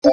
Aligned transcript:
Ay, 0.00 0.10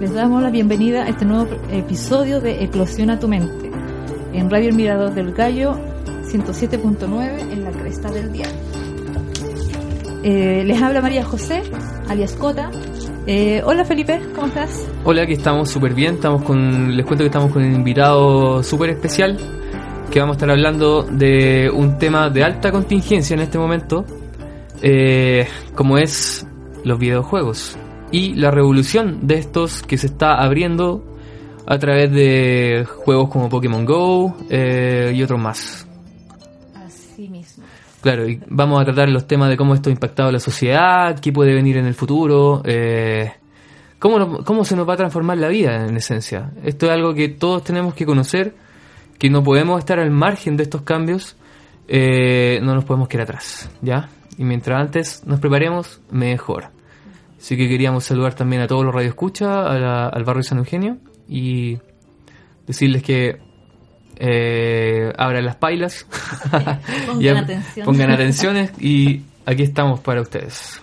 Les 0.00 0.14
damos 0.14 0.42
la 0.42 0.48
bienvenida 0.48 1.02
a 1.02 1.08
este 1.10 1.26
nuevo 1.26 1.46
episodio 1.70 2.40
de 2.40 2.64
Eclosiona 2.64 3.20
tu 3.20 3.28
mente 3.28 3.70
en 4.32 4.48
Radio 4.48 4.70
El 4.70 4.74
Mirador 4.74 5.12
del 5.12 5.34
Gallo 5.34 5.78
107.9 6.24 7.52
en 7.52 7.62
la 7.62 7.70
cresta 7.72 8.10
del 8.10 8.32
día. 8.32 8.46
Eh, 10.22 10.62
les 10.64 10.80
habla 10.80 11.02
María 11.02 11.26
José, 11.26 11.62
alias 12.08 12.32
Cota. 12.36 12.70
Eh, 13.26 13.60
hola 13.66 13.84
Felipe, 13.84 14.18
¿cómo 14.34 14.46
estás? 14.46 14.88
Hola, 15.04 15.24
aquí 15.24 15.34
estamos 15.34 15.68
súper 15.68 15.92
bien. 15.92 16.14
Estamos 16.14 16.42
con, 16.42 16.96
les 16.96 17.04
cuento 17.04 17.24
que 17.24 17.28
estamos 17.28 17.52
con 17.52 17.62
un 17.62 17.74
invitado 17.74 18.62
súper 18.62 18.88
especial 18.88 19.36
que 20.10 20.20
vamos 20.20 20.36
a 20.36 20.38
estar 20.38 20.50
hablando 20.50 21.02
de 21.02 21.70
un 21.70 21.98
tema 21.98 22.30
de 22.30 22.42
alta 22.44 22.72
contingencia 22.72 23.34
en 23.34 23.40
este 23.40 23.58
momento, 23.58 24.06
eh, 24.80 25.46
como 25.74 25.98
es 25.98 26.46
los 26.82 26.98
videojuegos 26.98 27.76
y 28.16 28.34
la 28.34 28.50
revolución 28.50 29.26
de 29.26 29.34
estos 29.34 29.82
que 29.82 29.98
se 29.98 30.06
está 30.06 30.36
abriendo 30.42 31.04
a 31.66 31.78
través 31.78 32.10
de 32.12 32.86
juegos 33.04 33.28
como 33.28 33.48
Pokémon 33.48 33.84
Go 33.84 34.36
eh, 34.48 35.12
y 35.14 35.22
otros 35.22 35.40
más. 35.40 35.86
Así 36.74 37.28
mismo. 37.28 37.64
Claro, 38.00 38.28
y 38.28 38.40
vamos 38.48 38.80
a 38.80 38.84
tratar 38.84 39.08
los 39.08 39.26
temas 39.26 39.48
de 39.48 39.56
cómo 39.56 39.74
esto 39.74 39.90
ha 39.90 39.92
impactado 39.92 40.28
a 40.28 40.32
la 40.32 40.38
sociedad, 40.38 41.18
qué 41.18 41.32
puede 41.32 41.52
venir 41.54 41.76
en 41.76 41.86
el 41.86 41.94
futuro, 41.94 42.62
eh, 42.64 43.32
cómo, 43.98 44.18
no- 44.18 44.44
cómo 44.44 44.64
se 44.64 44.76
nos 44.76 44.88
va 44.88 44.94
a 44.94 44.96
transformar 44.96 45.38
la 45.38 45.48
vida 45.48 45.84
en 45.86 45.96
esencia. 45.96 46.52
Esto 46.64 46.86
es 46.86 46.92
algo 46.92 47.12
que 47.14 47.28
todos 47.28 47.64
tenemos 47.64 47.94
que 47.94 48.06
conocer, 48.06 48.54
que 49.18 49.28
no 49.28 49.42
podemos 49.42 49.78
estar 49.80 49.98
al 49.98 50.10
margen 50.10 50.56
de 50.56 50.62
estos 50.62 50.82
cambios, 50.82 51.36
eh, 51.88 52.60
no 52.62 52.74
nos 52.74 52.84
podemos 52.84 53.08
quedar 53.08 53.24
atrás, 53.24 53.68
¿ya? 53.82 54.08
Y 54.38 54.44
mientras 54.44 54.80
antes 54.80 55.22
nos 55.26 55.40
preparemos, 55.40 56.00
mejor. 56.10 56.68
Así 57.38 57.56
que 57.56 57.68
queríamos 57.68 58.04
saludar 58.04 58.34
también 58.34 58.62
a 58.62 58.66
todos 58.66 58.84
los 58.84 58.94
radioescuchas, 58.94 59.48
a 59.48 59.78
la- 59.78 60.08
al 60.08 60.24
barrio 60.24 60.42
San 60.42 60.58
Eugenio 60.58 60.98
y 61.28 61.78
decirles 62.66 63.02
que 63.02 63.38
eh, 64.18 65.12
abran 65.18 65.44
las 65.44 65.56
pailas. 65.56 66.06
Pongan 67.06 67.20
Ya, 67.20 67.38
atención. 67.38 67.84
Pongan 67.84 68.10
atenciones 68.10 68.72
y 68.80 69.22
aquí 69.44 69.62
estamos 69.62 70.00
para 70.00 70.22
ustedes. 70.22 70.80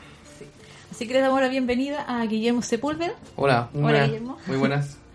Así 0.92 1.08
que 1.08 1.14
les 1.14 1.24
damos 1.24 1.42
la 1.42 1.48
bienvenida 1.48 2.06
a 2.08 2.24
Guillermo 2.28 2.62
Sepúlveda. 2.62 3.14
Hola, 3.36 3.70
Hola, 3.74 4.06
Guillermo. 4.06 4.38
muy 4.48 4.58
buenas. 4.58 4.98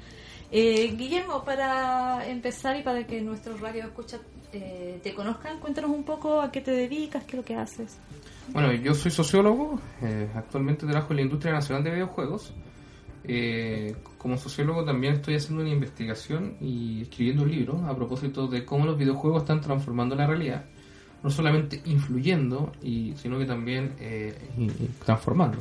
Eh, 0.51 0.95
Guillermo, 0.97 1.45
para 1.45 2.27
empezar 2.27 2.75
y 2.79 2.83
para 2.83 3.07
que 3.07 3.21
nuestros 3.21 3.61
radios 3.61 3.85
escucha 3.89 4.17
eh, 4.55 4.99
te 5.03 5.13
conozcan, 5.13 5.61
cuéntanos 5.61 5.91
un 5.91 6.05
poco 6.05 6.41
a 6.41 6.51
qué 6.51 6.63
te 6.63 6.71
dedicas, 6.71 7.23
qué 7.25 7.33
es 7.33 7.37
lo 7.37 7.45
que 7.45 7.55
haces. 7.55 7.99
Bueno, 8.53 8.73
yo 8.73 8.95
soy 8.95 9.11
sociólogo, 9.11 9.81
eh, 10.03 10.29
actualmente 10.35 10.87
trabajo 10.87 11.13
en 11.13 11.17
la 11.17 11.23
industria 11.23 11.53
nacional 11.53 11.85
de 11.85 11.91
videojuegos. 11.91 12.53
Eh, 13.25 13.95
como 14.17 14.39
sociólogo 14.39 14.85
también 14.85 15.15
estoy 15.15 15.35
haciendo 15.35 15.63
una 15.63 15.73
investigación 15.73 16.57
y 16.61 17.03
escribiendo 17.03 17.43
un 17.43 17.51
libro 17.51 17.87
a 17.87 17.95
propósito 17.95 18.47
de 18.47 18.65
cómo 18.65 18.87
los 18.87 18.97
videojuegos 18.97 19.43
están 19.43 19.61
transformando 19.61 20.15
la 20.15 20.27
realidad, 20.27 20.65
no 21.23 21.29
solamente 21.29 21.83
influyendo, 21.85 22.73
y, 22.83 23.15
sino 23.17 23.39
que 23.39 23.45
también 23.45 23.95
eh, 24.01 24.35
transformando. 25.05 25.59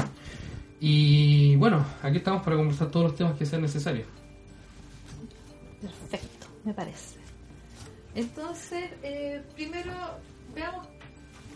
Y 0.79 1.55
bueno, 1.57 1.85
aquí 2.01 2.17
estamos 2.17 2.43
para 2.43 2.55
conversar 2.55 2.89
todos 2.89 3.07
los 3.07 3.15
temas 3.15 3.37
que 3.37 3.45
sean 3.45 3.63
necesarios. 3.63 4.07
Perfecto, 5.81 6.47
me 6.63 6.73
parece. 6.73 7.19
Entonces, 8.15 8.91
eh, 9.03 9.41
primero 9.55 9.93
veamos 10.55 10.87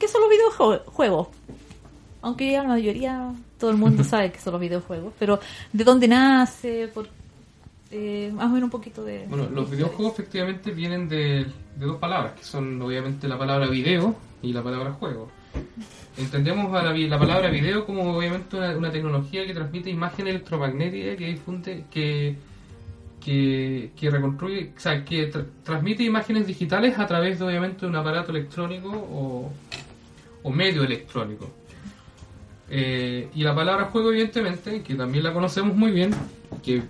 qué 0.01 0.07
son 0.07 0.22
los 0.22 0.29
videojuegos. 0.29 1.28
Aunque 2.23 2.51
ya 2.51 2.63
la 2.63 2.69
mayoría, 2.69 3.34
todo 3.59 3.69
el 3.69 3.78
mundo 3.78 4.03
sabe 4.12 4.31
que 4.31 4.39
son 4.39 4.53
los 4.53 4.62
videojuegos, 4.62 5.13
pero 5.17 5.39
¿de 5.72 5.84
dónde 5.84 6.07
nace? 6.07 6.89
Por, 6.94 7.07
eh, 7.91 8.31
más 8.34 8.47
o 8.47 8.50
menos 8.50 8.63
un 8.63 8.72
poquito 8.72 9.03
de... 9.03 9.25
Bueno, 9.28 9.47
los 9.53 9.69
de 9.69 9.78
videojuegos 9.78 10.13
efectivamente 10.13 10.72
vienen 10.72 11.07
de, 11.07 11.45
dos 11.78 11.97
palabras, 11.97 12.34
que 12.34 12.44
son 12.44 12.81
obviamente 12.81 13.28
la 13.28 13.38
palabra 13.38 13.67
video 13.67 14.16
y 14.41 14.53
la 14.53 14.63
palabra 14.63 14.94
juego. 14.94 15.29
Entendemos 16.17 16.73
a 16.73 16.84
la, 16.84 16.94
la 16.94 17.19
palabra 17.19 17.50
video 17.50 17.85
como 17.85 18.17
obviamente 18.17 18.57
una, 18.57 18.91
tecnología 18.91 19.45
que 19.45 19.53
transmite 19.53 19.90
imagen 19.90 20.28
electromagnética 20.28 21.16
que 21.16 21.25
difunde, 21.28 21.85
que, 21.91 22.35
que, 23.23 23.91
que 23.95 24.09
reconstruye, 24.09 24.72
o 24.75 24.79
sea, 24.79 25.03
que 25.03 25.31
tra- 25.31 25.45
transmite 25.63 26.03
imágenes 26.03 26.47
digitales 26.47 26.97
a 26.97 27.07
través 27.07 27.40
de 27.40 27.45
obviamente 27.45 27.85
un 27.85 27.95
aparato 27.95 28.31
electrónico 28.31 28.90
o, 28.90 29.51
o 30.44 30.52
medio 30.52 30.84
electrónico. 30.84 31.50
Eh, 32.69 33.29
y 33.35 33.44
la 33.44 33.53
palabra 33.53 33.85
juego, 33.85 34.12
evidentemente, 34.12 34.81
que 34.81 34.96
también 34.96 35.24
la 35.24 35.34
conocemos 35.34 35.75
muy 35.75 35.91
bien, 35.91 36.12
que 36.63 36.81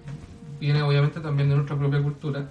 viene 0.59 0.81
obviamente 0.83 1.19
también 1.19 1.49
de 1.49 1.55
nuestra 1.55 1.75
propia 1.75 2.01
cultura, 2.01 2.47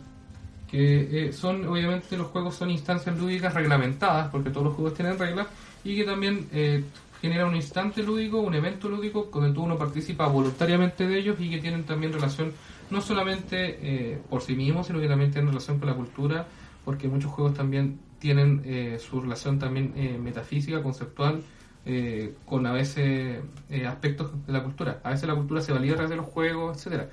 que 0.69 1.29
eh, 1.29 1.33
son, 1.33 1.67
obviamente, 1.67 2.17
los 2.17 2.29
juegos 2.29 2.57
son 2.57 2.71
instancias 2.71 3.17
lúdicas 3.19 3.55
reglamentadas, 3.55 4.29
porque 4.31 4.51
todos 4.51 4.67
los 4.67 4.75
juegos 4.75 4.95
tienen 4.95 5.19
reglas, 5.19 5.47
y 5.85 5.97
que 5.97 6.05
también 6.05 6.49
eh, 6.53 6.85
genera 7.21 7.47
un 7.47 7.57
instante 7.57 8.03
lúdico, 8.03 8.39
un 8.39 8.55
evento 8.55 8.89
lúdico, 8.89 9.29
donde 9.33 9.59
uno 9.59 9.77
participa 9.77 10.27
voluntariamente 10.27 11.07
de 11.07 11.19
ellos 11.19 11.37
y 11.39 11.51
que 11.51 11.59
tienen 11.59 11.85
también 11.85 12.13
relación 12.13 12.53
no 12.91 13.01
solamente 13.01 13.79
eh, 13.83 14.19
por 14.29 14.43
sí 14.43 14.55
mismos, 14.55 14.87
sino 14.87 15.01
que 15.01 15.09
también 15.09 15.31
tienen 15.31 15.49
relación 15.49 15.79
con 15.79 15.89
la 15.89 15.95
cultura, 15.95 16.47
porque 16.85 17.09
muchos 17.09 17.31
juegos 17.31 17.55
también 17.55 17.99
tienen 18.21 18.63
eh, 18.65 18.99
su 19.01 19.21
relación 19.21 19.59
también 19.59 19.93
eh, 19.97 20.19
metafísica, 20.23 20.83
conceptual, 20.83 21.43
eh, 21.87 22.35
con 22.45 22.67
a 22.67 22.73
veces 22.73 23.43
eh, 23.71 23.87
aspectos 23.87 24.31
de 24.47 24.53
la 24.53 24.63
cultura. 24.63 25.01
A 25.03 25.11
veces 25.11 25.27
la 25.27 25.35
cultura 25.35 25.61
se 25.61 25.73
valida 25.73 25.95
a 25.95 25.97
través 25.97 26.11
de 26.11 26.17
los 26.17 26.27
juegos, 26.27 26.77
etcétera. 26.77 27.09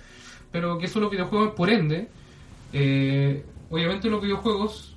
Pero 0.51 0.77
que 0.77 0.87
son 0.87 1.01
los 1.01 1.11
videojuegos, 1.11 1.53
por 1.55 1.69
ende, 1.69 2.09
eh, 2.73 3.43
obviamente 3.69 4.09
los 4.09 4.21
videojuegos 4.21 4.95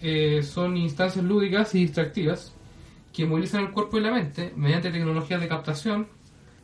eh, 0.00 0.42
son 0.42 0.76
instancias 0.76 1.24
lúdicas 1.24 1.74
y 1.74 1.80
distractivas 1.80 2.52
que 3.12 3.26
movilizan 3.26 3.60
el 3.62 3.70
cuerpo 3.70 3.98
y 3.98 4.00
la 4.00 4.10
mente 4.10 4.52
mediante 4.56 4.90
tecnologías 4.90 5.40
de 5.40 5.48
captación, 5.48 6.08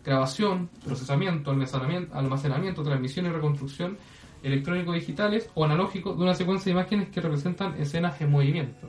grabación, 0.04 0.70
procesamiento, 0.84 1.50
almacenamiento, 1.50 2.16
almacenamiento 2.16 2.82
transmisión 2.82 3.26
y 3.26 3.28
reconstrucción 3.28 3.98
electrónico-digitales 4.42 5.50
o 5.54 5.64
analógicos 5.64 6.16
de 6.16 6.22
una 6.22 6.34
secuencia 6.34 6.72
de 6.72 6.80
imágenes 6.80 7.08
que 7.08 7.20
representan 7.20 7.74
escenas 7.80 8.20
en 8.20 8.30
movimiento. 8.30 8.86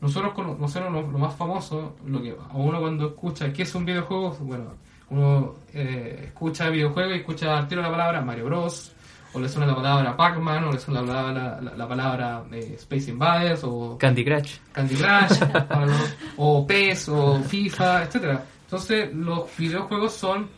Nosotros, 0.00 0.32
nosotros 0.58 0.92
lo, 0.92 1.02
lo 1.02 1.18
más 1.18 1.34
famoso, 1.34 1.96
lo 2.06 2.22
que 2.22 2.30
a 2.30 2.56
uno 2.56 2.80
cuando 2.80 3.08
escucha 3.08 3.52
qué 3.52 3.64
es 3.64 3.74
un 3.74 3.84
videojuego, 3.84 4.36
bueno, 4.40 4.72
uno 5.10 5.54
eh, 5.74 6.24
escucha 6.26 6.70
videojuego 6.70 7.14
y 7.14 7.18
escucha 7.18 7.58
al 7.58 7.68
tiro 7.68 7.82
la 7.82 7.90
palabra 7.90 8.20
Mario 8.22 8.46
Bros. 8.46 8.92
O 9.32 9.38
le 9.38 9.48
suena 9.48 9.64
la 9.64 9.76
palabra 9.76 10.16
Pac-Man, 10.16 10.64
o 10.64 10.72
le 10.72 10.80
suena 10.80 11.02
la 11.02 11.06
palabra, 11.06 11.60
la, 11.60 11.76
la 11.76 11.88
palabra 11.88 12.44
eh, 12.50 12.74
Space 12.76 13.12
Invaders, 13.12 13.62
o 13.62 13.96
Candy 13.96 14.24
Crush. 14.24 14.56
Candy 14.72 14.96
Crush, 14.96 15.40
o 16.36 16.66
PES, 16.66 17.08
o 17.10 17.40
FIFA, 17.40 18.02
etcétera. 18.02 18.44
Entonces, 18.64 19.14
los 19.14 19.56
videojuegos 19.56 20.14
son 20.14 20.48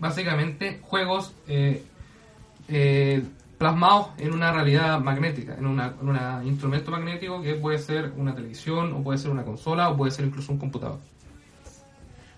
básicamente 0.00 0.80
juegos 0.82 1.32
eh, 1.46 1.84
eh, 2.68 3.22
plasmados 3.58 4.08
en 4.18 4.32
una 4.32 4.52
realidad 4.52 5.00
magnética, 5.00 5.54
en 5.58 5.66
una- 5.66 5.94
en 6.00 6.08
un 6.08 6.46
instrumento 6.46 6.90
magnético 6.92 7.42
que 7.42 7.54
puede 7.54 7.78
ser 7.78 8.12
una 8.16 8.34
televisión, 8.34 8.92
o 8.92 9.02
puede 9.02 9.18
ser 9.18 9.30
una 9.32 9.44
consola, 9.44 9.90
o 9.90 9.96
puede 9.96 10.12
ser 10.12 10.24
incluso 10.26 10.52
un 10.52 10.58
computador. 10.58 10.98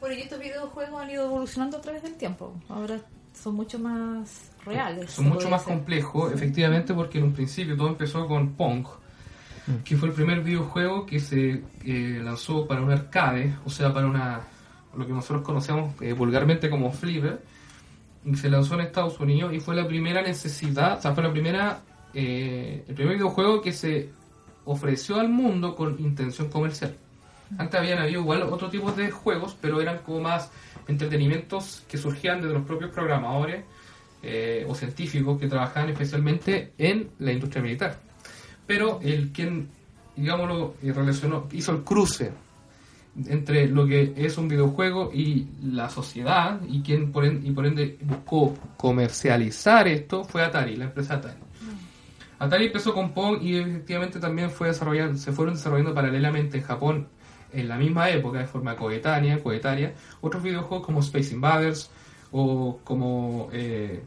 Bueno, 0.01 0.15
y 0.17 0.23
estos 0.23 0.39
videojuegos 0.41 1.03
han 1.03 1.11
ido 1.11 1.25
evolucionando 1.27 1.77
a 1.77 1.81
través 1.83 2.03
del 2.03 2.15
tiempo. 2.15 2.55
Ahora 2.71 2.99
son 3.35 3.55
mucho 3.55 3.79
más 3.79 4.51
reales. 4.65 5.11
Son 5.11 5.29
mucho 5.29 5.51
más 5.51 5.63
complejos, 5.63 6.33
efectivamente, 6.33 6.95
porque 6.95 7.19
en 7.19 7.25
un 7.25 7.33
principio 7.35 7.77
todo 7.77 7.89
empezó 7.89 8.27
con 8.27 8.55
Pong, 8.55 8.87
que 9.85 9.97
fue 9.97 10.09
el 10.09 10.15
primer 10.15 10.41
videojuego 10.41 11.05
que 11.07 11.21
se 11.21 11.63
eh, 11.85 12.21
lanzó 12.25 12.67
para 12.67 12.81
un 12.81 12.91
arcade, 12.91 13.55
o 13.65 13.71
sea, 13.71 13.93
para 13.93 14.07
una 14.07 14.41
lo 14.97 15.07
que 15.07 15.13
nosotros 15.13 15.43
conocemos 15.45 15.95
eh, 16.01 16.13
vulgarmente 16.15 16.69
como 16.69 16.91
flipper, 16.91 17.41
se 18.35 18.51
lanzó 18.51 18.75
en 18.75 18.83
Estados 18.83 19.19
Unidos 19.21 19.53
y 19.55 19.61
fue 19.61 19.75
la 19.75 19.87
primera 19.87 20.23
necesidad, 20.23 20.99
o 20.99 21.01
sea, 21.01 21.15
fue 21.15 21.23
la 21.23 21.33
primera, 21.33 21.81
eh, 22.13 22.85
el 22.87 22.95
primer 22.95 23.15
videojuego 23.15 23.61
que 23.61 23.73
se 23.73 24.11
ofreció 24.65 25.19
al 25.19 25.29
mundo 25.29 25.75
con 25.75 25.99
intención 26.01 26.49
comercial. 26.51 26.95
Antes 27.59 27.81
habían 27.81 27.99
habido 27.99 28.21
igual 28.21 28.43
otro 28.43 28.69
tipo 28.69 28.93
de 28.93 29.11
juegos, 29.11 29.57
pero 29.61 29.81
eran 29.81 29.99
como 29.99 30.21
más 30.21 30.51
entretenimientos 30.87 31.83
que 31.89 31.99
surgían 31.99 32.41
de 32.41 32.49
los 32.49 32.65
propios 32.65 32.91
programadores 32.91 33.65
eh, 34.23 34.65
o 34.69 34.75
científicos 34.75 35.41
que 35.41 35.49
trabajaban 35.49 35.91
especialmente 35.91 36.73
en 36.79 37.11
la 37.19 37.33
industria 37.33 37.63
militar. 37.63 37.99
Pero 38.67 39.01
el 39.03 39.33
quien, 39.33 39.69
digámoslo, 40.15 40.75
eh, 40.83 40.93
relacionó, 40.93 41.49
hizo 41.53 41.73
el 41.73 41.83
cruce 41.83 42.33
entre 43.27 43.69
lo 43.69 43.87
que 43.87 44.15
es 44.17 44.39
un 44.39 44.49
videojuego 44.49 45.11
y 45.13 45.49
la 45.63 45.91
sociedad 45.91 46.61
y 46.69 46.81
quien 46.83 47.13
por 47.13 47.25
ende, 47.25 47.49
y 47.49 47.53
por 47.53 47.67
ende 47.67 47.99
buscó 48.03 48.55
comercializar 48.77 49.89
esto 49.89 50.25
fue 50.25 50.43
Atari, 50.43 50.77
la 50.77 50.87
empresa 50.87 51.15
Atari. 51.15 51.41
Atari 52.39 52.67
empezó 52.67 52.95
con 52.95 53.13
Pong 53.13 53.43
y 53.43 53.57
efectivamente 53.57 54.19
también 54.19 54.51
fue 54.51 54.69
desarrollando, 54.69 55.19
se 55.19 55.33
fueron 55.33 55.55
desarrollando 55.55 55.93
paralelamente 55.93 56.59
en 56.59 56.65
Japón 56.65 57.09
en 57.53 57.69
la 57.69 57.77
misma 57.77 58.09
época 58.11 58.39
de 58.39 58.47
forma 58.47 58.77
coetánea, 58.77 59.43
coetaria, 59.43 59.95
otros 60.21 60.43
videojuegos 60.43 60.87
como 60.87 61.01
Space 61.01 61.35
Invaders 61.35 61.91
o 62.33 62.79
como 62.85 63.49
eh, 63.53 64.03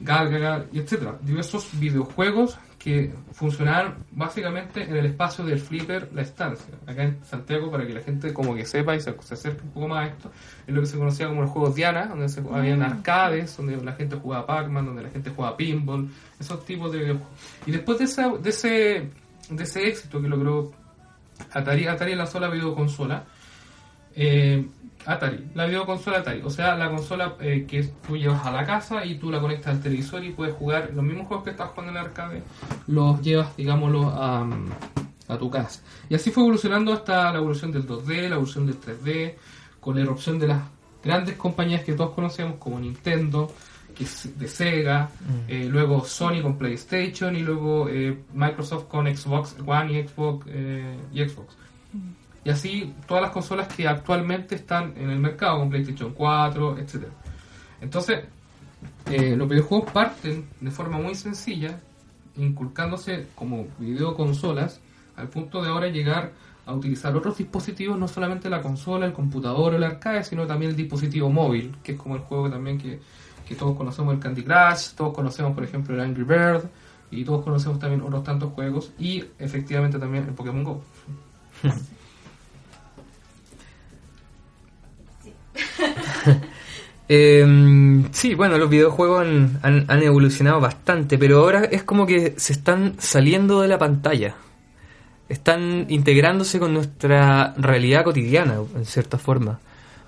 Galgaga 0.00 0.66
y 0.72 0.80
etcétera, 0.80 1.18
diversos 1.22 1.68
videojuegos 1.78 2.58
que 2.82 3.14
funcionaban 3.30 3.98
básicamente 4.10 4.82
en 4.82 4.96
el 4.96 5.06
espacio 5.06 5.44
del 5.44 5.60
flipper 5.60 6.10
La 6.12 6.22
Estancia, 6.22 6.74
acá 6.84 7.04
en 7.04 7.24
Santiago 7.24 7.70
para 7.70 7.86
que 7.86 7.94
la 7.94 8.00
gente 8.00 8.32
como 8.34 8.56
que 8.56 8.66
sepa 8.66 8.96
y 8.96 9.00
se, 9.00 9.14
se 9.22 9.34
acerque 9.34 9.62
un 9.62 9.70
poco 9.70 9.86
más 9.86 10.08
a 10.08 10.10
esto, 10.10 10.32
es 10.66 10.74
lo 10.74 10.80
que 10.80 10.88
se 10.88 10.98
conocía 10.98 11.28
como 11.28 11.42
los 11.42 11.50
juegos 11.52 11.76
Diana, 11.76 12.06
donde 12.06 12.28
se, 12.28 12.40
habían 12.40 12.82
arcades, 12.82 13.56
donde 13.56 13.76
la 13.76 13.92
gente 13.92 14.16
jugaba 14.16 14.46
Pac-Man, 14.46 14.86
donde 14.86 15.02
la 15.04 15.10
gente 15.10 15.30
jugaba 15.30 15.56
pinball, 15.56 16.10
esos 16.40 16.64
tipos 16.64 16.90
de 16.90 16.98
videojuegos. 16.98 17.32
Y 17.66 17.70
después 17.70 17.98
de, 17.98 18.04
esa, 18.04 18.28
de, 18.30 18.50
ese, 18.50 19.10
de 19.48 19.62
ese 19.62 19.86
éxito 19.86 20.20
que 20.20 20.28
logró 20.28 20.72
Atari, 21.52 21.86
Atari 21.86 22.16
lanzó 22.16 22.40
la 22.40 22.48
videoconsola, 22.48 23.22
eh, 24.16 24.66
Atari, 25.04 25.50
la 25.54 25.66
videoconsola 25.66 26.18
Atari, 26.18 26.42
o 26.42 26.50
sea, 26.50 26.76
la 26.76 26.90
consola 26.90 27.36
eh, 27.40 27.64
que 27.66 27.82
tú 28.06 28.16
llevas 28.16 28.44
a 28.46 28.52
la 28.52 28.64
casa 28.64 29.04
y 29.04 29.16
tú 29.16 29.30
la 29.30 29.40
conectas 29.40 29.74
al 29.74 29.82
televisor 29.82 30.24
y 30.24 30.30
puedes 30.30 30.54
jugar 30.54 30.90
los 30.94 31.04
mismos 31.04 31.26
juegos 31.26 31.44
que 31.44 31.50
estás 31.50 31.70
jugando 31.70 31.92
en 31.92 31.98
el 31.98 32.04
arcade, 32.04 32.42
los 32.86 33.20
llevas, 33.20 33.56
digámoslo, 33.56 34.08
a, 34.08 34.46
a 35.28 35.38
tu 35.38 35.50
casa. 35.50 35.82
Y 36.08 36.14
así 36.14 36.30
fue 36.30 36.42
evolucionando 36.42 36.92
hasta 36.92 37.32
la 37.32 37.38
evolución 37.38 37.72
del 37.72 37.86
2D, 37.86 38.28
la 38.28 38.36
evolución 38.36 38.66
del 38.66 38.80
3D, 38.80 39.34
con 39.80 39.96
la 39.96 40.02
erupción 40.02 40.38
de 40.38 40.48
las 40.48 40.62
grandes 41.02 41.36
compañías 41.36 41.82
que 41.82 41.94
todos 41.94 42.14
conocemos 42.14 42.56
como 42.58 42.78
Nintendo, 42.78 43.52
que 43.94 44.04
es 44.04 44.38
de 44.38 44.48
Sega, 44.48 45.10
eh, 45.48 45.66
luego 45.68 46.04
Sony 46.04 46.40
con 46.40 46.56
PlayStation 46.56 47.36
y 47.36 47.40
luego 47.40 47.88
eh, 47.88 48.16
Microsoft 48.32 48.84
con 48.84 49.14
Xbox 49.14 49.56
One 49.64 49.92
y 49.92 50.06
Xbox 50.06 50.46
eh, 50.48 50.96
y 51.12 51.28
Xbox. 51.28 51.56
Y 52.44 52.50
así 52.50 52.94
todas 53.06 53.22
las 53.22 53.32
consolas 53.32 53.68
que 53.68 53.86
actualmente 53.86 54.56
están 54.56 54.94
en 54.96 55.10
el 55.10 55.18
mercado, 55.18 55.58
con 55.58 55.70
PlayStation 55.70 56.12
4, 56.12 56.78
etc. 56.78 57.04
Entonces, 57.80 58.24
eh, 59.06 59.36
los 59.36 59.48
videojuegos 59.48 59.90
parten 59.92 60.48
de 60.60 60.70
forma 60.70 60.98
muy 60.98 61.14
sencilla, 61.14 61.80
inculcándose 62.36 63.28
como 63.34 63.66
videoconsolas, 63.78 64.80
al 65.16 65.28
punto 65.28 65.62
de 65.62 65.68
ahora 65.68 65.88
llegar 65.88 66.32
a 66.64 66.72
utilizar 66.72 67.14
otros 67.16 67.38
dispositivos, 67.38 67.98
no 67.98 68.08
solamente 68.08 68.48
la 68.48 68.62
consola, 68.62 69.06
el 69.06 69.12
computador 69.12 69.74
o 69.74 69.76
el 69.76 69.84
arcade, 69.84 70.24
sino 70.24 70.46
también 70.46 70.70
el 70.70 70.76
dispositivo 70.76 71.28
móvil, 71.28 71.76
que 71.82 71.92
es 71.92 71.98
como 71.98 72.16
el 72.16 72.22
juego 72.22 72.48
también 72.48 72.78
que, 72.78 73.00
que 73.46 73.54
todos 73.54 73.76
conocemos, 73.76 74.14
el 74.14 74.20
Candy 74.20 74.42
Crush, 74.42 74.94
todos 74.96 75.12
conocemos, 75.12 75.54
por 75.54 75.64
ejemplo, 75.64 75.94
el 75.94 76.00
Angry 76.00 76.24
Bird, 76.24 76.64
y 77.10 77.24
todos 77.24 77.44
conocemos 77.44 77.78
también 77.78 78.00
otros 78.00 78.24
tantos 78.24 78.52
juegos, 78.52 78.92
y 78.98 79.24
efectivamente 79.38 79.98
también 79.98 80.24
el 80.24 80.34
Pokémon 80.34 80.64
Go. 80.64 80.82
Eh, 87.14 87.44
sí, 88.12 88.34
bueno, 88.34 88.56
los 88.56 88.70
videojuegos 88.70 89.26
han 89.62 90.02
evolucionado 90.02 90.60
bastante, 90.60 91.18
pero 91.18 91.40
ahora 91.40 91.64
es 91.64 91.82
como 91.82 92.06
que 92.06 92.32
se 92.38 92.54
están 92.54 92.94
saliendo 92.98 93.60
de 93.60 93.68
la 93.68 93.76
pantalla. 93.76 94.34
Están 95.28 95.86
integrándose 95.90 96.58
con 96.58 96.72
nuestra 96.72 97.52
realidad 97.58 98.04
cotidiana, 98.04 98.54
en 98.74 98.86
cierta 98.86 99.18
forma. 99.18 99.60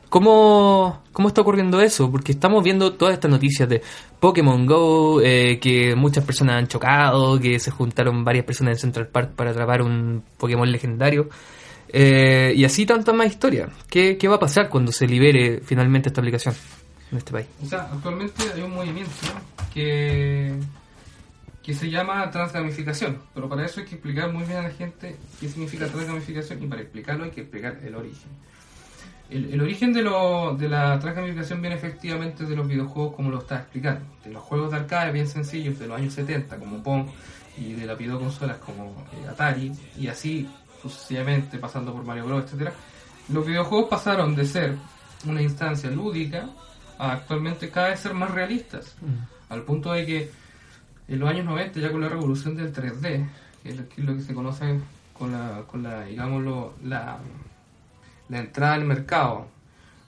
¿Cómo, 0.08 1.02
¿Cómo 1.12 1.28
está 1.28 1.40
ocurriendo 1.40 1.80
eso? 1.80 2.10
Porque 2.10 2.32
estamos 2.32 2.62
viendo 2.62 2.92
todas 2.92 3.14
estas 3.14 3.30
noticias 3.30 3.68
de 3.68 3.82
Pokémon 4.20 4.64
Go, 4.64 5.20
eh, 5.20 5.58
que 5.60 5.96
muchas 5.96 6.24
personas 6.24 6.56
han 6.56 6.68
chocado, 6.68 7.38
que 7.40 7.58
se 7.58 7.72
juntaron 7.72 8.24
varias 8.24 8.44
personas 8.44 8.74
en 8.74 8.80
Central 8.80 9.08
Park 9.08 9.32
para 9.34 9.50
atrapar 9.50 9.82
un 9.82 10.22
Pokémon 10.38 10.70
legendario. 10.70 11.28
Eh, 11.96 12.52
y 12.56 12.64
así 12.64 12.84
tantas 12.86 13.14
más 13.14 13.28
historias. 13.28 13.70
¿Qué, 13.88 14.18
¿Qué 14.18 14.26
va 14.26 14.34
a 14.34 14.40
pasar 14.40 14.68
cuando 14.68 14.90
se 14.90 15.06
libere 15.06 15.60
finalmente 15.64 16.08
esta 16.08 16.20
aplicación 16.20 16.52
en 17.12 17.18
este 17.18 17.30
país? 17.30 17.46
O 17.62 17.66
sea, 17.66 17.82
actualmente 17.82 18.42
hay 18.52 18.62
un 18.62 18.74
movimiento 18.74 19.12
que, 19.72 20.52
que 21.62 21.72
se 21.72 21.88
llama 21.88 22.28
transgamificación, 22.32 23.18
pero 23.32 23.48
para 23.48 23.64
eso 23.64 23.78
hay 23.78 23.86
que 23.86 23.94
explicar 23.94 24.32
muy 24.32 24.42
bien 24.42 24.58
a 24.58 24.62
la 24.62 24.70
gente 24.70 25.14
qué 25.38 25.48
significa 25.48 25.86
transgamificación 25.86 26.64
y 26.64 26.66
para 26.66 26.82
explicarlo 26.82 27.24
hay 27.26 27.30
que 27.30 27.42
explicar 27.42 27.78
el 27.84 27.94
origen. 27.94 28.28
El, 29.30 29.54
el 29.54 29.60
origen 29.60 29.92
de, 29.92 30.02
lo, 30.02 30.56
de 30.56 30.68
la 30.68 30.98
transgamificación 30.98 31.60
viene 31.60 31.76
efectivamente 31.76 32.44
de 32.44 32.56
los 32.56 32.66
videojuegos 32.66 33.14
como 33.14 33.30
lo 33.30 33.38
está 33.38 33.58
explicando, 33.58 34.04
de 34.24 34.32
los 34.32 34.42
juegos 34.42 34.72
de 34.72 34.78
arcade 34.78 35.12
bien 35.12 35.28
sencillos 35.28 35.78
de 35.78 35.86
los 35.86 35.96
años 35.96 36.12
70 36.12 36.56
como 36.58 36.82
Pong 36.82 37.06
y 37.56 37.74
de 37.74 37.86
las 37.86 37.96
videoconsolas 37.96 38.56
como 38.56 39.06
eh, 39.12 39.28
Atari 39.28 39.70
y 39.96 40.08
así 40.08 40.48
sucesivamente 40.90 41.58
pasando 41.58 41.92
por 41.92 42.04
Mario 42.04 42.26
Bros, 42.26 42.44
etcétera. 42.44 42.72
Los 43.28 43.46
videojuegos 43.46 43.88
pasaron 43.88 44.34
de 44.34 44.44
ser 44.44 44.76
una 45.26 45.40
instancia 45.42 45.90
lúdica 45.90 46.50
a 46.98 47.12
actualmente 47.12 47.70
cada 47.70 47.88
vez 47.88 48.00
ser 48.00 48.14
más 48.14 48.30
realistas, 48.30 48.96
al 49.48 49.62
punto 49.62 49.92
de 49.92 50.06
que 50.06 50.30
en 51.08 51.18
los 51.18 51.28
años 51.28 51.44
90 51.46 51.80
ya 51.80 51.90
con 51.90 52.00
la 52.00 52.08
revolución 52.08 52.56
del 52.56 52.72
3D, 52.72 53.26
que 53.62 53.68
es 53.70 53.76
lo 53.98 54.14
que, 54.14 54.22
se 54.22 54.34
conoce 54.34 54.80
con 55.12 55.32
la, 55.32 55.64
con 55.66 55.82
la 55.82 56.04
digámoslo, 56.04 56.74
la, 56.84 57.18
la 58.28 58.38
entrada 58.38 58.74
al 58.74 58.84
mercado 58.84 59.48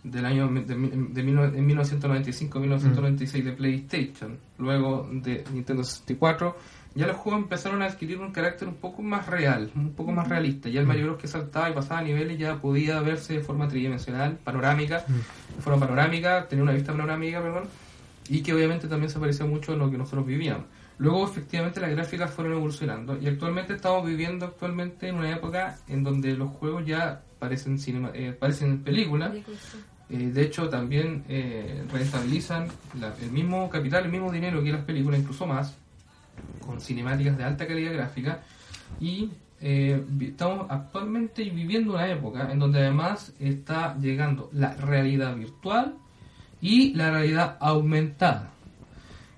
del 0.02 0.24
año 0.24 0.48
de, 0.48 0.60
de, 0.62 0.74
de 0.76 1.24
1995-1996 1.62 3.42
de 3.42 3.52
PlayStation, 3.52 4.38
luego 4.58 5.08
de 5.10 5.44
Nintendo 5.52 5.82
64, 5.82 6.56
ya 6.96 7.06
los 7.06 7.16
juegos 7.16 7.42
empezaron 7.42 7.82
a 7.82 7.86
adquirir 7.86 8.18
un 8.18 8.32
carácter 8.32 8.66
un 8.66 8.74
poco 8.76 9.02
más 9.02 9.26
real, 9.26 9.70
un 9.76 9.92
poco 9.92 10.12
más 10.12 10.28
realista. 10.28 10.68
Ya 10.68 10.80
el 10.80 10.86
Mario 10.86 11.04
Bros 11.06 11.18
que 11.20 11.28
saltaba 11.28 11.70
y 11.70 11.74
pasaba 11.74 12.02
niveles 12.02 12.38
ya 12.38 12.56
podía 12.56 13.00
verse 13.00 13.34
de 13.34 13.40
forma 13.40 13.68
tridimensional, 13.68 14.38
panorámica, 14.42 15.04
de 15.54 15.62
forma 15.62 15.78
panorámica, 15.80 16.48
tenía 16.48 16.62
una 16.62 16.72
vista 16.72 16.92
panorámica, 16.92 17.40
perdón, 17.42 17.64
y 18.28 18.42
que 18.42 18.52
obviamente 18.54 18.88
también 18.88 19.10
se 19.10 19.18
parecía 19.20 19.46
mucho 19.46 19.72
a 19.72 19.76
lo 19.76 19.90
que 19.90 19.98
nosotros 19.98 20.26
vivíamos. 20.26 20.64
Luego, 20.98 21.26
efectivamente, 21.26 21.78
las 21.78 21.90
gráficas 21.90 22.30
fueron 22.30 22.54
evolucionando 22.54 23.18
y 23.20 23.26
actualmente 23.28 23.74
estamos 23.74 24.06
viviendo 24.06 24.46
actualmente 24.46 25.08
en 25.08 25.16
una 25.16 25.30
época 25.30 25.76
en 25.88 26.02
donde 26.02 26.34
los 26.34 26.48
juegos 26.50 26.86
ya 26.86 27.20
parecen 27.38 27.78
cinema, 27.78 28.10
eh, 28.14 28.32
parecen 28.32 28.78
películas. 28.82 29.32
Eh, 30.08 30.30
de 30.32 30.42
hecho, 30.42 30.68
también 30.70 31.24
eh, 31.28 31.84
rentabilizan 31.92 32.68
la- 32.98 33.14
el 33.20 33.30
mismo 33.30 33.68
capital, 33.68 34.04
el 34.04 34.10
mismo 34.10 34.32
dinero 34.32 34.62
que 34.62 34.72
las 34.72 34.84
películas, 34.84 35.20
incluso 35.20 35.46
más, 35.46 35.76
con 36.64 36.80
cinemáticas 36.80 37.36
de 37.36 37.44
alta 37.44 37.66
calidad 37.66 37.92
gráfica. 37.92 38.42
Y 39.00 39.30
eh, 39.60 40.04
estamos 40.20 40.66
actualmente 40.68 41.42
viviendo 41.44 41.94
una 41.94 42.08
época 42.10 42.50
en 42.50 42.58
donde 42.58 42.80
además 42.80 43.32
está 43.38 43.96
llegando 43.98 44.50
la 44.52 44.74
realidad 44.74 45.34
virtual 45.34 45.94
y 46.60 46.94
la 46.94 47.10
realidad 47.10 47.56
aumentada. 47.60 48.50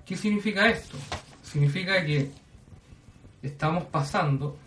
¿Qué 0.05 0.15
significa 0.15 0.69
esto? 0.69 0.97
Significa 1.43 2.03
que 2.05 2.31
estamos 3.41 3.85
pasando 3.85 4.57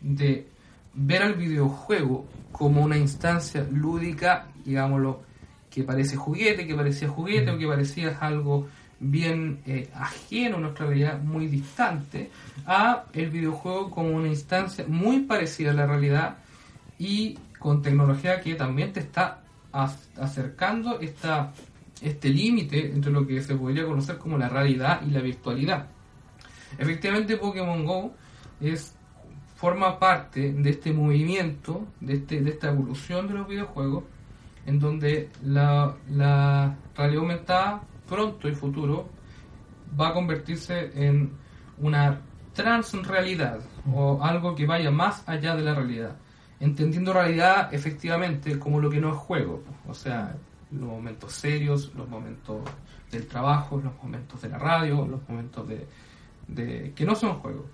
de 0.00 0.46
ver 0.94 1.22
al 1.22 1.34
videojuego 1.34 2.26
como 2.50 2.82
una 2.82 2.96
instancia 2.96 3.66
lúdica, 3.70 4.46
digámoslo, 4.64 5.22
que 5.70 5.82
parece 5.82 6.16
juguete, 6.16 6.66
que 6.66 6.74
parecía 6.74 7.08
juguete 7.08 7.50
o 7.50 7.58
que 7.58 7.66
parecía 7.66 8.16
algo 8.20 8.68
bien 9.02 9.60
eh, 9.66 9.90
ajeno 9.94 10.56
a 10.56 10.60
nuestra 10.60 10.86
realidad, 10.86 11.20
muy 11.20 11.48
distante, 11.48 12.30
a 12.66 13.04
el 13.12 13.30
videojuego 13.30 13.90
como 13.90 14.10
una 14.10 14.28
instancia 14.28 14.84
muy 14.86 15.20
parecida 15.20 15.72
a 15.72 15.74
la 15.74 15.86
realidad 15.86 16.36
y 16.98 17.36
con 17.58 17.82
tecnología 17.82 18.40
que 18.40 18.54
también 18.54 18.92
te 18.92 19.00
está 19.00 19.40
acercando 19.72 21.00
esta, 21.00 21.52
este 22.00 22.28
límite 22.28 22.92
entre 22.92 23.10
lo 23.10 23.26
que 23.26 23.42
se 23.42 23.56
podría 23.56 23.86
conocer 23.86 24.18
como 24.18 24.38
la 24.38 24.48
realidad 24.48 25.00
y 25.06 25.10
la 25.10 25.20
virtualidad. 25.20 25.86
Efectivamente, 26.78 27.36
Pokémon 27.36 27.84
Go 27.84 28.14
es 28.60 28.94
forma 29.56 29.98
parte 29.98 30.52
de 30.52 30.70
este 30.70 30.92
movimiento, 30.92 31.86
de, 32.00 32.14
este, 32.14 32.40
de 32.40 32.50
esta 32.50 32.68
evolución 32.68 33.26
de 33.28 33.34
los 33.34 33.48
videojuegos, 33.48 34.04
en 34.66 34.78
donde 34.78 35.30
la, 35.42 35.94
la 36.10 36.76
realidad 36.96 37.20
aumentada 37.20 37.82
pronto 38.08 38.48
y 38.48 38.54
futuro 38.54 39.08
va 39.98 40.08
a 40.08 40.14
convertirse 40.14 40.90
en 40.94 41.32
una 41.78 42.20
transrealidad 42.54 43.60
o 43.92 44.22
algo 44.22 44.54
que 44.54 44.66
vaya 44.66 44.90
más 44.90 45.26
allá 45.28 45.56
de 45.56 45.62
la 45.62 45.74
realidad. 45.74 46.16
Entendiendo 46.60 47.12
realidad 47.12 47.72
efectivamente 47.74 48.58
como 48.58 48.80
lo 48.80 48.88
que 48.88 49.00
no 49.00 49.10
es 49.10 49.16
juego, 49.16 49.62
o 49.88 49.94
sea, 49.94 50.36
los 50.70 50.88
momentos 50.88 51.32
serios, 51.32 51.92
los 51.94 52.08
momentos 52.08 52.62
del 53.10 53.26
trabajo, 53.26 53.80
los 53.80 53.92
momentos 54.02 54.40
de 54.40 54.48
la 54.48 54.58
radio, 54.58 55.06
los 55.06 55.28
momentos 55.28 55.66
de, 55.68 56.92
que 56.94 57.04
no 57.04 57.14
son 57.14 57.40
juegos 57.40 57.66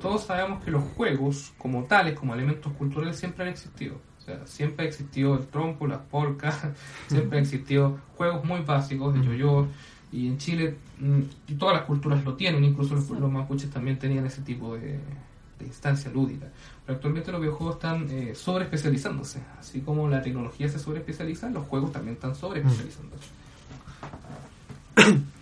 todos 0.00 0.24
sabemos 0.24 0.62
que 0.64 0.70
los 0.70 0.82
juegos, 0.96 1.52
como 1.58 1.84
tales, 1.84 2.18
como 2.18 2.34
elementos 2.34 2.72
culturales, 2.74 3.18
siempre 3.18 3.44
han 3.44 3.50
existido. 3.50 3.96
Sea, 4.28 4.46
siempre 4.46 4.84
ha 4.84 4.88
existido 4.88 5.36
el 5.36 5.46
trompo, 5.46 5.86
las 5.86 6.00
polcas, 6.00 6.60
siempre 7.08 7.38
han 7.38 7.44
existido 7.44 7.98
juegos 8.14 8.44
muy 8.44 8.60
básicos 8.60 9.14
de 9.14 9.24
yo-yo. 9.24 9.66
Y 10.12 10.26
en 10.26 10.36
Chile 10.36 10.76
mm, 10.98 11.56
todas 11.58 11.76
las 11.76 11.86
culturas 11.86 12.22
lo 12.24 12.34
tienen, 12.34 12.62
incluso 12.62 12.94
los, 12.94 13.32
mapuches 13.32 13.70
también 13.70 13.98
tenían 13.98 14.26
ese 14.26 14.42
tipo 14.42 14.74
de, 14.76 15.00
instancia 15.64 16.10
lúdica. 16.10 16.46
Pero 16.84 16.96
actualmente 16.96 17.32
los 17.32 17.40
videojuegos 17.40 17.76
están 17.76 18.06
eh, 18.10 18.34
sobre 18.34 18.64
especializándose. 18.64 19.40
Así 19.58 19.80
como 19.80 20.06
la 20.08 20.22
tecnología 20.22 20.68
se 20.68 20.78
sobre 20.78 20.98
especializa, 20.98 21.48
los 21.48 21.64
juegos 21.66 21.92
también 21.92 22.14
están 22.14 22.34
sobre 22.34 22.60
especializándose. 22.60 23.28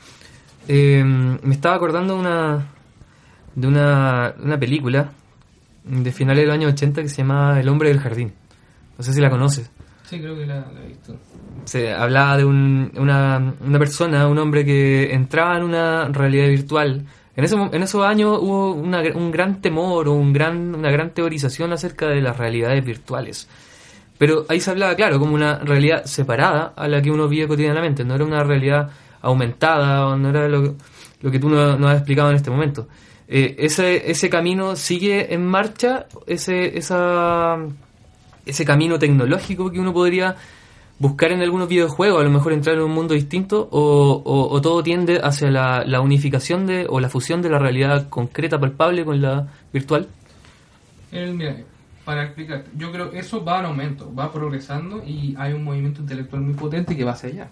Eh, 0.68 1.04
me 1.04 1.54
estaba 1.54 1.76
acordando 1.76 2.16
una, 2.18 2.66
de 3.54 3.68
una, 3.68 4.34
una 4.42 4.58
película 4.58 5.12
de 5.84 6.10
finales 6.10 6.42
del 6.42 6.50
año 6.50 6.66
80 6.66 7.02
que 7.02 7.08
se 7.08 7.18
llama 7.18 7.60
El 7.60 7.68
hombre 7.68 7.88
del 7.90 8.00
jardín. 8.00 8.32
No 8.98 9.04
sé 9.04 9.12
si 9.12 9.20
la 9.20 9.30
conoces. 9.30 9.70
Sí, 10.04 10.20
creo 10.20 10.36
que 10.36 10.46
la, 10.46 10.64
he 10.84 10.88
visto. 10.88 11.16
Se 11.64 11.92
hablaba 11.92 12.36
de 12.36 12.44
un, 12.44 12.92
una, 12.96 13.54
una 13.60 13.78
persona, 13.78 14.28
un 14.28 14.38
hombre 14.38 14.64
que 14.64 15.12
entraba 15.12 15.56
en 15.56 15.64
una 15.64 16.08
realidad 16.08 16.46
virtual. 16.48 17.04
En, 17.34 17.44
ese, 17.44 17.56
en 17.56 17.82
esos 17.82 18.04
años 18.04 18.38
hubo 18.40 18.72
una, 18.72 19.02
un 19.14 19.30
gran 19.32 19.60
temor 19.60 20.08
o 20.08 20.12
un 20.12 20.32
gran, 20.32 20.74
una 20.74 20.90
gran 20.90 21.10
teorización 21.10 21.72
acerca 21.72 22.06
de 22.06 22.20
las 22.20 22.36
realidades 22.36 22.84
virtuales. 22.84 23.48
Pero 24.16 24.46
ahí 24.48 24.60
se 24.60 24.70
hablaba, 24.70 24.94
claro, 24.94 25.18
como 25.18 25.34
una 25.34 25.58
realidad 25.58 26.04
separada 26.04 26.72
a 26.76 26.88
la 26.88 27.02
que 27.02 27.10
uno 27.10 27.28
vive 27.28 27.48
cotidianamente. 27.48 28.04
No 28.04 28.14
era 28.14 28.24
una 28.24 28.44
realidad 28.44 28.90
aumentada, 29.20 30.06
o 30.06 30.16
no 30.16 30.30
era 30.30 30.48
lo, 30.48 30.76
lo 31.20 31.30
que 31.30 31.38
tú 31.38 31.50
nos 31.50 31.78
no 31.78 31.88
has 31.88 31.96
explicado 31.96 32.30
en 32.30 32.36
este 32.36 32.50
momento. 32.50 32.88
Eh, 33.28 33.56
ese, 33.58 34.08
ese 34.10 34.30
camino 34.30 34.76
sigue 34.76 35.34
en 35.34 35.44
marcha, 35.44 36.06
ese, 36.26 36.78
esa, 36.78 37.58
ese 38.46 38.64
camino 38.64 38.98
tecnológico 38.98 39.70
que 39.70 39.80
uno 39.80 39.92
podría 39.92 40.36
buscar 40.98 41.32
en 41.32 41.42
algunos 41.42 41.68
videojuegos, 41.68 42.20
a 42.20 42.24
lo 42.24 42.30
mejor 42.30 42.52
entrar 42.52 42.76
en 42.76 42.82
un 42.82 42.92
mundo 42.92 43.14
distinto, 43.14 43.68
o, 43.70 44.60
todo 44.62 44.82
tiende 44.82 45.20
hacia 45.22 45.50
la, 45.50 46.00
unificación 46.00 46.66
de, 46.66 46.86
o 46.88 47.00
la 47.00 47.08
fusión 47.08 47.42
de 47.42 47.50
la 47.50 47.58
realidad 47.58 48.08
concreta, 48.08 48.58
palpable, 48.58 49.04
con 49.04 49.20
la 49.20 49.48
virtual? 49.72 50.08
Para 52.04 52.22
explicarte, 52.22 52.70
yo 52.76 52.92
creo 52.92 53.10
que 53.10 53.18
eso 53.18 53.44
va 53.44 53.58
en 53.58 53.66
aumento, 53.66 54.14
va 54.14 54.32
progresando 54.32 55.02
y 55.04 55.34
hay 55.36 55.52
un 55.52 55.64
movimiento 55.64 56.02
intelectual 56.02 56.40
muy 56.40 56.54
potente 56.54 56.96
que 56.96 57.04
va 57.04 57.12
hacia 57.12 57.30
allá. 57.30 57.50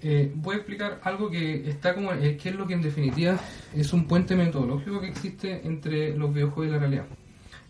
Eh, 0.00 0.32
voy 0.34 0.54
a 0.54 0.58
explicar 0.58 1.00
algo 1.02 1.28
que 1.28 1.68
está 1.68 1.94
como, 1.94 2.12
eh, 2.12 2.36
que 2.36 2.48
es 2.48 2.54
lo 2.54 2.66
que 2.66 2.74
en 2.74 2.82
definitiva 2.82 3.38
es 3.74 3.92
un 3.92 4.06
puente 4.06 4.36
metodológico 4.36 5.00
que 5.00 5.08
existe 5.08 5.66
entre 5.66 6.16
los 6.16 6.32
videojuegos 6.32 6.68
y 6.68 6.72
la 6.72 6.78
realidad. 6.78 7.04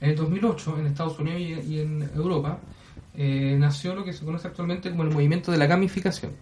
En 0.00 0.10
el 0.10 0.16
2008, 0.16 0.78
en 0.78 0.86
Estados 0.86 1.18
Unidos 1.18 1.64
y, 1.66 1.80
en 1.80 2.08
Europa, 2.14 2.58
eh, 3.16 3.56
nació 3.58 3.94
lo 3.94 4.04
que 4.04 4.12
se 4.12 4.24
conoce 4.24 4.46
actualmente 4.46 4.90
como 4.90 5.02
el 5.02 5.10
movimiento 5.10 5.50
de 5.50 5.58
la 5.58 5.66
gamificación. 5.66 6.32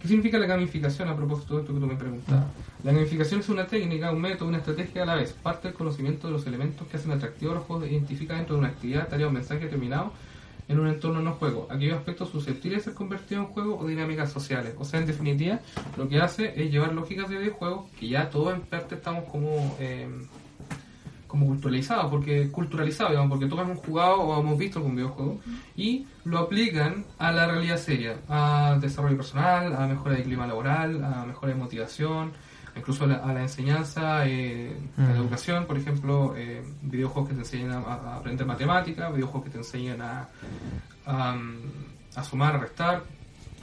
¿Qué 0.00 0.08
significa 0.08 0.38
la 0.38 0.46
gamificación 0.46 1.08
a 1.08 1.16
propósito 1.16 1.54
de 1.54 1.60
esto 1.62 1.74
que 1.74 1.80
tú 1.80 1.86
me 1.86 1.94
preguntabas? 1.94 2.46
La 2.82 2.92
gamificación 2.92 3.40
es 3.40 3.48
una 3.48 3.66
técnica, 3.66 4.10
un 4.10 4.20
método, 4.20 4.48
una 4.48 4.58
estrategia 4.58 5.04
a 5.04 5.06
la 5.06 5.14
vez, 5.14 5.32
parte 5.32 5.68
del 5.68 5.76
conocimiento 5.76 6.26
de 6.26 6.32
los 6.32 6.46
elementos 6.46 6.86
que 6.88 6.96
hacen 6.96 7.12
atractivos 7.12 7.52
a 7.52 7.58
los 7.58 7.66
juegos 7.66 7.88
identifica 7.88 8.34
dentro 8.34 8.56
de 8.56 8.60
una 8.60 8.68
actividad, 8.68 9.08
tarea 9.08 9.28
o 9.28 9.30
mensaje 9.30 9.64
determinado 9.64 10.12
en 10.68 10.80
un 10.80 10.88
entorno 10.88 11.20
no 11.20 11.32
juego, 11.34 11.66
aquellos 11.70 11.98
aspectos 11.98 12.30
susceptibles 12.30 12.80
de 12.80 12.84
ser 12.84 12.94
convertidos 12.94 13.46
en 13.46 13.52
juego 13.52 13.78
o 13.78 13.86
dinámicas 13.86 14.32
sociales. 14.32 14.74
O 14.78 14.84
sea, 14.84 15.00
en 15.00 15.06
definitiva, 15.06 15.60
lo 15.96 16.08
que 16.08 16.20
hace 16.20 16.52
es 16.60 16.70
llevar 16.70 16.92
lógicas 16.92 17.28
de 17.28 17.38
videojuegos 17.38 17.90
que 17.98 18.08
ya 18.08 18.30
todos 18.30 18.54
en 18.54 18.62
parte 18.62 18.94
estamos 18.94 19.24
como 19.30 19.76
eh, 19.78 20.08
como 21.32 21.46
culturalizados, 21.46 22.10
porque 22.10 22.50
culturalizados, 22.50 23.12
digamos, 23.12 23.30
porque 23.30 23.46
todos 23.46 23.62
hemos 23.62 23.78
jugado 23.78 24.20
o 24.20 24.38
hemos 24.38 24.58
visto 24.58 24.82
con 24.82 24.94
videojuegos 24.94 25.38
y 25.74 26.06
lo 26.24 26.40
aplican 26.40 27.06
a 27.18 27.32
la 27.32 27.46
realidad 27.46 27.78
seria, 27.78 28.18
a 28.28 28.76
desarrollo 28.78 29.16
personal, 29.16 29.74
a 29.74 29.86
mejora 29.86 30.16
de 30.16 30.24
clima 30.24 30.46
laboral, 30.46 31.02
a 31.02 31.24
mejora 31.24 31.54
de 31.54 31.58
motivación, 31.58 32.32
incluso 32.76 33.04
a 33.04 33.06
la, 33.06 33.40
enseñanza, 33.40 34.26
eh, 34.26 34.76
a 34.98 35.04
la 35.04 35.16
educación, 35.16 35.64
por 35.64 35.78
ejemplo, 35.78 36.34
eh, 36.36 36.62
videojuegos 36.82 37.30
que 37.30 37.34
te 37.34 37.40
enseñan 37.40 37.70
a, 37.70 38.16
aprender 38.16 38.46
matemáticas, 38.46 39.10
videojuegos 39.10 39.44
que 39.44 39.50
te 39.52 39.58
enseñan 39.58 40.02
a, 40.02 40.28
a, 41.06 42.24
sumar, 42.24 42.56
a 42.56 42.58
restar, 42.58 43.04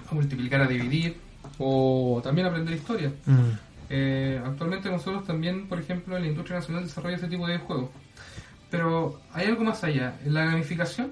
a 0.09 0.15
multiplicar, 0.15 0.61
a 0.61 0.67
dividir, 0.67 1.17
o 1.59 2.19
también 2.23 2.47
a 2.47 2.49
aprender 2.49 2.73
historia. 2.73 3.13
Mm. 3.27 3.68
Eh, 3.89 4.41
actualmente 4.46 4.89
nosotros 4.89 5.25
también, 5.25 5.67
por 5.67 5.79
ejemplo, 5.79 6.15
en 6.15 6.24
la 6.24 6.29
industria 6.29 6.60
nacional 6.60 6.84
desarrolla 6.84 7.15
ese 7.15 7.27
tipo 7.27 7.48
de 7.48 7.58
juegos. 7.58 7.89
Pero 8.69 9.19
hay 9.34 9.48
algo 9.48 9.63
más 9.63 9.84
allá. 9.84 10.15
La 10.25 10.46
gamificación, 10.46 11.12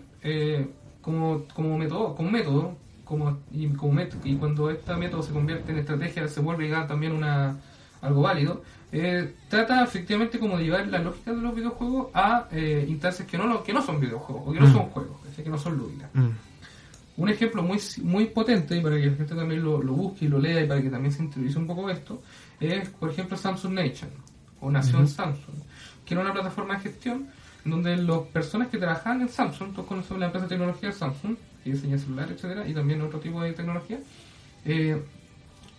como, 1.01 1.43
como 1.53 1.77
método, 1.77 2.15
como 2.15 2.29
método, 2.29 2.75
como, 3.03 3.39
y, 3.51 3.67
como 3.69 3.93
método, 3.93 4.21
y 4.25 4.35
cuando 4.35 4.69
este 4.69 4.93
método 4.95 5.23
se 5.23 5.33
convierte 5.33 5.71
en 5.71 5.79
estrategia, 5.79 6.27
se 6.27 6.39
vuelve 6.41 6.69
ya 6.69 6.85
también 6.85 7.13
una, 7.13 7.57
algo 8.01 8.21
válido, 8.21 8.61
eh, 8.91 9.33
trata 9.49 9.83
efectivamente 9.83 10.39
como 10.39 10.57
de 10.57 10.65
llevar 10.65 10.87
la 10.87 10.99
lógica 10.99 11.33
de 11.33 11.41
los 11.41 11.55
videojuegos 11.55 12.07
a 12.13 12.47
eh, 12.51 12.85
instancias 12.87 13.27
que 13.27 13.37
no, 13.37 13.63
que 13.63 13.73
no 13.73 13.81
son 13.81 13.99
videojuegos 13.99 14.43
o 14.47 14.51
que 14.53 14.59
no 14.59 14.67
mm. 14.67 14.73
son 14.73 14.83
juegos, 14.89 15.17
que 15.35 15.49
no 15.49 15.57
son 15.57 15.77
lúdicas. 15.77 16.09
Mm. 16.13 16.29
Un 17.17 17.29
ejemplo 17.29 17.63
muy, 17.63 17.79
muy 18.03 18.25
potente, 18.27 18.77
y 18.77 18.81
para 18.81 18.95
que 18.95 19.07
la 19.07 19.15
gente 19.15 19.35
también 19.35 19.63
lo, 19.63 19.79
busque 19.81 20.25
y 20.25 20.27
lo 20.27 20.39
lea 20.39 20.63
y 20.63 20.67
para 20.67 20.81
que 20.81 20.89
también 20.89 21.11
se 21.11 21.23
interiorice 21.23 21.57
un 21.57 21.67
poco 21.67 21.89
esto, 21.89 22.21
es 22.59 22.89
por 22.89 23.09
ejemplo 23.09 23.35
Samsung 23.35 23.73
Nation 23.73 24.09
o 24.61 24.71
Nación 24.71 25.07
Samsung, 25.07 25.55
que 26.05 26.13
era 26.13 26.21
una 26.21 26.33
plataforma 26.33 26.75
de 26.75 26.81
gestión 26.81 27.27
donde 27.65 27.97
las 27.97 28.19
personas 28.31 28.69
que 28.69 28.77
trabajaban 28.77 29.21
en 29.21 29.29
Samsung, 29.29 29.73
todos 29.73 29.87
conocemos 29.87 30.19
la 30.19 30.27
empresa 30.27 30.45
de 30.45 30.49
tecnología 30.49 30.91
Samsung, 30.91 31.35
que 31.63 31.71
diseña 31.71 31.97
celulares, 31.97 32.37
etcétera, 32.37 32.67
y 32.67 32.73
también 32.73 33.01
otro 33.01 33.19
tipo 33.19 33.41
de 33.41 33.53
tecnología, 33.53 33.99
eh, 34.63 35.01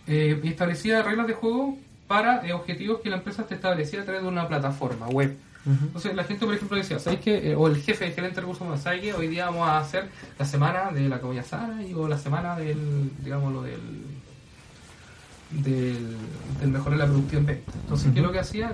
establecía 0.07 1.01
reglas 1.03 1.27
de 1.27 1.33
juego 1.33 1.77
para 2.07 2.45
eh, 2.45 2.53
objetivos 2.53 3.01
que 3.01 3.09
la 3.09 3.17
empresa 3.17 3.45
te 3.45 3.55
establecía 3.55 4.01
a 4.01 4.03
través 4.03 4.23
de 4.23 4.27
una 4.27 4.47
plataforma 4.47 5.07
web. 5.07 5.37
Entonces 5.65 6.15
la 6.15 6.23
gente, 6.23 6.45
por 6.45 6.55
ejemplo, 6.55 6.77
decía, 6.77 6.99
¿sabes 6.99 7.19
qué? 7.19 7.51
Eh, 7.51 7.55
o 7.55 7.67
el 7.67 7.77
jefe 7.77 8.05
de 8.05 8.11
gerente 8.11 8.35
de 8.35 8.41
recursos 8.41 8.61
humanos, 8.61 8.81
¿sabes 8.81 9.01
qué? 9.01 9.13
Hoy 9.13 9.27
día 9.27 9.45
vamos 9.45 9.67
a 9.67 9.79
hacer 9.79 10.09
la 10.37 10.45
semana 10.45 10.91
de 10.91 11.09
la 11.09 11.19
comida 11.19 11.43
sana 11.43 11.83
y, 11.83 11.93
o 11.93 12.07
la 12.07 12.17
semana 12.17 12.55
del, 12.55 13.11
digamos, 13.19 13.53
lo 13.53 13.63
del, 13.63 13.79
del, 15.51 16.15
del 16.59 16.69
mejorar 16.69 16.99
la 16.99 17.05
producción 17.05 17.45
venta. 17.45 17.71
Entonces, 17.81 18.11
¿qué 18.13 18.19
es 18.19 18.25
lo 18.25 18.31
que 18.31 18.39
hacía? 18.39 18.73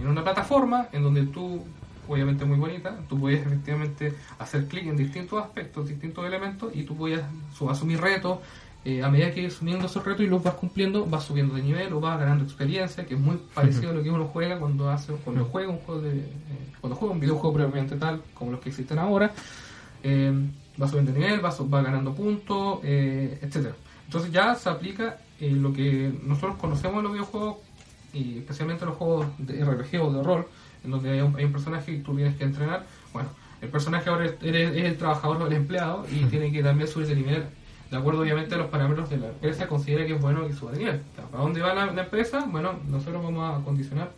En 0.00 0.06
una 0.08 0.22
plataforma 0.22 0.88
en 0.92 1.02
donde 1.02 1.26
tú, 1.26 1.64
obviamente 2.08 2.44
muy 2.44 2.56
bonita, 2.56 2.98
tú 3.08 3.20
podías 3.20 3.44
efectivamente 3.44 4.14
hacer 4.38 4.66
clic 4.68 4.86
en 4.86 4.96
distintos 4.96 5.42
aspectos, 5.42 5.88
distintos 5.88 6.24
elementos 6.24 6.72
y 6.74 6.84
tú 6.84 6.96
podías 6.96 7.22
asumir 7.68 8.00
retos, 8.00 8.38
eh, 8.84 9.02
a 9.02 9.08
medida 9.08 9.30
que 9.32 9.48
subiendo 9.50 9.86
esos 9.86 10.04
retos 10.04 10.22
y 10.22 10.28
los 10.28 10.42
vas 10.42 10.54
cumpliendo, 10.54 11.06
vas 11.06 11.24
subiendo 11.24 11.54
de 11.54 11.62
nivel 11.62 11.92
o 11.92 12.00
vas 12.00 12.18
ganando 12.18 12.44
experiencia, 12.44 13.06
que 13.06 13.14
es 13.14 13.20
muy 13.20 13.38
parecido 13.54 13.90
a 13.90 13.94
lo 13.94 14.02
que 14.02 14.10
uno 14.10 14.26
juega 14.26 14.58
cuando 14.58 14.90
hace 14.90 15.12
cuando 15.24 15.44
juega 15.44 15.70
un 15.70 15.78
juego 15.78 16.00
de, 16.00 16.18
eh, 16.18 16.28
cuando 16.80 16.96
juega 16.96 17.14
un 17.14 17.20
videojuego 17.20 17.54
previamente 17.54 17.96
tal 17.96 18.22
como 18.34 18.52
los 18.52 18.60
que 18.60 18.70
existen 18.70 18.98
ahora, 18.98 19.32
eh, 20.02 20.32
va 20.80 20.88
subiendo 20.88 21.12
de 21.12 21.20
nivel, 21.20 21.44
va, 21.44 21.50
va 21.50 21.82
ganando 21.82 22.14
puntos, 22.14 22.80
etcétera. 22.82 23.74
Entonces 24.12 24.30
ya 24.30 24.54
se 24.54 24.68
aplica 24.68 25.16
eh, 25.40 25.50
lo 25.50 25.72
que 25.72 26.12
nosotros 26.22 26.56
conocemos 26.58 26.98
en 26.98 27.02
los 27.04 27.12
videojuegos, 27.12 27.56
y 28.12 28.38
especialmente 28.38 28.84
los 28.84 28.96
juegos 28.96 29.26
de 29.38 29.64
RPG 29.64 30.02
o 30.02 30.12
de 30.12 30.22
rol, 30.22 30.46
en 30.84 30.90
donde 30.90 31.10
hay 31.10 31.20
un, 31.20 31.34
hay 31.34 31.44
un 31.44 31.52
personaje 31.52 31.92
y 31.92 31.98
tú 32.00 32.14
tienes 32.14 32.36
que 32.36 32.44
entrenar. 32.44 32.84
Bueno, 33.12 33.30
el 33.60 33.70
personaje 33.70 34.10
ahora 34.10 34.26
es 34.26 34.34
el 34.42 34.96
trabajador 34.98 35.40
o 35.42 35.46
el 35.46 35.52
empleado 35.54 36.04
y 36.12 36.24
tiene 36.26 36.52
que 36.52 36.62
también 36.62 36.88
subir 36.88 37.06
de 37.06 37.16
nivel. 37.16 37.44
De 37.92 37.98
acuerdo, 37.98 38.22
obviamente, 38.22 38.54
a 38.54 38.58
los 38.58 38.68
parámetros 38.70 39.10
de 39.10 39.18
la 39.18 39.26
empresa, 39.28 39.68
considera 39.68 40.06
que 40.06 40.14
es 40.14 40.20
bueno 40.20 40.46
que 40.48 40.54
suba 40.54 40.72
de 40.72 40.78
nivel. 40.78 41.00
¿Para 41.30 41.44
dónde 41.44 41.60
va 41.60 41.74
la, 41.74 42.02
empresa? 42.02 42.44
Bueno, 42.50 42.72
nosotros 42.88 43.22
vamos 43.22 43.60
a 43.60 43.62
condicionar 43.62 44.10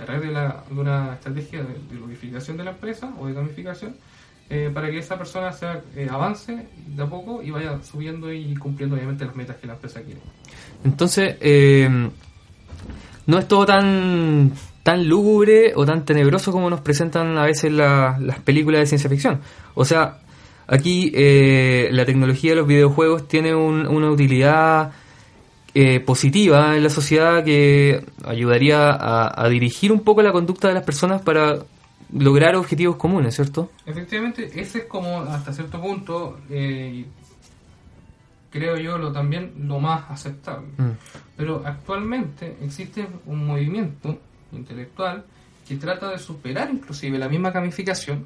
a 0.00 0.04
través 0.04 0.22
de, 0.22 0.32
la, 0.32 0.62
de 0.70 0.80
una 0.80 1.14
estrategia 1.14 1.64
de, 1.64 1.74
de 1.92 1.94
ludificación 2.00 2.56
de 2.56 2.62
la 2.64 2.70
empresa 2.70 3.12
o 3.18 3.26
de 3.26 3.32
gamificación 3.32 3.96
eh, 4.48 4.70
para 4.72 4.88
que 4.90 4.98
esa 4.98 5.18
persona 5.18 5.50
sea, 5.52 5.80
eh, 5.96 6.06
avance 6.08 6.68
de 6.86 7.02
a 7.02 7.06
poco 7.06 7.42
y 7.42 7.50
vaya 7.50 7.82
subiendo 7.82 8.32
y 8.32 8.54
cumpliendo 8.54 8.94
obviamente 8.94 9.24
las 9.24 9.34
metas 9.34 9.56
que 9.56 9.66
la 9.66 9.72
empresa 9.72 10.02
quiere. 10.02 10.20
Entonces, 10.84 11.36
eh, 11.40 12.08
no 13.26 13.38
es 13.38 13.48
todo 13.48 13.66
tan 13.66 14.52
tan 14.84 15.08
lúgubre 15.08 15.72
o 15.74 15.84
tan 15.84 16.04
tenebroso 16.04 16.52
como 16.52 16.70
nos 16.70 16.80
presentan 16.80 17.36
a 17.38 17.44
veces 17.44 17.72
la- 17.72 18.18
las 18.20 18.38
películas 18.38 18.82
de 18.82 18.86
ciencia 18.86 19.10
ficción. 19.10 19.40
O 19.74 19.84
sea, 19.84 20.18
aquí 20.66 21.12
eh, 21.14 21.88
la 21.92 22.04
tecnología 22.04 22.50
de 22.52 22.56
los 22.56 22.66
videojuegos 22.66 23.28
tiene 23.28 23.54
un- 23.54 23.86
una 23.86 24.10
utilidad 24.10 24.92
eh, 25.74 26.00
positiva 26.00 26.74
en 26.76 26.82
la 26.82 26.88
sociedad 26.90 27.44
que 27.44 28.02
ayudaría 28.24 28.90
a, 28.90 29.44
a 29.44 29.48
dirigir 29.48 29.92
un 29.92 30.00
poco 30.00 30.22
la 30.22 30.32
conducta 30.32 30.68
de 30.68 30.74
las 30.74 30.82
personas 30.84 31.20
para 31.22 31.58
lograr 32.12 32.56
objetivos 32.56 32.96
comunes, 32.96 33.34
¿cierto? 33.34 33.70
Efectivamente, 33.84 34.48
ese 34.58 34.78
es 34.78 34.84
como 34.84 35.20
hasta 35.22 35.52
cierto 35.52 35.80
punto, 35.80 36.38
eh, 36.48 37.04
creo 38.50 38.76
yo, 38.78 38.96
lo 38.96 39.12
también 39.12 39.52
lo 39.66 39.78
más 39.80 40.10
aceptable. 40.10 40.68
Mm. 40.78 40.90
Pero 41.36 41.62
actualmente 41.64 42.56
existe 42.62 43.06
un 43.26 43.46
movimiento 43.46 44.18
intelectual 44.52 45.24
que 45.68 45.76
trata 45.76 46.10
de 46.10 46.18
superar 46.18 46.70
inclusive 46.72 47.18
la 47.18 47.28
misma 47.28 47.50
gamificación 47.50 48.24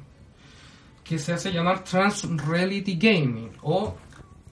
que 1.03 1.17
se 1.19 1.33
hace 1.33 1.51
llamar 1.51 1.83
Trans 1.83 2.27
Reality 2.45 2.95
Gaming 2.97 3.49
o 3.63 3.95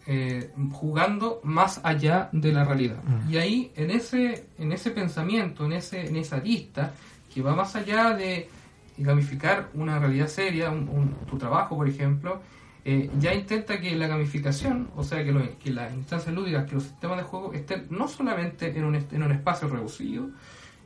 eh, 0.07 0.51
jugando 0.71 1.39
más 1.43 1.79
allá 1.83 2.29
de 2.31 2.51
la 2.51 2.63
realidad. 2.65 2.97
Y 3.29 3.37
ahí 3.37 3.71
en 3.75 3.91
ese 3.91 4.47
en 4.57 4.71
ese 4.71 4.91
pensamiento, 4.91 5.65
en 5.65 5.73
ese 5.73 6.07
en 6.07 6.15
esa 6.15 6.37
lista 6.37 6.93
que 7.33 7.41
va 7.43 7.55
más 7.55 7.75
allá 7.75 8.15
de 8.15 8.49
gamificar 8.97 9.69
una 9.75 9.99
realidad 9.99 10.27
seria, 10.27 10.71
un- 10.71 10.89
un- 10.89 11.13
tu 11.29 11.37
trabajo, 11.37 11.77
por 11.77 11.87
ejemplo, 11.87 12.41
eh, 12.83 13.09
ya 13.19 13.33
intenta 13.33 13.79
que 13.79 13.95
la 13.95 14.07
gamificación, 14.07 14.89
o 14.95 15.03
sea, 15.03 15.23
que, 15.23 15.31
lo- 15.31 15.57
que 15.59 15.69
las 15.71 15.93
instancias 15.93 16.33
lúdicas, 16.33 16.65
que 16.65 16.73
los 16.75 16.83
sistemas 16.85 17.17
de 17.17 17.23
juego 17.23 17.53
estén 17.53 17.85
no 17.91 18.07
solamente 18.07 18.75
en 18.77 18.83
un, 18.85 18.95
en 18.95 19.23
un 19.23 19.31
espacio 19.31 19.67
reducido, 19.67 20.29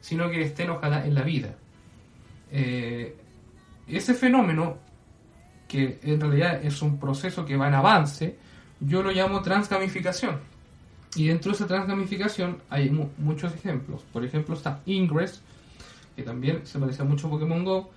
sino 0.01 0.29
que 0.29 0.41
estén 0.41 0.69
ojalá 0.69 1.05
en 1.05 1.15
la 1.15 1.21
vida. 1.23 1.55
Eh, 2.51 3.15
ese 3.87 4.13
fenómeno, 4.13 4.77
que 5.73 5.99
en 6.03 6.19
realidad 6.21 6.63
es 6.63 6.81
un 6.83 6.99
proceso 6.99 7.43
que 7.43 7.57
va 7.57 7.67
en 7.67 7.73
avance, 7.73 8.35
yo 8.79 9.01
lo 9.01 9.11
llamo 9.11 9.41
transgamificación. 9.41 10.37
Y 11.15 11.27
dentro 11.27 11.51
de 11.51 11.55
esa 11.55 11.65
transgamificación 11.67 12.57
hay 12.69 12.89
mu- 12.91 13.09
muchos 13.17 13.53
ejemplos. 13.55 14.03
Por 14.13 14.23
ejemplo 14.23 14.53
está 14.55 14.81
Ingress, 14.85 15.41
que 16.15 16.21
también 16.21 16.61
se 16.65 16.77
parece 16.77 17.03
mucho 17.03 17.25
a 17.27 17.31
Pokémon 17.31 17.63
Go, 17.65 17.89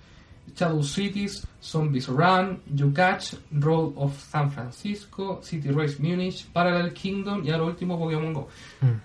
Shadow 0.55 0.81
Cities, 0.81 1.45
Zombies 1.61 2.07
Run, 2.07 2.61
You 2.73 2.91
Catch, 2.93 3.33
Road 3.51 3.93
of 3.95 4.17
San 4.19 4.49
Francisco, 4.51 5.39
City 5.43 5.69
Race 5.69 5.97
Munich, 5.99 6.47
Parallel 6.51 6.93
Kingdom 6.93 7.43
y 7.45 7.51
ahora 7.51 7.65
último 7.65 7.99
Pokémon 7.99 8.33
Go. 8.33 8.47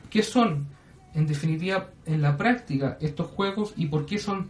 ¿Qué 0.09 0.23
son, 0.23 0.67
en 1.15 1.27
definitiva, 1.27 1.91
en 2.07 2.23
la 2.23 2.37
práctica 2.39 2.97
estos 3.01 3.27
juegos 3.27 3.75
y 3.77 3.87
por 3.87 4.07
qué 4.07 4.19
son 4.19 4.49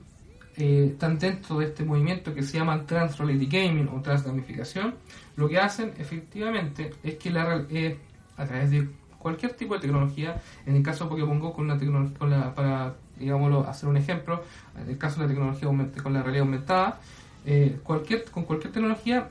eh, 0.56 0.94
tan 0.98 1.18
dentro 1.18 1.58
de 1.58 1.66
este 1.66 1.84
movimiento 1.84 2.34
que 2.34 2.42
se 2.42 2.58
llama 2.58 2.84
Trans 2.86 3.18
Reality 3.18 3.46
Gaming 3.46 3.88
o 3.88 4.00
Transgamificación? 4.00 4.94
Lo 5.36 5.48
que 5.48 5.58
hacen 5.58 5.94
efectivamente 5.98 6.92
es 7.02 7.16
que 7.16 7.30
la, 7.30 7.64
eh, 7.70 7.98
a 8.36 8.44
través 8.44 8.70
de 8.70 8.88
cualquier 9.18 9.54
tipo 9.54 9.74
de 9.74 9.80
tecnología, 9.80 10.40
en 10.66 10.76
el 10.76 10.82
caso 10.82 11.04
de 11.04 11.10
Pokémon 11.10 11.38
Go 11.38 11.52
con, 11.52 11.68
la 11.68 11.78
tecnología, 11.78 12.54
para 12.54 12.94
digámoslo, 13.16 13.66
hacer 13.66 13.88
un 13.88 13.96
ejemplo, 13.96 14.42
en 14.80 14.90
el 14.90 14.98
caso 14.98 15.20
de 15.20 15.26
la 15.26 15.32
tecnología 15.32 15.68
con 16.02 16.12
la 16.12 16.22
realidad 16.22 16.44
aumentada, 16.44 17.00
eh, 17.44 17.78
cualquier, 17.82 18.24
con 18.24 18.44
cualquier 18.44 18.72
tecnología, 18.72 19.30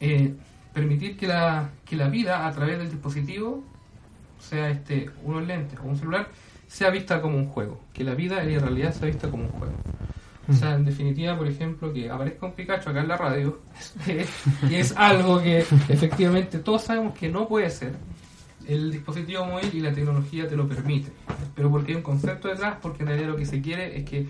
eh, 0.00 0.34
permitir 0.72 1.16
que 1.16 1.26
la, 1.26 1.70
que 1.84 1.96
la 1.96 2.08
vida 2.08 2.46
a 2.46 2.52
través 2.52 2.78
del 2.78 2.90
dispositivo, 2.90 3.64
sea 4.38 4.68
este 4.68 5.10
unos 5.24 5.46
lentes 5.46 5.78
o 5.80 5.84
un 5.84 5.96
celular, 5.96 6.28
sea 6.66 6.90
vista 6.90 7.22
como 7.22 7.38
un 7.38 7.46
juego, 7.46 7.80
que 7.92 8.04
la 8.04 8.14
vida 8.14 8.42
en 8.42 8.60
realidad 8.60 8.92
sea 8.92 9.06
vista 9.06 9.30
como 9.30 9.44
un 9.44 9.50
juego. 9.50 9.74
O 10.48 10.52
sea, 10.52 10.74
en 10.74 10.84
definitiva, 10.84 11.36
por 11.36 11.48
ejemplo, 11.48 11.92
que 11.92 12.08
aparezca 12.08 12.46
un 12.46 12.52
Pikachu 12.52 12.90
acá 12.90 13.00
en 13.00 13.08
la 13.08 13.16
radio, 13.16 13.60
que 14.04 14.24
es 14.80 14.94
algo 14.96 15.42
que 15.42 15.58
efectivamente 15.58 16.58
todos 16.58 16.82
sabemos 16.82 17.14
que 17.14 17.28
no 17.28 17.48
puede 17.48 17.70
ser. 17.70 17.94
El 18.66 18.90
dispositivo 18.90 19.44
móvil 19.44 19.70
y 19.72 19.80
la 19.80 19.92
tecnología 19.92 20.48
te 20.48 20.56
lo 20.56 20.68
permite. 20.68 21.10
Pero 21.54 21.70
porque 21.70 21.92
hay 21.92 21.96
un 21.96 22.02
concepto 22.02 22.48
detrás, 22.48 22.76
porque 22.80 23.02
en 23.02 23.08
realidad 23.08 23.28
lo 23.30 23.36
que 23.36 23.46
se 23.46 23.60
quiere 23.60 23.98
es 23.98 24.04
que 24.04 24.26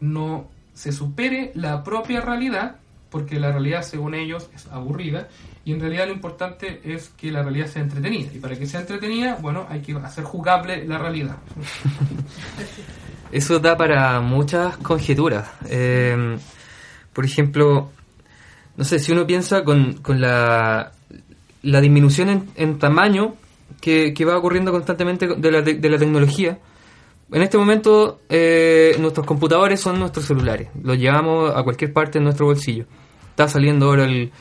no 0.00 0.48
se 0.74 0.92
supere 0.92 1.52
la 1.54 1.82
propia 1.84 2.20
realidad, 2.20 2.76
porque 3.10 3.40
la 3.40 3.50
realidad, 3.52 3.82
según 3.82 4.14
ellos, 4.14 4.48
es 4.54 4.66
aburrida, 4.68 5.28
y 5.64 5.72
en 5.72 5.80
realidad 5.80 6.06
lo 6.06 6.12
importante 6.12 6.80
es 6.84 7.10
que 7.10 7.30
la 7.30 7.42
realidad 7.42 7.66
sea 7.66 7.82
entretenida. 7.82 8.32
Y 8.32 8.38
para 8.38 8.56
que 8.56 8.66
sea 8.66 8.80
entretenida, 8.80 9.36
bueno, 9.40 9.66
hay 9.68 9.80
que 9.80 9.94
hacer 9.96 10.24
jugable 10.24 10.84
la 10.86 10.98
realidad. 10.98 11.36
Eso 13.32 13.58
da 13.60 13.76
para 13.76 14.20
muchas 14.20 14.76
conjeturas. 14.78 15.48
Eh, 15.68 16.36
por 17.12 17.24
ejemplo, 17.24 17.90
no 18.76 18.84
sé, 18.84 18.98
si 18.98 19.12
uno 19.12 19.26
piensa 19.26 19.62
con, 19.62 19.94
con 19.94 20.20
la, 20.20 20.92
la 21.62 21.80
disminución 21.80 22.48
en, 22.54 22.78
tamaño 22.78 23.34
que, 23.80 24.14
que 24.14 24.24
va 24.24 24.38
ocurriendo 24.38 24.72
constantemente 24.72 25.26
de 25.26 25.50
la, 25.50 25.62
de 25.62 25.88
la 25.88 25.98
tecnología, 25.98 26.58
en 27.32 27.42
este 27.42 27.58
momento 27.58 28.20
eh, 28.28 28.96
nuestros 28.98 29.24
computadores 29.24 29.80
son 29.80 30.00
nuestros 30.00 30.26
celulares. 30.26 30.68
Los 30.82 30.98
llevamos 30.98 31.54
a 31.54 31.62
cualquier 31.62 31.92
parte 31.92 32.18
en 32.18 32.24
nuestro 32.24 32.46
bolsillo. 32.46 32.86
Está 33.30 33.48
saliendo 33.48 33.86
ahora 33.86 34.04
el... 34.04 34.32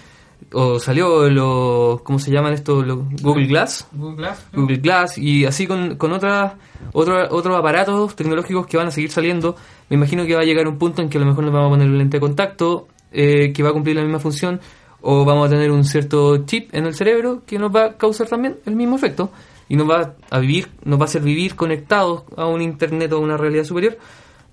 o 0.54 0.80
salió 0.80 1.30
los... 1.30 2.02
¿cómo 2.02 2.20
se 2.20 2.32
llaman 2.32 2.54
estos? 2.54 2.86
Los 2.86 3.00
Google 3.22 3.48
Glass. 3.48 3.88
Google 3.92 4.16
Glass, 4.18 4.46
¿no? 4.54 4.62
Google 4.62 4.78
Glass 4.78 5.18
y 5.18 5.46
así 5.46 5.68
con, 5.68 5.96
con 5.96 6.12
otras 6.12 6.54
otro- 6.94 7.28
otros 7.30 7.58
aparatos 7.58 8.16
tecnológicos 8.16 8.66
que 8.68 8.78
van 8.78 8.88
a 8.88 8.92
seguir 8.92 9.12
saliendo. 9.12 9.56
Me 9.90 9.96
imagino 9.96 10.26
que 10.26 10.36
va 10.36 10.42
a 10.42 10.46
llegar 10.46 10.68
un 10.68 10.78
punto 10.78 11.02
en 11.02 11.10
que 11.10 11.18
a 11.18 11.22
lo 11.22 11.28
mejor 11.28 11.44
nos 11.44 11.54
vamos 11.54 11.68
a 11.68 11.72
poner 11.72 11.88
un 11.88 11.98
lente 11.98 12.18
de 12.18 12.22
contacto 12.22 12.88
eh, 13.12 13.52
que 13.54 13.64
va 13.64 13.70
a 13.70 13.74
cumplir 13.74 13.96
la 13.96 14.04
misma 14.04 14.20
función 14.20 14.60
o 15.02 15.24
vamos 15.26 15.48
a 15.48 15.50
tener 15.50 15.72
un 15.72 15.84
cierto 15.86 16.46
chip 16.46 16.74
en 16.74 16.86
el 16.86 16.94
cerebro 16.94 17.42
que 17.46 17.58
nos 17.58 17.74
va 17.74 17.86
a 17.86 17.98
causar 17.98 18.28
también 18.28 18.58
el 18.66 18.76
mismo 18.76 18.98
efecto 18.98 19.32
y 19.70 19.76
nos 19.76 19.90
va 19.90 20.16
a 20.30 20.40
vivir, 20.40 20.68
nos 20.84 21.00
va 21.00 21.04
a 21.04 21.06
hacer 21.06 21.22
vivir 21.22 21.56
conectados 21.56 22.24
a 22.36 22.48
un 22.48 22.62
internet 22.62 23.12
o 23.14 23.18
a 23.18 23.20
una 23.20 23.38
realidad 23.38 23.64
superior. 23.64 23.98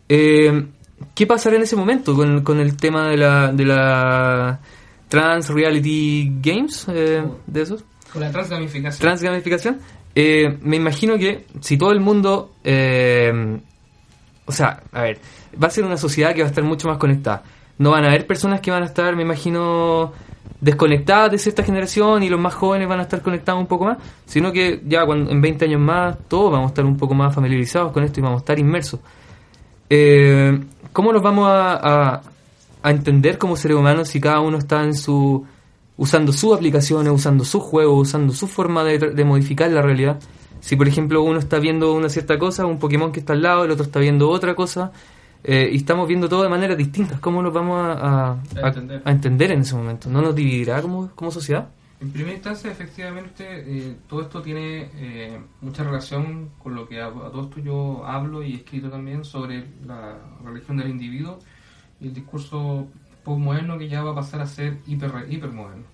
Eh, 0.08 0.66
¿Qué 1.14 1.26
pasará 1.26 1.56
en 1.56 1.62
ese 1.62 1.74
momento 1.76 2.14
con, 2.14 2.42
con 2.42 2.60
el 2.60 2.76
tema 2.76 3.08
de 3.08 3.16
la, 3.16 3.52
de 3.52 3.64
la 3.64 4.60
Trans 5.08 5.48
Reality 5.48 6.32
Games? 6.40 6.86
eh, 6.88 7.24
de 7.46 7.62
esos? 7.62 7.84
Con 8.12 8.22
la 8.22 8.30
transgamificación. 8.30 9.00
transgamificación, 9.00 9.78
eh, 10.14 10.58
me 10.62 10.76
imagino 10.76 11.18
que 11.18 11.44
si 11.60 11.76
todo 11.76 11.92
el 11.92 12.00
mundo, 12.00 12.52
eh, 12.64 13.58
o 14.46 14.52
sea, 14.52 14.82
a 14.92 15.02
ver, 15.02 15.18
va 15.62 15.68
a 15.68 15.70
ser 15.70 15.84
una 15.84 15.96
sociedad 15.96 16.34
que 16.34 16.40
va 16.40 16.46
a 16.46 16.50
estar 16.50 16.64
mucho 16.64 16.88
más 16.88 16.98
conectada. 16.98 17.42
No 17.78 17.90
van 17.90 18.04
a 18.04 18.08
haber 18.08 18.26
personas 18.26 18.60
que 18.60 18.70
van 18.70 18.82
a 18.82 18.86
estar, 18.86 19.14
me 19.16 19.22
imagino, 19.22 20.12
desconectadas 20.60 21.32
de 21.32 21.38
cierta 21.38 21.62
generación 21.62 22.22
y 22.22 22.30
los 22.30 22.40
más 22.40 22.54
jóvenes 22.54 22.88
van 22.88 23.00
a 23.00 23.02
estar 23.02 23.20
conectados 23.20 23.60
un 23.60 23.66
poco 23.66 23.84
más, 23.84 23.98
sino 24.24 24.50
que 24.52 24.80
ya 24.86 25.04
cuando, 25.04 25.30
en 25.30 25.40
20 25.42 25.66
años 25.66 25.80
más 25.80 26.16
todos 26.28 26.50
vamos 26.52 26.68
a 26.68 26.72
estar 26.72 26.84
un 26.86 26.96
poco 26.96 27.14
más 27.14 27.34
familiarizados 27.34 27.92
con 27.92 28.02
esto 28.02 28.20
y 28.20 28.22
vamos 28.22 28.38
a 28.38 28.42
estar 28.42 28.58
inmersos. 28.58 29.00
Eh, 29.90 30.58
¿Cómo 30.92 31.12
nos 31.12 31.22
vamos 31.22 31.46
a, 31.48 31.74
a- 32.14 32.22
a 32.88 32.90
entender 32.90 33.38
como 33.38 33.56
seres 33.56 33.76
humanos 33.76 34.08
si 34.08 34.20
cada 34.20 34.40
uno 34.40 34.58
está 34.58 34.82
en 34.84 34.94
su 34.94 35.44
usando 35.98 36.32
sus 36.32 36.54
aplicaciones, 36.54 37.12
usando 37.12 37.44
sus 37.44 37.62
juegos, 37.62 38.08
usando 38.08 38.32
su 38.32 38.46
forma 38.46 38.84
de, 38.84 38.98
de 38.98 39.24
modificar 39.24 39.70
la 39.70 39.82
realidad? 39.82 40.18
Si 40.60 40.76
por 40.76 40.86
ejemplo 40.88 41.22
uno 41.22 41.38
está 41.38 41.58
viendo 41.58 41.94
una 41.94 42.08
cierta 42.08 42.38
cosa, 42.38 42.66
un 42.66 42.78
Pokémon 42.78 43.12
que 43.12 43.20
está 43.20 43.32
al 43.32 43.42
lado, 43.42 43.64
el 43.64 43.70
otro 43.70 43.84
está 43.84 44.00
viendo 44.00 44.28
otra 44.28 44.54
cosa, 44.54 44.92
eh, 45.44 45.68
y 45.72 45.76
estamos 45.76 46.08
viendo 46.08 46.28
todo 46.28 46.42
de 46.42 46.48
maneras 46.48 46.76
distintas, 46.76 47.20
¿cómo 47.20 47.40
nos 47.42 47.52
vamos 47.52 47.78
a, 47.78 47.92
a- 48.32 48.36
A 48.62 48.68
entender. 48.68 49.02
a 49.04 49.10
entender 49.12 49.52
en 49.52 49.60
ese 49.60 49.74
momento? 49.74 50.08
¿No 50.10 50.20
nos 50.22 50.34
dividirá 50.34 50.82
como, 50.82 51.08
como 51.14 51.30
sociedad? 51.30 51.68
En 52.00 52.10
primera 52.10 52.34
instancia, 52.34 52.70
efectivamente, 52.70 53.44
eh, 53.48 53.96
todo 54.08 54.20
esto 54.22 54.42
tiene 54.42 54.90
eh, 54.96 55.38
mucha 55.62 55.82
relación 55.84 56.50
con 56.62 56.74
lo 56.74 56.86
que 56.88 57.00
a, 57.00 57.10
todo 57.10 57.44
esto 57.44 57.60
yo 57.60 58.04
hablo 58.04 58.42
y 58.42 58.52
he 58.52 58.56
escrito 58.56 58.90
también 58.90 59.24
sobre 59.24 59.64
la 59.86 60.18
religión 60.44 60.76
del 60.78 60.90
individuo 60.90 61.38
el 62.00 62.12
discurso 62.14 62.86
postmoderno 63.24 63.78
que 63.78 63.88
ya 63.88 64.02
va 64.02 64.12
a 64.12 64.14
pasar 64.14 64.40
a 64.40 64.46
ser 64.46 64.78
hiper, 64.86 65.26
hipermoderno. 65.30 65.84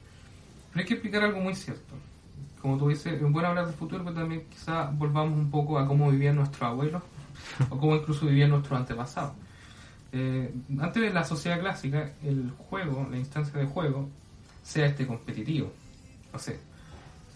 Pero 0.71 0.81
hay 0.81 0.87
que 0.87 0.95
explicar 0.95 1.23
algo 1.25 1.41
muy 1.41 1.55
cierto. 1.55 1.95
como 2.61 2.79
tú 2.79 2.89
dices, 2.89 3.15
es 3.15 3.33
bueno 3.33 3.49
hablar 3.49 3.67
del 3.67 3.75
futuro, 3.75 4.05
pero 4.05 4.17
también 4.17 4.45
quizá 4.51 4.85
volvamos 4.91 5.39
un 5.39 5.51
poco 5.51 5.79
a 5.79 5.87
cómo 5.87 6.11
vivían 6.11 6.37
nuestros 6.37 6.63
abuelos 6.63 7.03
o 7.71 7.77
cómo 7.79 7.97
incluso 7.97 8.27
vivían 8.27 8.51
nuestros 8.51 8.79
antepasados. 8.79 9.33
Eh, 10.13 10.55
antes 10.79 11.03
de 11.03 11.11
la 11.11 11.25
sociedad 11.25 11.59
clásica, 11.61 12.13
el 12.23 12.51
juego, 12.69 13.07
la 13.11 13.17
instancia 13.17 13.59
de 13.59 13.67
juego, 13.67 14.09
sea 14.63 14.87
este 14.87 15.07
competitivo. 15.07 15.73
O 16.33 16.39
sea, 16.39 16.55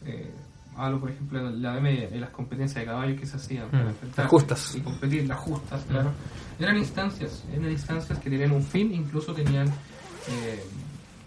eh, 0.04 0.30
hablo 0.76 1.00
por 1.00 1.10
ejemplo 1.10 1.50
de 1.50 1.56
la 1.58 1.80
Media 1.80 2.08
y 2.14 2.18
las 2.18 2.30
competencias 2.30 2.80
de 2.82 2.86
caballos 2.86 3.18
que 3.18 3.26
se 3.26 3.36
hacían 3.36 3.68
para 3.70 3.84
Mm, 3.84 3.88
enfrentar 3.88 4.24
las 4.26 4.30
justas. 4.30 4.74
y 4.76 4.80
competir, 4.80 5.26
las 5.26 5.38
justas, 5.38 5.82
claro. 5.88 6.10
Eran 6.58 6.76
instancias, 6.76 7.44
eran 7.52 7.70
instancias 7.70 8.18
que 8.18 8.30
tenían 8.30 8.52
un 8.52 8.62
fin, 8.62 8.92
incluso 8.92 9.34
tenían 9.34 9.68
eh, 9.68 10.62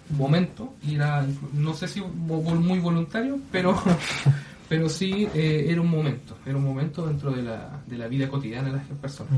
momento, 0.09 0.73
y 0.81 0.95
era, 0.95 1.25
no 1.53 1.73
sé 1.73 1.87
si 1.87 2.01
muy 2.01 2.79
voluntario, 2.79 3.39
pero 3.51 3.79
pero 4.69 4.87
sí 4.87 5.27
eh, 5.33 5.65
era 5.67 5.81
un 5.81 5.89
momento, 5.89 6.37
era 6.45 6.55
un 6.55 6.63
momento 6.63 7.05
dentro 7.07 7.31
de 7.31 7.41
la, 7.41 7.81
de 7.87 7.97
la 7.97 8.07
vida 8.07 8.29
cotidiana 8.29 8.69
de 8.69 8.77
las 8.77 8.85
personas. 9.01 9.33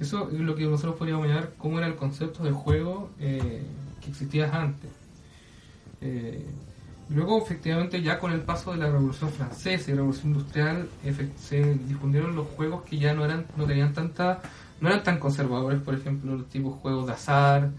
Eso 0.00 0.30
es 0.32 0.40
lo 0.40 0.56
que 0.56 0.64
nosotros 0.64 0.96
podríamos 0.96 1.28
llamar 1.28 1.52
cómo 1.58 1.78
era 1.78 1.86
el 1.86 1.94
concepto 1.94 2.42
de 2.42 2.50
juego 2.50 3.10
eh, 3.20 3.62
que 4.00 4.10
existía 4.10 4.50
antes. 4.50 4.90
Eh, 6.00 6.44
luego, 7.10 7.42
efectivamente, 7.42 8.00
ya 8.02 8.18
con 8.18 8.32
el 8.32 8.40
paso 8.40 8.72
de 8.72 8.78
la 8.78 8.86
Revolución 8.86 9.30
Francesa 9.30 9.90
y 9.90 9.94
la 9.94 9.98
Revolución 9.98 10.32
Industrial, 10.32 10.88
se 11.38 11.74
difundieron 11.74 12.34
los 12.34 12.48
juegos 12.48 12.82
que 12.84 12.98
ya 12.98 13.12
no 13.12 13.26
eran, 13.26 13.44
no 13.56 13.64
tenían 13.66 13.92
tanta, 13.92 14.40
no 14.82 14.88
eran 14.88 15.02
tan 15.02 15.18
conservadores, 15.18 15.80
por 15.80 15.94
ejemplo, 15.94 16.36
los 16.36 16.48
tipos 16.50 16.74
de 16.74 16.80
juegos 16.80 17.06
de 17.06 17.12
azar, 17.14 17.70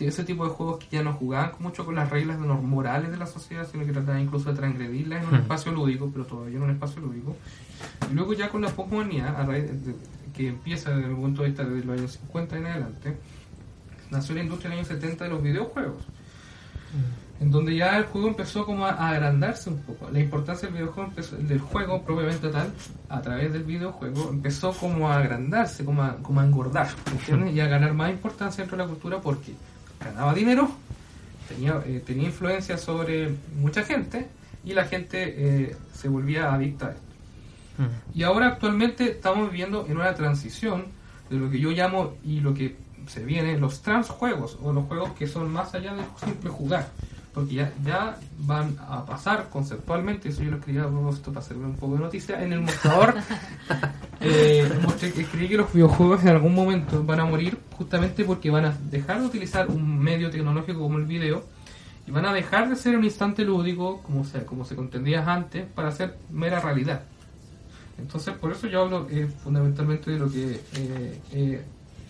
ese 0.00 0.24
tipo 0.24 0.44
de 0.44 0.50
juegos 0.50 0.78
que 0.78 0.96
ya 0.96 1.02
no 1.02 1.12
jugaban 1.12 1.52
mucho 1.58 1.84
con 1.84 1.94
las 1.94 2.08
reglas 2.08 2.40
de 2.40 2.46
los 2.46 2.62
morales 2.62 3.10
de 3.10 3.18
la 3.18 3.26
sociedad, 3.26 3.68
sino 3.70 3.84
que 3.84 3.92
trataban 3.92 4.22
incluso 4.22 4.50
de 4.50 4.56
transgredirlas 4.56 5.22
en 5.22 5.28
un 5.28 5.34
Hmm. 5.34 5.42
espacio 5.42 5.72
lúdico, 5.72 6.10
pero 6.12 6.24
todavía 6.24 6.56
en 6.56 6.62
un 6.62 6.70
espacio 6.70 7.02
lúdico. 7.02 7.36
Y 8.10 8.14
luego 8.14 8.32
ya 8.32 8.48
con 8.48 8.62
la 8.62 8.70
Pokémonía, 8.70 9.28
a 9.38 9.44
raíz 9.44 9.66
de- 9.84 9.94
que 10.34 10.48
empieza 10.48 10.90
desde 10.90 11.10
el 11.10 11.16
punto 11.16 11.42
de 11.42 11.48
vista 11.48 11.64
de 11.64 11.84
los 11.84 11.98
años 11.98 12.12
50 12.12 12.56
en 12.56 12.66
adelante, 12.66 13.16
nació 14.10 14.34
la 14.36 14.42
industria 14.42 14.72
en 14.72 14.78
los 14.78 14.88
años 14.90 15.00
70 15.00 15.24
de 15.24 15.30
los 15.30 15.42
videojuegos. 15.42 16.02
En 17.40 17.50
donde 17.50 17.74
ya 17.74 17.96
el 17.96 18.04
juego 18.04 18.28
empezó 18.28 18.66
como 18.66 18.84
a, 18.86 18.90
a 18.90 19.10
agrandarse 19.10 19.70
un 19.70 19.78
poco. 19.78 20.10
La 20.10 20.20
importancia 20.20 20.68
del 20.68 20.76
videojuego 20.76 21.08
empezó- 21.10 21.36
del 21.36 21.58
juego 21.58 22.02
propiamente 22.02 22.48
tal, 22.50 22.70
a 23.08 23.22
través 23.22 23.52
del 23.54 23.64
videojuego, 23.64 24.28
empezó 24.30 24.72
como 24.74 25.10
a 25.10 25.16
agrandarse, 25.18 25.82
como 25.84 26.02
a, 26.02 26.16
como 26.16 26.40
a 26.40 26.44
engordar, 26.44 26.88
¿entiendes? 27.10 27.54
Y 27.54 27.60
a 27.60 27.66
ganar 27.66 27.94
más 27.94 28.10
importancia 28.10 28.62
dentro 28.62 28.76
de 28.76 28.82
la 28.84 28.88
cultura 28.90 29.20
porque 29.22 29.54
ganaba 30.04 30.34
dinero, 30.34 30.70
tenía, 31.48 31.80
eh, 31.86 32.02
tenía 32.04 32.26
influencia 32.26 32.76
sobre 32.76 33.34
mucha 33.58 33.84
gente 33.84 34.28
y 34.62 34.74
la 34.74 34.84
gente 34.84 35.34
eh, 35.36 35.76
se 35.94 36.08
volvía 36.08 36.52
adicta 36.52 36.88
a 36.88 36.90
esto. 36.90 37.02
Y 38.14 38.22
ahora 38.24 38.48
actualmente 38.48 39.10
estamos 39.12 39.50
viviendo 39.50 39.86
en 39.88 39.96
una 39.96 40.14
transición 40.14 40.84
de 41.30 41.36
lo 41.36 41.50
que 41.50 41.58
yo 41.58 41.70
llamo 41.70 42.16
y 42.22 42.40
lo 42.40 42.52
que 42.52 42.76
se 43.06 43.24
viene, 43.24 43.56
los 43.58 43.80
transjuegos 43.80 44.58
o 44.62 44.74
los 44.74 44.84
juegos 44.84 45.12
que 45.12 45.26
son 45.26 45.50
más 45.50 45.74
allá 45.74 45.94
de 45.94 46.02
simple 46.22 46.50
jugar. 46.50 46.90
Porque 47.32 47.54
ya, 47.54 47.72
ya 47.84 48.18
van 48.40 48.76
a 48.80 49.04
pasar 49.06 49.48
conceptualmente, 49.50 50.30
eso 50.30 50.42
yo 50.42 50.50
lo 50.50 50.56
escribí 50.56 50.78
a 50.78 50.88
propósito 50.88 51.32
para 51.32 51.44
hacerme 51.44 51.66
un 51.66 51.76
poco 51.76 51.94
de 51.94 52.00
noticia, 52.00 52.42
en 52.42 52.52
el 52.52 52.60
mostrador 52.60 53.14
eh, 54.20 54.68
mostré 54.82 55.12
que 55.12 55.20
escribí 55.20 55.48
que 55.48 55.56
los 55.56 55.72
videojuegos 55.72 56.22
en 56.22 56.28
algún 56.30 56.54
momento 56.54 57.04
van 57.04 57.20
a 57.20 57.24
morir 57.24 57.56
justamente 57.76 58.24
porque 58.24 58.50
van 58.50 58.64
a 58.64 58.76
dejar 58.90 59.20
de 59.20 59.26
utilizar 59.26 59.68
un 59.68 59.98
medio 60.00 60.28
tecnológico 60.28 60.80
como 60.80 60.98
el 60.98 61.04
video 61.04 61.44
y 62.06 62.10
van 62.10 62.26
a 62.26 62.32
dejar 62.32 62.68
de 62.68 62.76
ser 62.76 62.96
un 62.96 63.04
instante 63.04 63.44
lúdico 63.44 64.02
como 64.02 64.24
se, 64.24 64.44
como 64.44 64.64
se 64.64 64.74
contendía 64.74 65.24
antes 65.32 65.66
para 65.66 65.92
ser 65.92 66.16
mera 66.30 66.58
realidad. 66.58 67.02
Entonces, 67.98 68.34
por 68.34 68.52
eso 68.52 68.66
yo 68.66 68.82
hablo 68.82 69.06
eh, 69.10 69.28
fundamentalmente 69.42 70.10
de 70.10 70.18
lo 70.18 70.30
que 70.30 70.60
eh, 70.76 71.20
eh, 71.32 71.64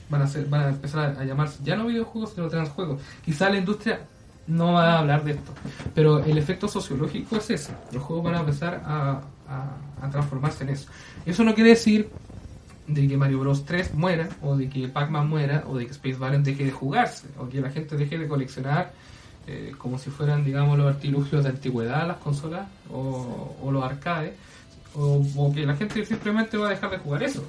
van 0.08 0.22
a 0.22 0.24
hacer, 0.24 0.46
van 0.46 0.62
a 0.62 0.68
empezar 0.68 1.16
a, 1.16 1.20
a 1.20 1.24
llamarse 1.24 1.58
ya 1.62 1.76
no 1.76 1.86
videojuegos, 1.86 2.32
sino 2.34 2.48
transjuegos. 2.48 3.00
Quizá 3.24 3.50
la 3.50 3.58
industria 3.58 4.00
no 4.50 4.74
va 4.74 4.94
a 4.94 4.98
hablar 4.98 5.24
de 5.24 5.32
esto, 5.32 5.52
pero 5.94 6.22
el 6.24 6.36
efecto 6.38 6.68
sociológico 6.68 7.36
es 7.36 7.50
ese. 7.50 7.72
Los 7.92 8.02
juegos 8.02 8.26
van 8.26 8.34
a 8.34 8.40
empezar 8.40 8.82
a, 8.84 9.20
transformarse 10.10 10.64
en 10.64 10.70
eso. 10.70 10.88
Eso 11.26 11.44
no 11.44 11.54
quiere 11.54 11.70
decir 11.70 12.08
de 12.86 13.06
que 13.06 13.16
Mario 13.16 13.40
Bros 13.40 13.64
3 13.64 13.94
muera, 13.94 14.28
o 14.42 14.56
de 14.56 14.68
que 14.68 14.88
Pac-Man 14.88 15.28
muera, 15.28 15.64
o 15.66 15.76
de 15.76 15.86
que 15.86 15.92
Space 15.92 16.16
Balance 16.16 16.50
deje 16.50 16.64
de 16.64 16.70
jugarse, 16.70 17.26
o 17.38 17.48
que 17.48 17.60
la 17.60 17.70
gente 17.70 17.96
deje 17.96 18.18
de 18.18 18.26
coleccionar 18.26 18.92
eh, 19.46 19.72
como 19.78 19.98
si 19.98 20.10
fueran, 20.10 20.44
digamos, 20.44 20.78
los 20.78 20.86
artilugios 20.86 21.42
de 21.44 21.50
antigüedad 21.50 22.06
las 22.06 22.18
consolas 22.18 22.66
o, 22.92 23.56
o 23.62 23.70
los 23.70 23.84
arcades, 23.84 24.32
o, 24.94 25.52
que 25.54 25.64
la 25.64 25.76
gente 25.76 26.04
simplemente 26.04 26.56
va 26.56 26.68
a 26.68 26.70
dejar 26.70 26.90
de 26.90 26.98
jugar 26.98 27.22
eso. 27.22 27.46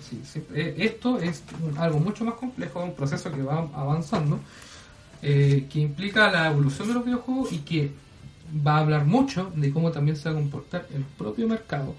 Eh, 0.53 0.75
esto 0.77 1.19
es 1.19 1.43
algo 1.77 1.99
mucho 1.99 2.23
más 2.23 2.35
complejo, 2.35 2.83
un 2.83 2.93
proceso 2.93 3.31
que 3.31 3.41
va 3.41 3.67
avanzando, 3.73 4.39
eh, 5.21 5.67
que 5.71 5.79
implica 5.79 6.31
la 6.31 6.49
evolución 6.51 6.87
de 6.87 6.93
los 6.95 7.05
videojuegos 7.05 7.51
y 7.53 7.59
que 7.59 7.91
va 8.65 8.77
a 8.77 8.79
hablar 8.79 9.05
mucho 9.05 9.51
de 9.55 9.71
cómo 9.71 9.91
también 9.91 10.17
se 10.17 10.29
va 10.29 10.35
a 10.35 10.39
comportar 10.39 10.87
el 10.93 11.03
propio 11.03 11.47
mercado. 11.47 11.95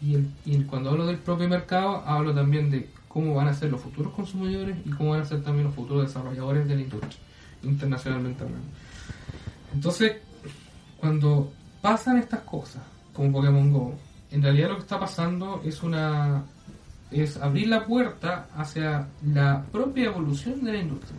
Y, 0.00 0.14
el- 0.14 0.28
y 0.44 0.56
cuando 0.64 0.90
hablo 0.90 1.06
del 1.06 1.18
propio 1.18 1.48
mercado, 1.48 2.02
hablo 2.06 2.34
también 2.34 2.70
de 2.70 2.88
cómo 3.08 3.34
van 3.34 3.48
a 3.48 3.54
ser 3.54 3.70
los 3.70 3.80
futuros 3.80 4.12
consumidores 4.14 4.76
y 4.84 4.90
cómo 4.90 5.10
van 5.10 5.20
a 5.20 5.24
ser 5.24 5.42
también 5.42 5.66
los 5.66 5.74
futuros 5.74 6.06
desarrolladores 6.06 6.66
de 6.66 6.74
la 6.74 6.80
industria, 6.80 7.18
internacionalmente 7.62 8.42
hablando. 8.42 8.66
Entonces, 9.74 10.16
cuando 10.98 11.52
pasan 11.80 12.16
estas 12.18 12.40
cosas, 12.40 12.82
como 13.12 13.32
Pokémon 13.32 13.70
Go, 13.72 13.94
en 14.30 14.42
realidad 14.42 14.70
lo 14.70 14.76
que 14.76 14.82
está 14.82 14.98
pasando 14.98 15.60
es 15.64 15.82
una 15.82 16.42
es 17.10 17.36
abrir 17.36 17.68
la 17.68 17.84
puerta 17.84 18.48
hacia 18.56 19.06
la 19.26 19.62
propia 19.70 20.06
evolución 20.06 20.64
de 20.64 20.72
la 20.72 20.78
industria. 20.78 21.18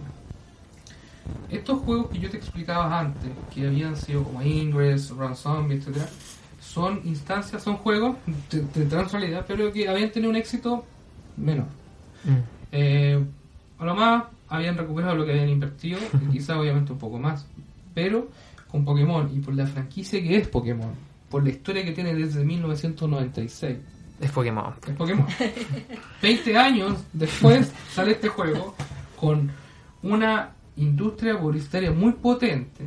Estos 1.50 1.80
juegos 1.82 2.10
que 2.12 2.20
yo 2.20 2.30
te 2.30 2.38
explicaba 2.38 3.00
antes, 3.00 3.30
que 3.54 3.68
habían 3.68 3.96
sido 3.96 4.24
como 4.24 4.42
Ingress, 4.42 5.10
Run 5.12 5.36
Zombie, 5.36 5.76
etcétera, 5.78 6.08
son 6.60 7.02
instancias, 7.04 7.62
son 7.64 7.78
juegos 7.78 8.16
de, 8.50 8.62
de 8.62 8.86
transrealidad, 8.86 9.46
pero 9.48 9.72
que 9.72 9.88
habían 9.88 10.12
tenido 10.12 10.32
un 10.32 10.36
éxito 10.36 10.84
menor. 11.38 11.68
Mm. 12.24 12.38
Eh, 12.72 13.24
a 13.80 13.86
lo 13.86 13.96
más 13.96 14.24
habían 14.50 14.78
recuperado 14.78 15.16
lo 15.16 15.26
que 15.26 15.32
habían 15.32 15.50
invertido, 15.50 16.00
y 16.28 16.32
quizá 16.32 16.60
obviamente 16.60 16.92
un 16.94 17.00
poco 17.00 17.20
más. 17.20 17.46
Pero 17.94 18.30
con 18.68 18.84
Pokémon 18.84 19.30
y 19.34 19.40
por 19.40 19.54
la 19.54 19.68
franquicia 19.68 20.22
que 20.22 20.38
es 20.38 20.48
Pokémon, 20.48 20.90
por 21.30 21.44
la 21.44 21.50
historia 21.52 21.84
que 21.86 21.92
tiene 21.92 22.14
desde 22.16 22.44
1996, 22.44 23.78
Es 24.20 24.32
Pokémon. 24.32 24.74
es 24.88 24.96
Pokémon. 24.96 25.28
20 26.22 26.58
años 26.58 27.04
después 27.14 27.72
sale 27.94 28.14
este 28.14 28.30
juego 28.30 28.76
con 29.20 29.52
una 30.02 30.50
industria 30.78 31.40
publicitaria 31.40 31.92
muy 31.92 32.14
potente 32.14 32.86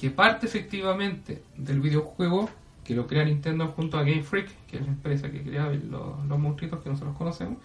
que 0.00 0.10
parte 0.10 0.46
efectivamente 0.46 1.42
del 1.56 1.80
videojuego 1.80 2.48
que 2.84 2.94
lo 2.94 3.06
crea 3.06 3.24
Nintendo 3.24 3.68
junto 3.68 3.98
a 3.98 4.02
Game 4.02 4.22
Freak, 4.22 4.48
que 4.66 4.76
es 4.78 4.82
la 4.82 4.88
empresa 4.88 5.30
que 5.30 5.42
crea 5.42 5.70
los, 5.70 6.26
los 6.26 6.38
monstruitos 6.38 6.80
que 6.80 6.88
nosotros 6.90 7.16
conocemos, 7.16 7.58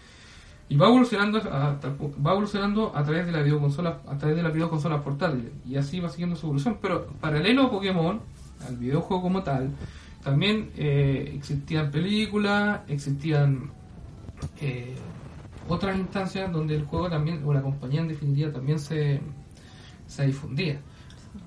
y 0.69 0.77
va 0.77 0.87
evolucionando 0.87 1.41
pu- 1.41 2.13
va 2.25 2.31
evolucionando 2.31 2.91
a 2.95 3.03
través 3.03 3.25
de 3.25 3.31
la 3.31 3.41
videoconsola, 3.41 4.01
a 4.07 4.17
través 4.17 4.35
de 4.35 4.43
las 4.43 4.53
videoconsolas 4.53 5.01
portátiles, 5.01 5.51
y 5.67 5.77
así 5.77 5.99
va 5.99 6.09
siguiendo 6.09 6.35
su 6.35 6.45
evolución, 6.47 6.77
pero 6.81 7.07
paralelo 7.21 7.63
a 7.63 7.71
Pokémon, 7.71 8.19
al 8.67 8.77
videojuego 8.77 9.23
como 9.23 9.43
tal, 9.43 9.69
también 10.23 10.71
eh, 10.75 11.31
existían 11.35 11.91
películas, 11.91 12.81
existían 12.87 13.71
eh, 14.59 14.95
otras 15.67 15.97
instancias 15.97 16.51
donde 16.51 16.75
el 16.75 16.85
juego 16.85 17.09
también, 17.09 17.41
o 17.45 17.53
la 17.53 17.61
compañía 17.61 18.01
en 18.01 18.07
definitiva, 18.07 18.51
también 18.51 18.79
se, 18.79 19.19
se 20.07 20.25
difundía. 20.25 20.79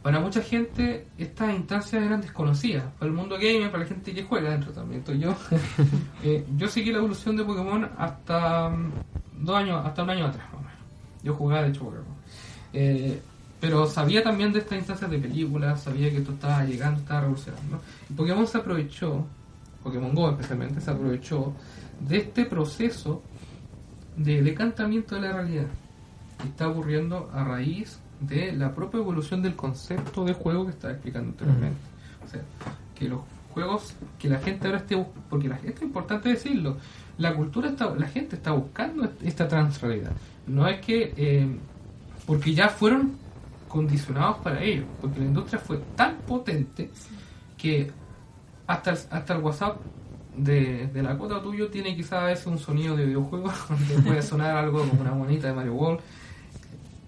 Para 0.02 0.20
mucha 0.20 0.42
gente 0.42 1.06
estas 1.16 1.54
instancias 1.54 2.02
eran 2.02 2.20
desconocidas. 2.20 2.84
Para 2.98 3.10
el 3.10 3.16
mundo 3.16 3.36
gamer, 3.36 3.70
para 3.70 3.84
la 3.84 3.88
gente 3.88 4.12
que 4.12 4.22
juega 4.22 4.50
dentro 4.50 4.72
también. 4.72 5.00
Entonces 5.00 5.22
yo, 5.22 5.36
eh, 6.22 6.44
yo 6.56 6.68
seguí 6.68 6.92
la 6.92 6.98
evolución 6.98 7.36
de 7.36 7.44
Pokémon 7.44 7.88
hasta 7.96 8.68
mm, 8.68 8.92
dos 9.40 9.56
años, 9.56 9.84
hasta 9.84 10.02
un 10.02 10.10
año 10.10 10.26
atrás. 10.26 10.44
más 10.52 10.54
o 10.54 10.64
menos. 10.64 10.78
Yo 11.22 11.34
jugaba 11.34 11.62
de 11.62 11.68
hecho 11.70 11.84
Pokémon. 11.84 12.04
Eh, 12.72 13.20
pero 13.60 13.86
sabía 13.86 14.22
también 14.22 14.52
de 14.52 14.60
estas 14.60 14.78
instancias 14.78 15.10
de 15.10 15.18
películas, 15.18 15.82
sabía 15.82 16.10
que 16.10 16.18
esto 16.18 16.32
estaba 16.32 16.64
llegando, 16.64 17.00
estaba 17.00 17.22
revolucionando. 17.22 17.80
Y 18.08 18.12
Pokémon 18.12 18.46
se 18.46 18.58
aprovechó, 18.58 19.26
Pokémon 19.82 20.14
Go 20.14 20.30
especialmente, 20.30 20.80
se 20.80 20.90
aprovechó 20.90 21.54
de 22.00 22.18
este 22.18 22.44
proceso 22.44 23.22
de 24.18 24.42
decantamiento 24.42 25.14
de 25.14 25.22
la 25.22 25.32
realidad 25.32 25.66
que 26.42 26.48
está 26.48 26.68
ocurriendo 26.68 27.30
a 27.32 27.42
raíz 27.44 27.98
de 28.20 28.52
la 28.52 28.74
propia 28.74 28.98
evolución 29.00 29.42
del 29.42 29.54
concepto 29.56 30.24
de 30.24 30.34
juego 30.34 30.64
que 30.66 30.72
estaba 30.72 30.92
explicando 30.92 31.30
anteriormente. 31.30 31.78
O 32.26 32.28
sea, 32.28 32.42
que 32.94 33.08
los 33.08 33.20
juegos, 33.52 33.94
que 34.18 34.28
la 34.28 34.38
gente 34.38 34.66
ahora 34.66 34.78
esté, 34.78 34.94
bus- 34.96 35.06
porque 35.30 35.48
la 35.48 35.56
gente, 35.56 35.76
es 35.76 35.82
importante 35.82 36.28
decirlo, 36.28 36.76
la 37.16 37.34
cultura 37.34 37.70
está, 37.70 37.94
la 37.94 38.06
gente 38.08 38.36
está 38.36 38.52
buscando 38.52 39.10
esta 39.22 39.48
transrealidad. 39.48 40.12
No 40.46 40.68
es 40.68 40.80
que, 40.80 41.14
eh, 41.16 41.48
porque 42.26 42.54
ya 42.54 42.68
fueron 42.68 43.12
condicionados 43.68 44.38
para 44.38 44.62
ello, 44.62 44.84
porque 45.00 45.20
la 45.20 45.26
industria 45.26 45.58
fue 45.60 45.78
tan 45.96 46.16
potente 46.18 46.90
que 47.56 47.90
hasta 48.66 48.90
el, 48.92 48.98
hasta 49.10 49.34
el 49.34 49.42
WhatsApp 49.42 49.76
de, 50.38 50.86
de 50.86 51.02
la 51.02 51.16
cuota 51.16 51.42
tuyo 51.42 51.68
tiene 51.68 51.94
quizás 51.94 52.22
a 52.22 52.26
veces 52.26 52.46
un 52.46 52.58
sonido 52.58 52.96
de 52.96 53.06
videojuego, 53.06 53.52
donde 53.68 54.02
puede 54.02 54.22
sonar 54.22 54.56
algo 54.56 54.86
como 54.86 55.00
una 55.00 55.12
monita 55.12 55.48
de 55.48 55.54
Mario 55.54 55.74
World. 55.74 56.00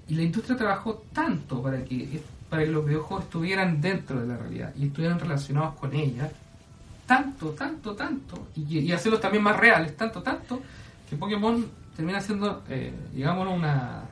Y 0.09 0.15
la 0.15 0.23
industria 0.23 0.57
trabajó 0.57 1.05
tanto 1.13 1.63
para 1.63 1.85
que, 1.85 2.21
para 2.49 2.65
que 2.65 2.71
los 2.71 2.85
videojuegos 2.85 3.25
estuvieran 3.25 3.81
dentro 3.81 4.21
de 4.21 4.27
la 4.27 4.37
realidad 4.37 4.73
y 4.77 4.87
estuvieran 4.87 5.19
relacionados 5.21 5.77
con 5.77 5.95
ella, 5.95 6.31
tanto, 7.07 7.51
tanto, 7.51 7.95
tanto, 7.95 8.49
y, 8.57 8.81
y 8.81 8.93
hacerlos 8.93 9.21
también 9.21 9.43
más 9.43 9.57
reales, 9.57 9.97
tanto, 9.97 10.23
tanto, 10.23 10.61
que 11.09 11.17
Pokémon 11.17 11.65
termina 11.95 12.21
siendo, 12.21 12.63
eh, 12.69 12.93
digamos, 13.13 13.49
una, 13.49 14.03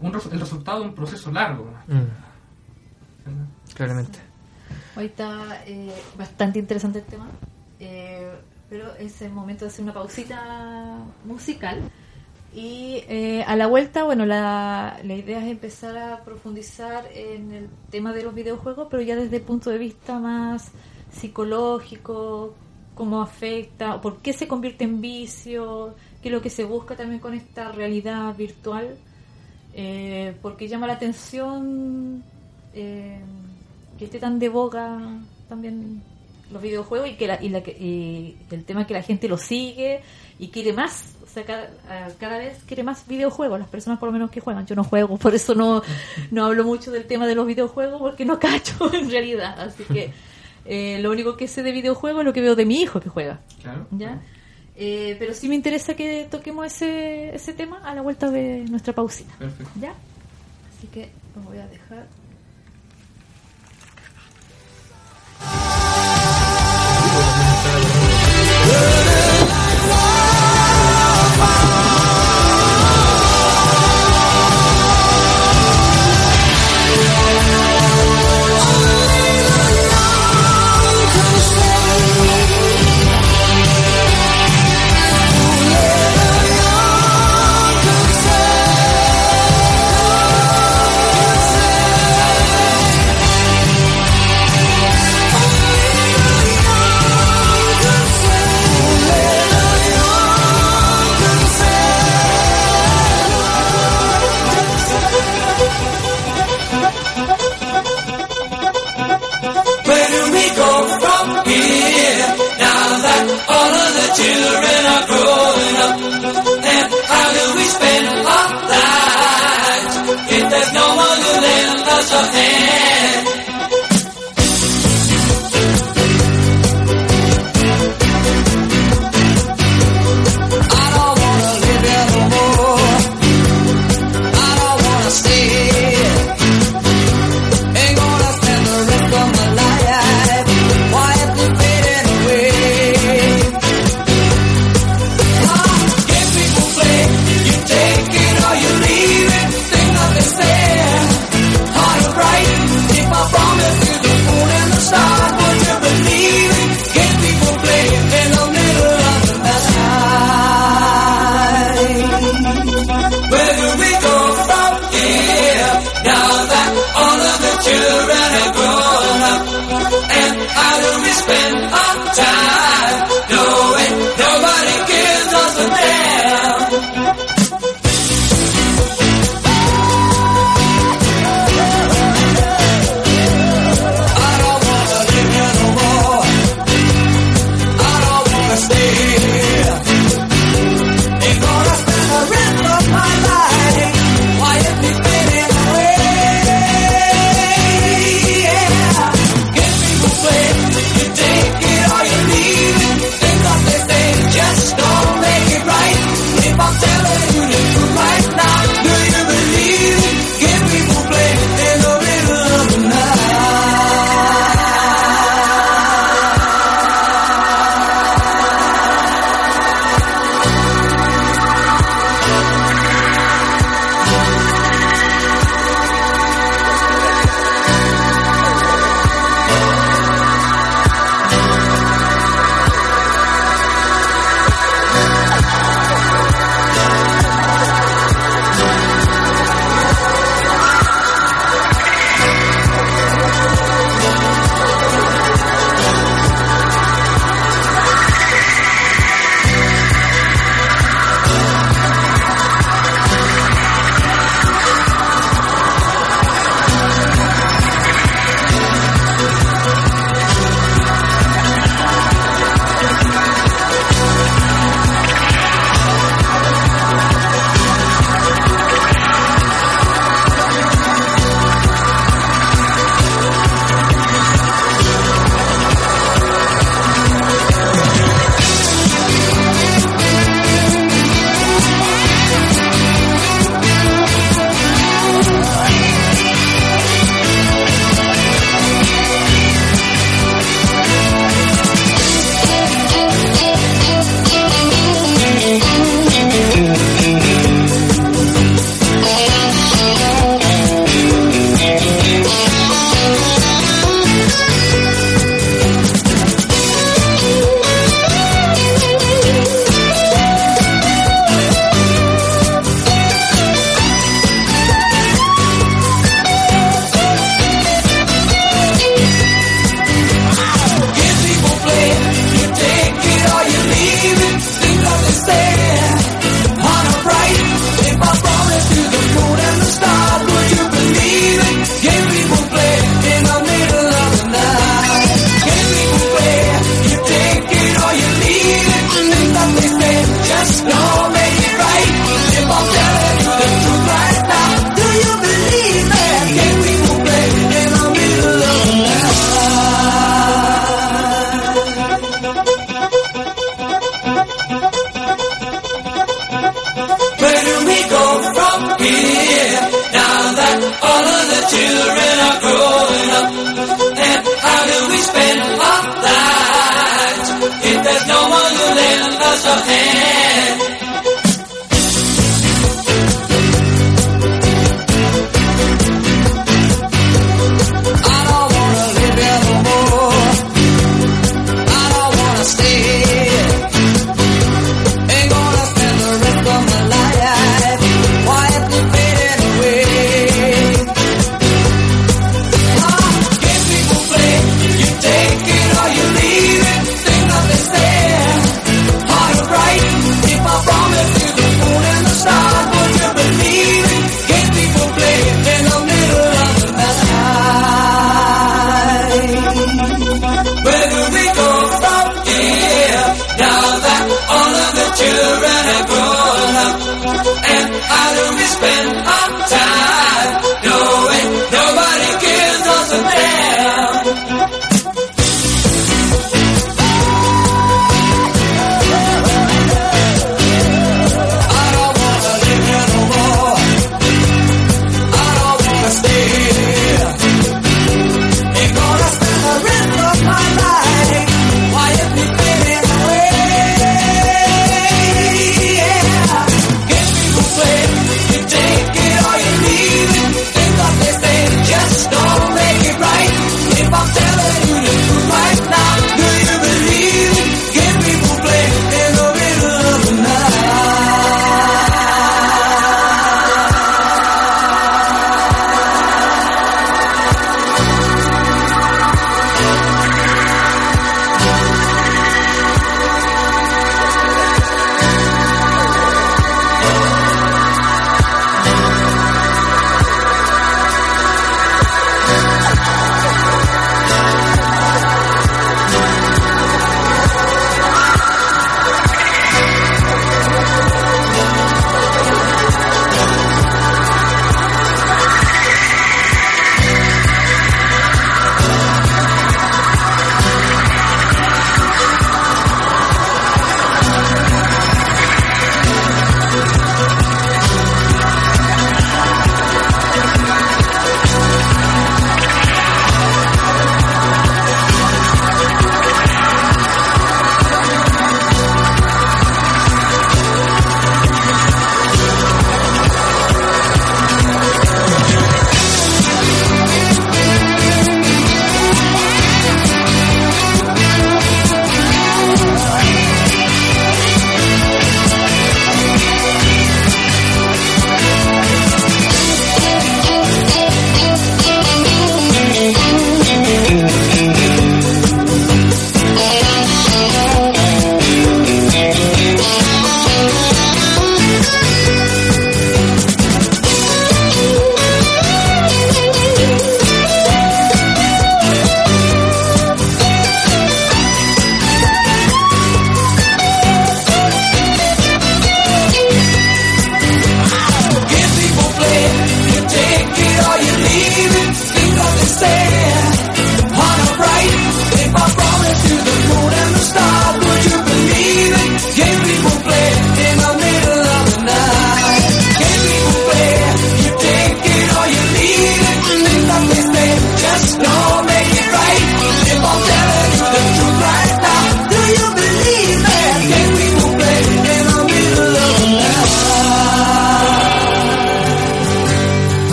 un, 0.00 0.14
el 0.32 0.40
resultado 0.40 0.80
de 0.80 0.86
un 0.86 0.94
proceso 0.94 1.30
largo. 1.30 1.70
Mm, 1.86 3.74
claramente. 3.74 4.18
Hoy 4.96 5.06
está 5.06 5.62
eh, 5.66 5.92
bastante 6.16 6.58
interesante 6.58 6.98
el 7.00 7.04
tema, 7.04 7.26
eh, 7.80 8.31
pero 8.72 8.96
es 8.96 9.20
el 9.20 9.30
momento 9.30 9.66
de 9.66 9.70
hacer 9.70 9.82
una 9.82 9.92
pausita 9.92 10.96
musical. 11.26 11.78
Y 12.54 13.04
eh, 13.06 13.44
a 13.46 13.54
la 13.54 13.66
vuelta, 13.66 14.04
bueno, 14.04 14.24
la, 14.24 14.98
la 15.04 15.14
idea 15.14 15.44
es 15.44 15.50
empezar 15.50 15.98
a 15.98 16.24
profundizar 16.24 17.04
en 17.14 17.52
el 17.52 17.68
tema 17.90 18.14
de 18.14 18.22
los 18.22 18.34
videojuegos, 18.34 18.88
pero 18.90 19.02
ya 19.02 19.14
desde 19.14 19.36
el 19.36 19.42
punto 19.42 19.68
de 19.68 19.76
vista 19.76 20.18
más 20.18 20.70
psicológico, 21.10 22.54
cómo 22.94 23.20
afecta, 23.20 24.00
por 24.00 24.22
qué 24.22 24.32
se 24.32 24.48
convierte 24.48 24.84
en 24.84 25.02
vicio, 25.02 25.94
qué 26.22 26.30
es 26.30 26.32
lo 26.32 26.40
que 26.40 26.48
se 26.48 26.64
busca 26.64 26.96
también 26.96 27.20
con 27.20 27.34
esta 27.34 27.72
realidad 27.72 28.34
virtual, 28.34 28.96
eh, 29.74 30.34
porque 30.40 30.66
llama 30.66 30.86
la 30.86 30.94
atención 30.94 32.24
eh, 32.72 33.20
que 33.98 34.06
esté 34.06 34.18
tan 34.18 34.38
de 34.38 34.48
boga 34.48 34.98
también 35.46 36.02
los 36.52 36.62
videojuegos 36.62 37.08
y 37.08 37.14
que 37.14 37.26
la, 37.26 37.42
y, 37.42 37.48
la, 37.48 37.62
que- 37.62 37.76
y 37.78 38.36
el 38.50 38.64
tema 38.64 38.86
que 38.86 38.94
la 38.94 39.02
gente 39.02 39.28
lo 39.28 39.36
sigue 39.38 40.00
y 40.38 40.48
quiere 40.48 40.72
más, 40.72 41.14
o 41.24 41.26
sea, 41.26 41.44
cada, 41.44 41.70
a- 41.88 42.08
cada 42.18 42.38
vez 42.38 42.58
quiere 42.66 42.82
más 42.82 43.06
videojuegos, 43.06 43.58
las 43.58 43.68
personas 43.68 43.98
por 43.98 44.08
lo 44.08 44.12
menos 44.12 44.30
que 44.30 44.40
juegan, 44.40 44.66
yo 44.66 44.74
no 44.76 44.84
juego, 44.84 45.16
por 45.16 45.34
eso 45.34 45.54
no, 45.54 45.82
no 46.30 46.44
hablo 46.44 46.64
mucho 46.64 46.90
del 46.90 47.06
tema 47.06 47.26
de 47.26 47.34
los 47.34 47.46
videojuegos 47.46 48.00
porque 48.00 48.24
no 48.24 48.38
cacho 48.40 48.92
en 48.94 49.10
realidad, 49.10 49.58
así 49.60 49.84
que 49.84 50.12
eh, 50.64 50.98
lo 51.00 51.10
único 51.10 51.36
que 51.36 51.48
sé 51.48 51.62
de 51.62 51.72
videojuegos 51.72 52.20
es 52.20 52.24
lo 52.26 52.32
que 52.32 52.40
veo 52.40 52.54
de 52.54 52.64
mi 52.66 52.80
hijo 52.80 53.00
que 53.00 53.08
juega. 53.08 53.40
Claro. 53.62 53.86
¿ya? 53.90 54.20
Eh, 54.76 55.16
pero 55.18 55.34
sí 55.34 55.48
me 55.48 55.54
interesa 55.54 55.94
que 55.94 56.26
toquemos 56.30 56.66
ese, 56.66 57.34
ese 57.34 57.52
tema 57.52 57.78
a 57.84 57.94
la 57.94 58.00
vuelta 58.02 58.30
de 58.30 58.64
nuestra 58.70 58.92
pausita. 58.94 59.34
Perfecto. 59.38 59.70
¿Ya? 59.80 59.92
Así 60.78 60.86
que 60.88 61.10
lo 61.36 61.42
voy 61.42 61.58
a 61.58 61.66
dejar. 61.66 62.06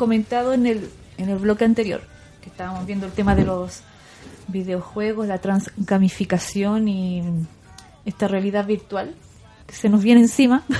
Comentado 0.00 0.54
en 0.54 0.64
el, 0.64 0.88
en 1.18 1.28
el 1.28 1.36
bloque 1.36 1.66
anterior, 1.66 2.00
que 2.40 2.48
estábamos 2.48 2.86
viendo 2.86 3.04
el 3.04 3.12
tema 3.12 3.34
de 3.34 3.44
los 3.44 3.82
videojuegos, 4.48 5.28
la 5.28 5.36
transgamificación 5.36 6.88
y 6.88 7.22
esta 8.06 8.26
realidad 8.26 8.66
virtual 8.66 9.14
que 9.66 9.74
se 9.74 9.90
nos 9.90 10.02
viene 10.02 10.22
encima. 10.22 10.64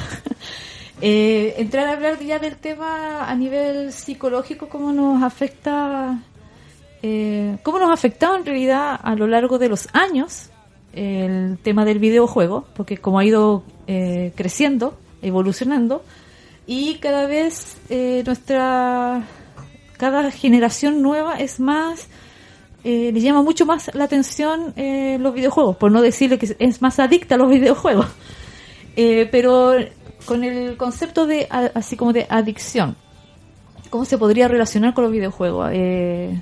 Eh, 1.02 1.54
entrar 1.56 1.86
a 1.86 1.92
hablar 1.92 2.18
ya 2.20 2.38
del 2.38 2.56
tema 2.56 3.24
a 3.26 3.34
nivel 3.34 3.90
psicológico, 3.90 4.68
cómo 4.68 4.92
nos 4.92 5.22
afecta, 5.22 6.18
eh, 7.02 7.56
cómo 7.62 7.78
nos 7.78 7.88
ha 7.88 7.94
afectado 7.94 8.36
en 8.36 8.44
realidad 8.44 9.00
a 9.02 9.14
lo 9.14 9.26
largo 9.26 9.58
de 9.58 9.70
los 9.70 9.88
años 9.94 10.50
el 10.92 11.56
tema 11.62 11.86
del 11.86 12.00
videojuego, 12.00 12.66
porque 12.76 12.98
como 12.98 13.18
ha 13.18 13.24
ido 13.24 13.62
eh, 13.86 14.34
creciendo, 14.36 14.98
evolucionando, 15.22 16.04
y 16.66 16.96
cada 16.96 17.26
vez 17.26 17.76
eh, 17.88 18.22
nuestra, 18.26 19.24
cada 19.96 20.30
generación 20.30 21.02
nueva 21.02 21.36
es 21.40 21.61
más, 21.61 22.08
eh, 22.84 23.11
le 23.12 23.20
llama 23.20 23.42
mucho 23.42 23.66
más 23.66 23.94
la 23.94 24.04
atención 24.04 24.72
eh, 24.76 25.18
los 25.20 25.34
videojuegos, 25.34 25.76
por 25.76 25.92
no 25.92 26.00
decirle 26.00 26.38
que 26.38 26.56
es 26.58 26.82
más 26.82 26.98
adicta 26.98 27.34
a 27.34 27.38
los 27.38 27.50
videojuegos. 27.50 28.06
Eh, 28.96 29.28
pero 29.30 29.74
con 30.24 30.44
el 30.44 30.76
concepto 30.76 31.26
de 31.26 31.46
así 31.50 31.96
como 31.96 32.12
de 32.12 32.26
adicción, 32.28 32.96
¿cómo 33.88 34.04
se 34.04 34.18
podría 34.18 34.48
relacionar 34.48 34.94
con 34.94 35.04
los 35.04 35.12
videojuegos? 35.12 35.70
Eh, 35.72 36.40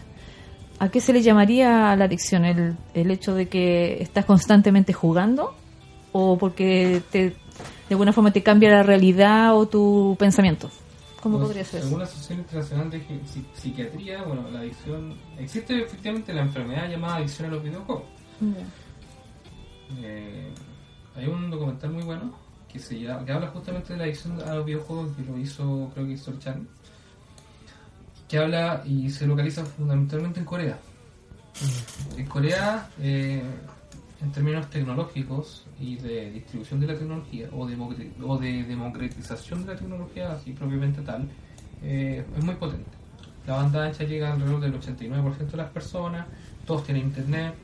¿A 0.79 0.89
qué 0.91 1.01
se 1.01 1.13
le 1.13 1.23
llamaría 1.23 1.95
la 1.97 2.05
adicción? 2.05 2.45
¿El, 2.45 2.77
¿El 2.95 3.11
hecho 3.11 3.35
de 3.35 3.49
que 3.49 4.01
estás 4.01 4.25
constantemente 4.25 4.93
jugando? 4.93 5.55
¿O 6.13 6.39
porque 6.39 7.03
te, 7.11 7.35
de 7.89 7.95
alguna 7.95 8.13
forma 8.13 8.33
te 8.33 8.43
cambia 8.43 8.71
la 8.71 8.83
realidad 8.83 9.57
o 9.57 9.67
tu 9.67 10.17
pensamiento? 10.19 10.71
¿Cómo 11.23 11.39
Pues, 11.39 11.49
podría 11.49 11.65
ser 11.65 11.83
Según 11.83 11.99
la 11.99 12.05
Asociación 12.05 12.39
Internacional 12.41 12.91
de 12.91 13.03
Psiquiatría, 13.55 14.23
bueno, 14.23 14.49
la 14.51 14.61
adicción. 14.61 15.15
Existe 15.39 15.83
efectivamente 15.83 16.33
la 16.33 16.43
enfermedad 16.43 16.89
llamada 16.89 17.17
adicción 17.17 17.49
a 17.49 17.55
los 17.55 17.63
videojuegos. 17.63 18.05
Eh, 20.01 20.49
hay 21.17 21.27
un 21.27 21.51
documental 21.51 21.91
muy 21.91 22.03
bueno 22.05 22.33
que 22.69 22.79
se 22.79 23.01
llama, 23.01 23.25
que 23.25 23.33
habla 23.33 23.49
justamente 23.49 23.95
de 23.95 23.99
la 23.99 24.05
adicción 24.05 24.41
a 24.43 24.55
los 24.55 24.65
videojuegos 24.65 25.17
que 25.17 25.23
lo 25.23 25.39
hizo, 25.39 25.91
creo 25.95 26.07
que 26.07 26.13
History 26.13 26.39
Channel, 26.39 26.69
que 28.29 28.39
habla 28.39 28.83
y 28.85 29.11
se 29.11 29.27
localiza 29.27 29.65
fundamentalmente 29.65 30.41
en 30.41 30.47
Corea. 30.47 30.79
En 32.17 32.27
Corea, 32.27 32.89
eh, 33.01 33.43
en 34.21 34.33
términos 34.33 34.69
tecnológicos 34.71 35.65
y 35.81 35.97
de 35.97 36.31
distribución 36.33 36.81
de 36.81 36.89
la 36.89 36.95
tecnología 36.99 37.49
o, 37.53 37.67
democre- 37.69 38.11
o 38.25 38.37
de 38.39 38.65
democratización 38.65 39.65
de 39.65 39.75
la 39.75 39.79
tecnología, 39.79 40.33
así 40.33 40.53
propiamente 40.53 41.03
tal, 41.03 41.29
eh, 41.83 42.25
es 42.37 42.45
muy 42.45 42.55
potente. 42.57 42.91
La 43.47 43.55
banda 43.57 43.85
ancha 43.87 44.05
llega 44.05 44.33
alrededor 44.33 44.61
del 44.61 44.75
89% 44.81 45.37
de 45.53 45.57
las 45.57 45.71
personas, 45.71 46.27
todos 46.67 46.85
tienen 46.85 47.05
internet, 47.05 47.55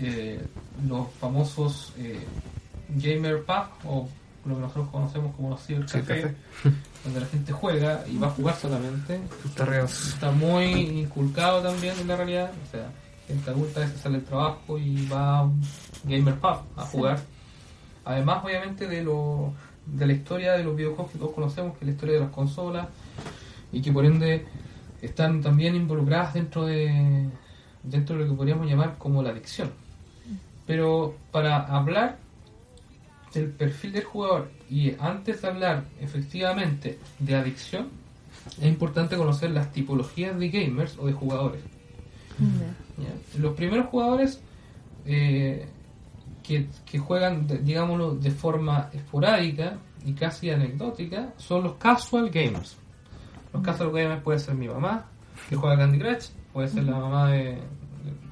eh, 0.00 0.40
los 0.88 1.08
famosos 1.20 1.92
eh, 1.98 2.18
gamer 2.96 3.42
pub 3.44 3.66
o 3.84 4.08
lo 4.46 4.54
que 4.56 4.60
nosotros 4.60 4.88
conocemos 4.90 5.34
como 5.36 5.50
los 5.50 5.64
cibercafés, 5.66 6.32
donde 7.04 7.20
la 7.20 7.26
gente 7.26 7.52
juega 7.52 8.04
y 8.08 8.16
va 8.18 8.28
a 8.28 8.30
jugar 8.30 8.56
solamente, 8.56 9.20
está 10.14 10.30
muy 10.30 10.64
inculcado 11.00 11.60
también 11.62 11.94
en 12.00 12.08
la 12.08 12.16
realidad, 12.16 12.50
o 12.68 12.70
sea, 12.70 12.88
gente 13.32 13.50
adulta 13.50 13.80
a 13.80 13.84
veces 13.84 14.00
sale 14.00 14.18
del 14.18 14.26
trabajo 14.26 14.78
y 14.78 15.06
va 15.06 15.38
a 15.38 15.42
un 15.42 15.62
gamer 16.04 16.34
pub 16.36 16.58
a 16.76 16.82
jugar. 16.82 17.20
Además, 18.04 18.44
obviamente, 18.44 18.86
de 18.86 19.02
lo 19.02 19.52
de 19.86 20.06
la 20.06 20.12
historia 20.12 20.52
de 20.52 20.64
los 20.64 20.76
videojuegos 20.76 21.12
que 21.12 21.18
todos 21.18 21.32
conocemos, 21.32 21.76
que 21.76 21.84
es 21.84 21.86
la 21.86 21.92
historia 21.92 22.14
de 22.14 22.20
las 22.20 22.30
consolas, 22.30 22.88
y 23.72 23.80
que 23.82 23.92
por 23.92 24.04
ende 24.04 24.46
están 25.00 25.40
también 25.40 25.74
involucradas 25.74 26.34
dentro 26.34 26.66
de 26.66 27.28
dentro 27.82 28.16
de 28.16 28.22
lo 28.22 28.30
que 28.30 28.36
podríamos 28.36 28.68
llamar 28.68 28.96
como 28.98 29.22
la 29.22 29.30
adicción. 29.30 29.70
Pero 30.66 31.16
para 31.32 31.56
hablar 31.58 32.18
del 33.34 33.48
perfil 33.50 33.92
del 33.92 34.04
jugador 34.04 34.50
y 34.70 34.94
antes 35.00 35.42
de 35.42 35.48
hablar 35.48 35.84
efectivamente 36.00 36.98
de 37.18 37.34
adicción, 37.34 37.88
es 38.60 38.66
importante 38.66 39.16
conocer 39.16 39.50
las 39.50 39.72
tipologías 39.72 40.38
de 40.38 40.48
gamers 40.48 40.96
o 40.98 41.06
de 41.06 41.12
jugadores. 41.12 41.62
¿Ya? 42.98 43.40
Los 43.40 43.54
primeros 43.54 43.86
jugadores 43.86 44.40
eh, 45.06 45.66
que, 46.42 46.66
que 46.86 46.98
juegan, 46.98 47.46
de- 47.46 47.58
digámoslo, 47.58 48.14
de 48.14 48.30
forma 48.30 48.88
esporádica 48.92 49.78
y 50.04 50.12
casi 50.12 50.50
anecdótica 50.50 51.32
son 51.36 51.62
los 51.64 51.74
casual 51.74 52.30
gamers. 52.30 52.76
Los 53.52 53.62
casual 53.62 53.90
gamers 53.92 54.22
puede 54.22 54.38
ser 54.38 54.54
mi 54.54 54.68
mamá, 54.68 55.06
que 55.48 55.56
juega 55.56 55.76
Candy 55.78 55.98
Crush, 55.98 56.28
puede 56.52 56.68
ser 56.68 56.84
la 56.84 56.98
mamá 56.98 57.30
de, 57.30 57.42
de 57.54 57.58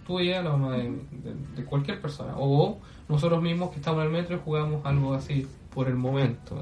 tuya, 0.06 0.42
la 0.42 0.50
mamá 0.52 0.76
de, 0.76 0.84
de- 0.84 1.34
de 1.56 1.64
cualquier 1.64 2.00
persona, 2.00 2.34
o 2.36 2.78
nosotros 3.08 3.42
mismos 3.42 3.70
que 3.70 3.76
estamos 3.76 4.00
en 4.00 4.06
el 4.06 4.12
metro 4.12 4.36
y 4.36 4.40
jugamos 4.44 4.84
algo 4.84 5.14
así 5.14 5.46
por 5.74 5.86
el 5.86 5.94
momento, 5.94 6.60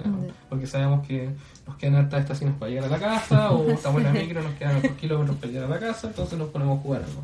porque 0.50 0.66
sabemos 0.66 1.06
que 1.06 1.30
nos 1.66 1.76
quedan 1.76 1.94
hartas 1.96 2.20
estaciones 2.22 2.56
para 2.58 2.70
llegar 2.70 2.84
a 2.86 2.88
la 2.88 2.98
casa, 2.98 3.50
o 3.52 3.66
estamos 3.70 4.02
en 4.02 4.12
la 4.12 4.12
micro, 4.20 4.42
nos 4.42 4.52
quedan 4.54 4.76
otros 4.76 4.92
kilómetros 4.98 5.36
para 5.38 5.52
llegar 5.52 5.64
a 5.66 5.74
la 5.74 5.80
casa, 5.80 6.08
entonces 6.08 6.38
nos 6.38 6.48
ponemos 6.50 6.78
a 6.78 6.82
jugar 6.82 7.02
algo. 7.04 7.22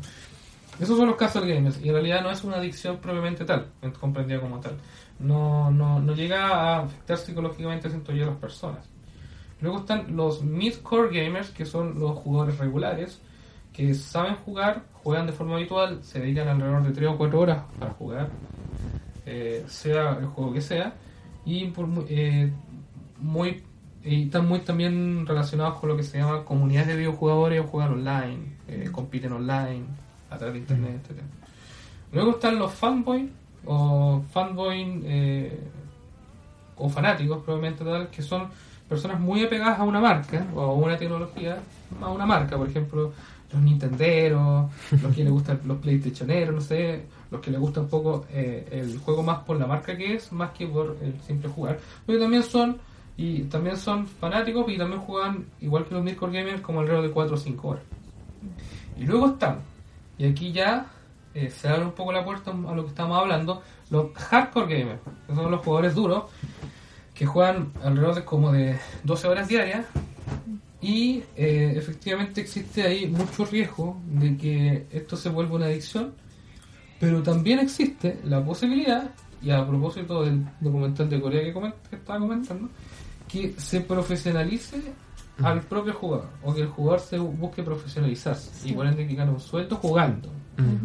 Esos 0.79 0.97
son 0.97 1.07
los 1.07 1.15
casual 1.15 1.47
gamers 1.47 1.79
y 1.81 1.87
en 1.87 1.93
realidad 1.93 2.21
no 2.21 2.29
es 2.29 2.43
una 2.43 2.57
adicción 2.57 2.97
propiamente 2.97 3.45
tal, 3.45 3.67
comprendida 3.99 4.41
como 4.41 4.59
tal. 4.59 4.75
No, 5.19 5.71
no, 5.71 5.99
no 6.01 6.13
llega 6.13 6.47
a 6.47 6.79
afectar 6.81 7.17
psicológicamente, 7.17 7.89
siento 7.89 8.11
yo, 8.11 8.25
a 8.25 8.27
las 8.27 8.37
personas. 8.37 8.89
Luego 9.61 9.79
están 9.79 10.15
los 10.15 10.43
mid-core 10.43 11.17
gamers, 11.17 11.49
que 11.51 11.65
son 11.65 11.97
los 11.97 12.11
jugadores 12.17 12.57
regulares, 12.57 13.21
que 13.71 13.93
saben 13.93 14.35
jugar, 14.35 14.83
juegan 14.91 15.27
de 15.27 15.33
forma 15.33 15.55
habitual, 15.55 16.03
se 16.03 16.19
dedican 16.19 16.49
alrededor 16.49 16.83
de 16.83 16.91
3 16.91 17.09
o 17.09 17.17
4 17.17 17.39
horas 17.39 17.63
para 17.79 17.93
jugar, 17.93 18.29
eh, 19.25 19.63
sea 19.67 20.17
el 20.19 20.25
juego 20.25 20.53
que 20.53 20.61
sea, 20.61 20.93
y 21.45 21.67
por 21.67 21.87
eh, 22.09 22.51
y 24.03 24.23
están 24.25 24.47
muy 24.47 24.59
también 24.59 25.25
relacionados 25.25 25.79
con 25.79 25.89
lo 25.89 25.97
que 25.97 26.03
se 26.03 26.19
llama 26.19 26.43
comunidades 26.43 26.89
de 26.89 26.97
videojugadores 26.97 27.61
o 27.61 27.63
juegan 27.63 27.93
online, 27.93 28.57
eh, 28.67 28.89
compiten 28.91 29.31
online 29.31 29.85
a 30.29 30.37
través 30.37 30.53
de 30.53 30.59
internet, 30.59 31.01
etc. 31.09 31.21
Luego 32.11 32.31
están 32.31 32.57
los 32.57 32.73
fanboy 32.73 33.29
o 33.65 34.23
fanboy 34.31 35.01
eh, 35.05 35.59
o 36.77 36.89
fanáticos 36.89 37.43
probablemente 37.43 37.83
tal, 37.83 38.09
que 38.09 38.21
son 38.21 38.47
personas 38.87 39.19
muy 39.19 39.43
apegadas 39.43 39.79
a 39.79 39.83
una 39.83 39.99
marca 39.99 40.45
o 40.53 40.61
a 40.61 40.73
una 40.73 40.97
tecnología, 40.97 41.57
a 42.01 42.09
una 42.09 42.25
marca, 42.25 42.57
por 42.57 42.69
ejemplo, 42.69 43.13
los 43.51 43.61
Nintenderos, 43.61 44.69
los 45.01 45.15
que 45.15 45.23
les 45.23 45.31
gustan 45.31 45.59
los 45.65 45.77
PlayStationeros, 45.77 46.55
no 46.55 46.61
sé, 46.61 47.05
los 47.31 47.41
que 47.41 47.51
les 47.51 47.59
gusta 47.59 47.81
un 47.81 47.87
poco 47.87 48.25
eh, 48.29 48.67
el 48.71 48.99
juego 48.99 49.23
más 49.23 49.39
por 49.39 49.57
la 49.57 49.67
marca 49.67 49.95
que 49.95 50.15
es, 50.15 50.31
más 50.31 50.51
que 50.51 50.67
por 50.67 50.97
el 51.01 51.19
simple 51.21 51.49
jugar. 51.49 51.79
Pero 52.05 52.19
también 52.19 52.43
son 52.43 52.77
y 53.17 53.43
también 53.43 53.77
son 53.77 54.07
fanáticos 54.07 54.69
y 54.69 54.77
también 54.77 55.01
juegan 55.01 55.45
igual 55.61 55.85
que 55.85 55.95
los 55.95 56.03
midcore 56.03 56.37
gamers 56.37 56.61
como 56.61 56.81
alrededor 56.81 57.07
de 57.07 57.11
4 57.11 57.35
o 57.35 57.37
5 57.37 57.67
horas. 57.67 57.83
Y 58.97 59.05
luego 59.05 59.27
están, 59.27 59.59
y 60.17 60.25
aquí 60.25 60.51
ya 60.51 60.85
eh, 61.33 61.49
se 61.49 61.67
abre 61.67 61.85
un 61.85 61.91
poco 61.91 62.11
la 62.11 62.23
puerta 62.23 62.51
a 62.51 62.73
lo 62.75 62.83
que 62.83 62.89
estamos 62.89 63.19
hablando, 63.19 63.61
los 63.89 64.13
hardcore 64.13 64.77
gamers, 64.79 64.99
que 65.27 65.35
son 65.35 65.51
los 65.51 65.61
jugadores 65.61 65.93
duros, 65.95 66.23
que 67.13 67.25
juegan 67.25 67.71
alrededor 67.83 68.15
de 68.15 68.23
como 68.25 68.51
de 68.51 68.77
12 69.03 69.27
horas 69.27 69.47
diarias. 69.47 69.85
Y 70.81 71.23
eh, 71.35 71.73
efectivamente 71.75 72.41
existe 72.41 72.83
ahí 72.83 73.07
mucho 73.07 73.45
riesgo 73.45 73.99
de 74.07 74.37
que 74.37 74.85
esto 74.91 75.15
se 75.17 75.29
vuelva 75.29 75.55
una 75.55 75.65
adicción, 75.65 76.13
pero 76.99 77.23
también 77.23 77.59
existe 77.59 78.19
la 78.23 78.43
posibilidad, 78.43 79.09
y 79.41 79.51
a 79.51 79.65
propósito 79.67 80.23
del 80.23 80.43
documental 80.59 81.09
de 81.09 81.19
Corea 81.21 81.43
que, 81.43 81.53
coment- 81.53 81.73
que 81.89 81.95
estaba 81.95 82.19
comentando, 82.19 82.69
que 83.27 83.53
se 83.57 83.81
profesionalice 83.81 84.77
al 85.43 85.61
propio 85.61 85.93
jugador, 85.93 86.27
o 86.43 86.53
que 86.53 86.61
el 86.61 86.67
jugador 86.67 86.99
se 87.01 87.19
bu- 87.19 87.35
busque 87.37 87.61
profesionalizarse, 87.63 88.69
y 88.69 88.73
por 88.73 88.87
ende 88.87 89.07
que 89.07 89.15
gane 89.15 89.31
un 89.31 89.39
sueldo 89.39 89.75
jugando. 89.77 90.29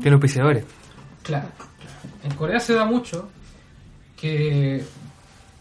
Tiene 0.00 0.14
auspiciadores. 0.14 0.64
Claro. 1.22 1.48
En 2.24 2.34
Corea 2.34 2.58
se 2.60 2.74
da 2.74 2.84
mucho 2.84 3.28
que 4.16 4.84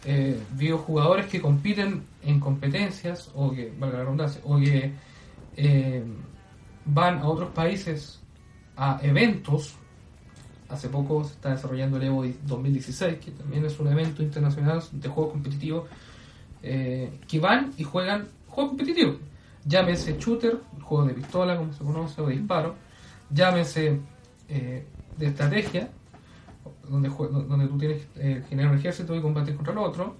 eh, 0.05 0.39
videojugadores 0.53 1.27
que 1.27 1.39
compiten 1.41 2.03
en 2.23 2.39
competencias, 2.39 3.29
o 3.35 3.51
que, 3.51 3.71
valga 3.77 3.97
la 3.99 4.03
redundancia, 4.05 4.41
o 4.43 4.57
que 4.57 4.91
eh, 5.57 6.03
van 6.85 7.19
a 7.19 7.25
otros 7.27 7.49
países 7.51 8.19
a 8.77 8.99
eventos. 9.03 9.75
Hace 10.69 10.87
poco 10.89 11.23
se 11.23 11.33
está 11.33 11.49
desarrollando 11.51 11.97
el 11.97 12.03
Evo 12.03 12.25
2016, 12.45 13.17
que 13.17 13.31
también 13.31 13.65
es 13.65 13.79
un 13.79 13.87
evento 13.87 14.21
internacional 14.23 14.81
de 14.91 15.09
juegos 15.09 15.33
competitivos, 15.33 15.87
eh, 16.61 17.19
que 17.27 17.39
van 17.39 17.73
y 17.77 17.83
juegan 17.83 18.27
juegos 18.49 18.71
competitivos. 18.71 19.15
Llámese 19.65 20.17
shooter, 20.17 20.59
juego 20.81 21.05
de 21.05 21.13
pistola, 21.13 21.57
como 21.57 21.73
se 21.73 21.83
conoce, 21.83 22.21
o 22.21 22.27
de 22.27 22.35
disparo. 22.35 22.75
Llámese 23.29 23.99
eh, 24.47 24.85
de 25.17 25.25
estrategia, 25.25 25.89
donde, 26.89 27.09
donde 27.09 27.67
tú 27.67 27.77
tienes 27.77 28.05
que 28.05 28.37
eh, 28.37 28.43
generar 28.49 28.71
un 28.71 28.79
ejército 28.79 29.15
y 29.15 29.21
combatir 29.21 29.55
contra 29.55 29.73
el 29.73 29.79
otro. 29.79 30.15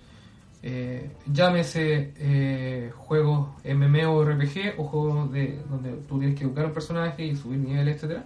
Eh, 0.62 1.10
llámese 1.32 2.14
eh, 2.18 2.92
juegos 2.96 3.50
MMORPG 3.64 4.78
o 4.78 4.84
juegos 4.84 5.32
de, 5.32 5.62
donde 5.70 5.92
tú 6.08 6.20
tienes 6.20 6.38
que 6.38 6.44
educar 6.44 6.66
a 6.66 6.68
un 6.68 6.74
personaje 6.74 7.26
y 7.26 7.36
subir 7.36 7.60
niveles, 7.60 7.96
etcétera, 7.96 8.26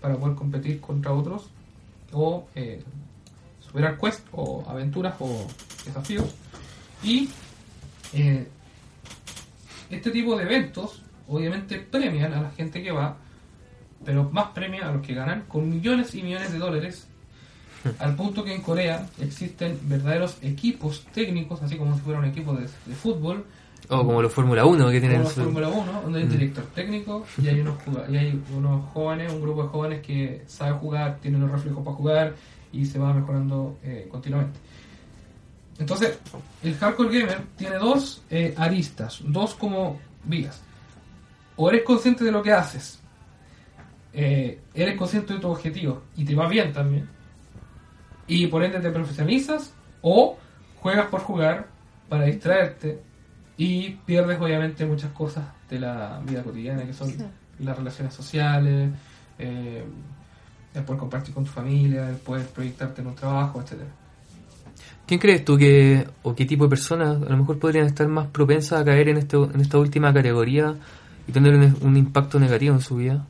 para 0.00 0.16
poder 0.16 0.34
competir 0.34 0.80
contra 0.80 1.12
otros 1.12 1.48
o 2.12 2.48
superar 3.60 3.98
quests 3.98 4.24
o 4.32 4.64
aventuras 4.66 5.14
o 5.20 5.46
desafíos. 5.84 6.34
Y 7.02 7.30
este 9.90 10.10
tipo 10.10 10.36
de 10.36 10.44
eventos 10.44 11.02
obviamente 11.28 11.78
premian 11.78 12.32
a 12.32 12.40
la 12.42 12.50
gente 12.50 12.82
que 12.82 12.90
va, 12.92 13.16
pero 14.04 14.30
más 14.30 14.48
premian 14.54 14.84
a 14.84 14.92
los 14.92 15.06
que 15.06 15.14
ganan 15.14 15.44
con 15.48 15.68
millones 15.68 16.14
y 16.14 16.22
millones 16.22 16.52
de 16.52 16.58
dólares. 16.58 17.06
Al 18.00 18.16
punto 18.16 18.44
que 18.44 18.54
en 18.54 18.60
Corea 18.62 19.06
existen 19.20 19.78
verdaderos 19.84 20.38
equipos 20.42 21.06
técnicos, 21.14 21.62
así 21.62 21.76
como 21.76 21.94
si 21.94 22.00
fuera 22.00 22.18
un 22.18 22.24
equipo 22.24 22.52
de, 22.54 22.62
de 22.62 22.94
fútbol, 22.94 23.44
O 23.88 23.98
como 24.04 24.20
los 24.20 24.32
Fórmula 24.32 24.64
1 24.66 24.90
que 24.90 25.00
tienen 25.00 25.18
como 25.18 25.28
la 25.28 25.34
su- 25.34 25.42
Fórmula 25.44 25.68
1, 25.68 26.02
donde 26.02 26.18
hay 26.18 26.24
un 26.24 26.30
director 26.30 26.64
técnico 26.74 27.24
y 27.40 27.46
hay, 27.48 27.60
unos, 27.60 27.76
y 28.10 28.16
hay 28.16 28.42
unos 28.56 28.84
jóvenes, 28.92 29.32
un 29.32 29.40
grupo 29.40 29.62
de 29.62 29.68
jóvenes 29.68 30.00
que 30.02 30.42
sabe 30.46 30.72
jugar, 30.72 31.18
tiene 31.22 31.38
los 31.38 31.50
reflejos 31.50 31.84
para 31.84 31.96
jugar 31.96 32.34
y 32.72 32.84
se 32.84 32.98
va 32.98 33.14
mejorando 33.14 33.78
eh, 33.84 34.08
continuamente. 34.10 34.58
Entonces, 35.78 36.18
el 36.62 36.74
hardcore 36.76 37.20
gamer 37.20 37.40
tiene 37.56 37.76
dos 37.76 38.22
eh, 38.30 38.54
aristas, 38.56 39.20
dos 39.24 39.54
como 39.54 40.00
vías. 40.24 40.60
O 41.56 41.68
eres 41.70 41.82
consciente 41.84 42.24
de 42.24 42.32
lo 42.32 42.42
que 42.42 42.52
haces, 42.52 43.00
eh, 44.12 44.60
eres 44.74 44.96
consciente 44.96 45.34
de 45.34 45.40
tu 45.40 45.48
objetivo 45.48 46.02
y 46.16 46.24
te 46.24 46.34
va 46.34 46.48
bien 46.48 46.72
también, 46.72 47.08
y 48.26 48.46
por 48.48 48.62
ende 48.64 48.80
te 48.80 48.90
profesionalizas, 48.90 49.72
o 50.02 50.36
juegas 50.80 51.06
por 51.06 51.20
jugar 51.20 51.66
para 52.08 52.24
distraerte 52.24 53.00
y 53.56 53.90
pierdes 53.90 54.40
obviamente 54.40 54.86
muchas 54.86 55.10
cosas 55.12 55.44
de 55.68 55.80
la 55.80 56.20
vida 56.24 56.42
cotidiana, 56.42 56.84
que 56.84 56.92
son 56.94 57.08
Sí. 57.10 57.24
las 57.60 57.76
relaciones 57.76 58.14
sociales, 58.14 58.90
eh, 59.38 59.84
el 60.74 60.82
poder 60.84 61.00
compartir 61.00 61.34
con 61.34 61.44
tu 61.44 61.50
familia, 61.50 62.08
el 62.08 62.16
poder 62.16 62.46
proyectarte 62.46 63.00
en 63.00 63.08
un 63.08 63.14
trabajo, 63.16 63.60
etcétera. 63.60 63.90
¿Quién 65.08 65.20
crees 65.20 65.42
tú 65.42 65.56
que, 65.56 66.06
o 66.22 66.34
qué 66.34 66.44
tipo 66.44 66.64
de 66.64 66.70
personas 66.70 67.16
a 67.16 67.30
lo 67.30 67.36
mejor 67.38 67.58
podrían 67.58 67.86
estar 67.86 68.06
más 68.08 68.26
propensas 68.26 68.82
a 68.82 68.84
caer 68.84 69.08
en, 69.08 69.16
este, 69.16 69.38
en 69.38 69.58
esta 69.58 69.78
última 69.78 70.12
categoría 70.12 70.74
y 71.26 71.32
tener 71.32 71.54
un, 71.54 71.78
un 71.80 71.96
impacto 71.96 72.38
negativo 72.38 72.74
en 72.74 72.82
su 72.82 72.96
vida? 72.96 73.26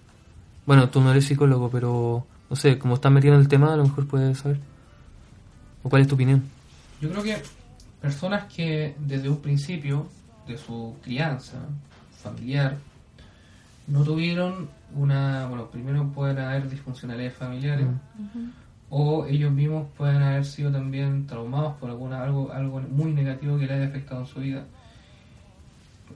Bueno, 0.67 0.89
tú 0.91 1.01
no 1.01 1.13
eres 1.13 1.27
psicólogo, 1.27 1.71
pero 1.71 2.27
no 2.51 2.57
sé, 2.57 2.81
como 2.81 2.95
estás 2.95 3.13
metido 3.13 3.35
en 3.35 3.41
el 3.41 3.47
tema, 3.47 3.73
a 3.73 3.77
lo 3.77 3.85
mejor 3.85 4.09
puedes 4.09 4.39
saber. 4.39 4.59
¿O 5.85 5.89
cuál 5.89 6.03
es 6.03 6.09
tu 6.09 6.17
opinión? 6.17 6.43
Yo 7.01 7.11
creo 7.11 7.23
que 7.23 7.37
personas 8.01 8.53
que 8.53 8.97
desde 8.99 9.29
un 9.29 9.41
principio 9.41 10.09
de 10.49 10.59
su 10.59 10.97
crianza 11.01 11.59
familiar 12.11 12.77
no 13.87 14.03
tuvieron 14.03 14.69
una, 14.97 15.47
bueno, 15.47 15.71
primero 15.71 16.09
pueden 16.09 16.39
haber 16.39 16.69
disfuncionalidades 16.69 17.37
familiares 17.37 17.87
o 18.91 19.27
ellos 19.27 19.53
mismos 19.53 19.87
pueden 19.97 20.23
haber 20.23 20.45
sido 20.45 20.73
también 20.73 21.27
traumados 21.27 21.75
por 21.77 21.91
alguna 21.91 22.23
algo 22.23 22.51
algo 22.53 22.81
muy 22.81 23.13
negativo 23.13 23.59
que 23.59 23.67
les 23.67 23.73
haya 23.77 23.87
afectado 23.89 24.21
en 24.23 24.27
su 24.27 24.41
vida 24.41 24.65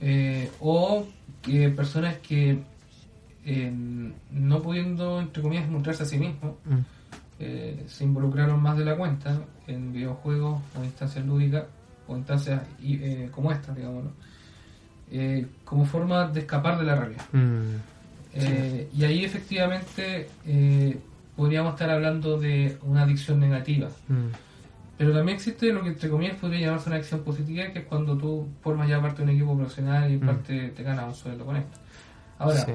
Eh, 0.00 0.50
o 0.60 1.06
que 1.42 1.68
personas 1.68 2.16
que 2.26 2.58
eh, 3.44 3.72
no 4.30 4.62
pudiendo 4.62 5.20
entre 5.20 5.42
comillas 5.42 5.68
mostrarse 5.68 6.02
a 6.04 6.06
sí 6.06 6.16
mismos 6.18 6.54
Mm. 6.64 6.78
eh, 7.40 7.84
se 7.88 8.04
involucraron 8.04 8.60
más 8.60 8.76
de 8.78 8.84
la 8.84 8.96
cuenta 8.96 9.38
en 9.66 9.92
videojuegos 9.92 10.60
o 10.74 10.84
instancias 10.84 11.24
lúdicas 11.26 11.64
o 12.08 12.16
instancias 12.16 12.62
eh, 12.82 13.28
como 13.30 13.52
esta, 13.52 13.74
digamos, 13.74 14.04
¿no? 14.04 14.10
Como 15.64 15.84
forma 15.84 16.26
de 16.28 16.40
escapar 16.40 16.78
de 16.78 16.84
la 16.84 16.94
realidad. 16.96 17.26
Mm. 17.32 17.76
Y 18.98 19.04
ahí 19.04 19.24
efectivamente 19.24 20.28
podríamos 21.42 21.72
estar 21.74 21.90
hablando 21.90 22.38
de 22.38 22.78
una 22.82 23.02
adicción 23.02 23.40
negativa. 23.40 23.88
Mm. 24.06 24.28
Pero 24.96 25.12
también 25.12 25.34
existe 25.36 25.72
lo 25.72 25.82
que 25.82 25.88
entre 25.88 26.08
comillas 26.08 26.36
podría 26.36 26.60
llamarse 26.66 26.88
una 26.88 26.96
adicción 26.98 27.22
positiva, 27.24 27.66
que 27.72 27.80
es 27.80 27.84
cuando 27.86 28.16
tú 28.16 28.46
formas 28.62 28.88
ya 28.88 29.00
parte 29.02 29.18
de 29.18 29.22
un 29.24 29.30
equipo 29.30 29.56
profesional 29.56 30.08
y 30.12 30.18
Mm. 30.18 30.26
parte 30.26 30.68
te 30.68 30.82
ganas 30.84 31.06
un 31.08 31.14
sueldo 31.16 31.44
con 31.44 31.56
esto. 31.56 31.78
Ahora, 32.38 32.64
Sí. 32.64 32.72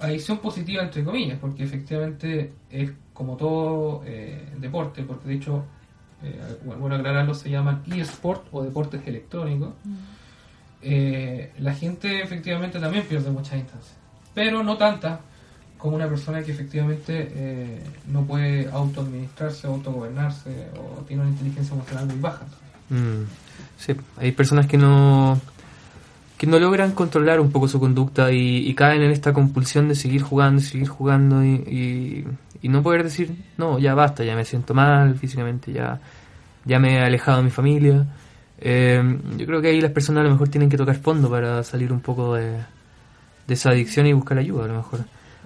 adicción 0.00 0.38
positiva 0.38 0.82
entre 0.84 1.04
comillas, 1.04 1.38
porque 1.38 1.64
efectivamente 1.64 2.52
es 2.70 2.90
como 3.12 3.36
todo 3.36 4.02
eh, 4.06 4.48
deporte, 4.58 5.02
porque 5.02 5.28
de 5.28 5.34
hecho, 5.34 5.64
eh, 6.22 6.40
bueno 6.64 6.94
aclararlo, 6.96 7.34
se 7.34 7.50
llaman 7.50 7.82
eSport 7.94 8.46
o 8.52 8.62
deportes 8.62 9.06
electrónicos. 9.06 9.74
Eh, 10.82 11.52
la 11.58 11.74
gente 11.74 12.22
efectivamente 12.22 12.78
también 12.80 13.04
pierde 13.04 13.30
muchas 13.30 13.58
instancias, 13.58 13.96
pero 14.34 14.62
no 14.62 14.78
tantas 14.78 15.20
como 15.78 15.96
una 15.96 16.08
persona 16.08 16.42
que 16.42 16.52
efectivamente 16.52 17.30
eh, 17.34 17.80
no 18.08 18.24
puede 18.24 18.68
autoadministrarse, 18.70 19.66
autogobernarse 19.66 20.68
o 20.78 21.02
tiene 21.02 21.22
una 21.22 21.30
inteligencia 21.32 21.74
emocional 21.74 22.06
muy 22.06 22.18
baja. 22.18 22.46
Mm. 22.88 23.24
Sí, 23.76 23.94
hay 24.16 24.32
personas 24.32 24.66
que 24.66 24.78
no 24.78 25.40
que 26.38 26.46
no 26.46 26.58
logran 26.58 26.92
controlar 26.92 27.40
un 27.40 27.50
poco 27.50 27.66
su 27.66 27.80
conducta 27.80 28.30
y, 28.30 28.68
y 28.68 28.74
caen 28.74 29.02
en 29.02 29.10
esta 29.10 29.32
compulsión 29.32 29.88
de 29.88 29.94
seguir 29.94 30.22
jugando 30.22 30.60
seguir 30.60 30.88
jugando 30.88 31.42
y, 31.42 31.54
y, 31.54 32.26
y 32.62 32.68
no 32.68 32.82
poder 32.82 33.02
decir 33.02 33.34
no 33.56 33.78
ya 33.78 33.94
basta 33.94 34.22
ya 34.22 34.36
me 34.36 34.44
siento 34.44 34.74
mal 34.74 35.14
físicamente 35.16 35.72
ya 35.72 35.98
ya 36.64 36.78
me 36.78 36.94
he 36.94 37.00
alejado 37.00 37.38
de 37.38 37.44
mi 37.44 37.50
familia 37.50 38.06
Eh, 38.58 39.02
yo 39.36 39.44
creo 39.46 39.60
que 39.60 39.68
ahí 39.68 39.80
las 39.82 39.92
personas 39.92 40.22
a 40.22 40.24
lo 40.24 40.30
mejor 40.30 40.48
tienen 40.48 40.70
que 40.70 40.78
tocar 40.78 40.96
fondo 40.96 41.28
para 41.28 41.62
salir 41.62 41.92
un 41.92 42.00
poco 42.00 42.34
de 42.36 42.56
esa 43.48 43.70
adicción 43.70 44.06
y 44.06 44.14
buscar 44.14 44.38
ayuda 44.38 44.64
a 44.64 44.68
lo 44.68 44.76
mejor 44.76 45.00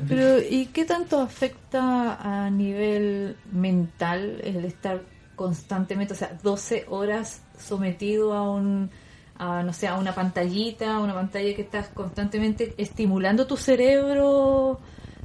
Pero, 0.09 0.39
¿y 0.41 0.67
qué 0.67 0.85
tanto 0.85 1.21
afecta 1.21 2.15
a 2.15 2.49
nivel 2.51 3.37
mental 3.53 4.41
el 4.43 4.65
estar 4.65 5.03
constantemente, 5.37 6.15
o 6.15 6.17
sea, 6.17 6.39
12 6.43 6.87
horas 6.89 7.43
sometido 7.59 8.33
a 8.33 8.51
un, 8.51 8.91
a, 9.37 9.63
no 9.63 9.73
sé, 9.73 9.89
a 9.89 9.99
una 9.99 10.15
pantallita, 10.15 10.99
una 10.99 11.15
pantalla 11.15 11.55
que 11.55 11.63
estás 11.63 11.89
constantemente 11.89 12.75
estimulando 12.79 13.47
tu 13.47 13.57
cerebro 13.57 14.81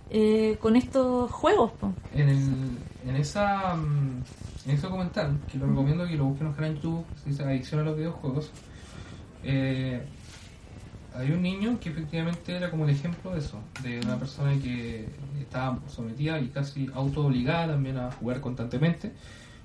eh, 0.10 0.58
con 0.60 0.76
estos 0.76 1.32
juegos? 1.32 1.72
En, 2.14 2.30
el, 2.30 2.78
en 3.08 3.16
esa 3.16 3.76
mm, 3.76 4.24
en 4.66 4.72
ese 4.72 4.82
documental, 4.88 5.38
que 5.52 5.58
lo 5.58 5.68
recomiendo 5.68 6.08
que 6.08 6.18
lo 6.18 6.26
busquen 6.26 6.54
en 6.64 6.76
YouTube, 6.76 7.06
se 7.24 7.30
dice 7.30 7.44
Adicción 7.44 7.82
a 7.82 7.84
los 7.84 7.98
videojuegos, 7.98 8.52
eh, 9.44 10.04
hay 11.18 11.32
un 11.32 11.42
niño 11.42 11.80
que 11.80 11.90
efectivamente 11.90 12.56
era 12.56 12.70
como 12.70 12.86
el 12.86 12.92
ejemplo 12.92 13.32
de 13.32 13.40
eso, 13.40 13.60
de 13.84 14.00
una 14.02 14.18
persona 14.18 14.52
que 14.62 15.08
estaba 15.40 15.80
sometida 15.88 16.40
y 16.40 16.48
casi 16.48 16.90
auto 16.94 17.26
obligada 17.26 17.74
también 17.74 17.98
a 17.98 18.12
jugar 18.12 18.42
constantemente 18.42 19.12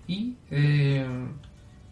y 0.06 0.34
eh, 0.50 1.04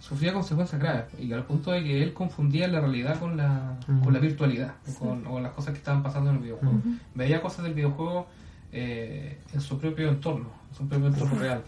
sufría 0.01 0.33
consecuencias 0.33 0.81
graves 0.81 1.07
y 1.19 1.33
al 1.33 1.45
punto 1.45 1.73
de 1.73 1.83
que 1.83 2.03
él 2.03 2.13
confundía 2.13 2.69
la 2.69 2.81
realidad 2.81 3.19
con 3.19 3.37
la, 3.37 3.79
con 4.03 4.13
la 4.13 4.21
virtualidad 4.21 4.75
o 4.89 4.99
con 4.99 5.27
o 5.27 5.41
las 5.41 5.53
cosas 5.53 5.73
que 5.73 5.79
estaban 5.79 6.03
pasando 6.03 6.31
en 6.31 6.37
el 6.37 6.43
videojuego. 6.43 6.81
Veía 7.15 7.41
cosas 7.41 7.65
del 7.65 7.75
videojuego 7.75 8.27
eh, 8.73 9.39
en 9.53 9.61
su 9.61 9.79
propio 9.79 10.09
entorno, 10.09 10.51
en 10.71 10.77
su 10.77 10.89
propio 10.89 11.09
entorno 11.09 11.39
real. 11.39 11.63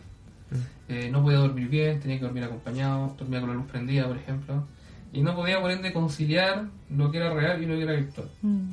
Eh, 0.88 1.09
no 1.11 1.22
podía 1.22 1.38
dormir 1.38 1.68
bien, 1.68 2.01
tenía 2.01 2.18
que 2.18 2.24
dormir 2.24 2.45
acompañado, 2.45 3.14
dormía 3.18 3.41
con 3.41 3.51
la 3.51 3.57
luz 3.57 3.66
prendida, 3.66 4.07
por 4.09 4.16
ejemplo, 4.16 4.64
y 5.12 5.22
no 5.22 5.34
podía 5.34 5.61
por 5.61 5.70
ende 5.70 5.92
conciliar 5.92 6.66
lo 6.90 7.11
que 7.11 7.18
era 7.18 7.32
real 7.32 7.62
y 7.62 7.66
lo 7.66 7.74
que 7.76 7.82
era 7.82 7.92
virtual. 7.94 8.28
Mm. 8.42 8.70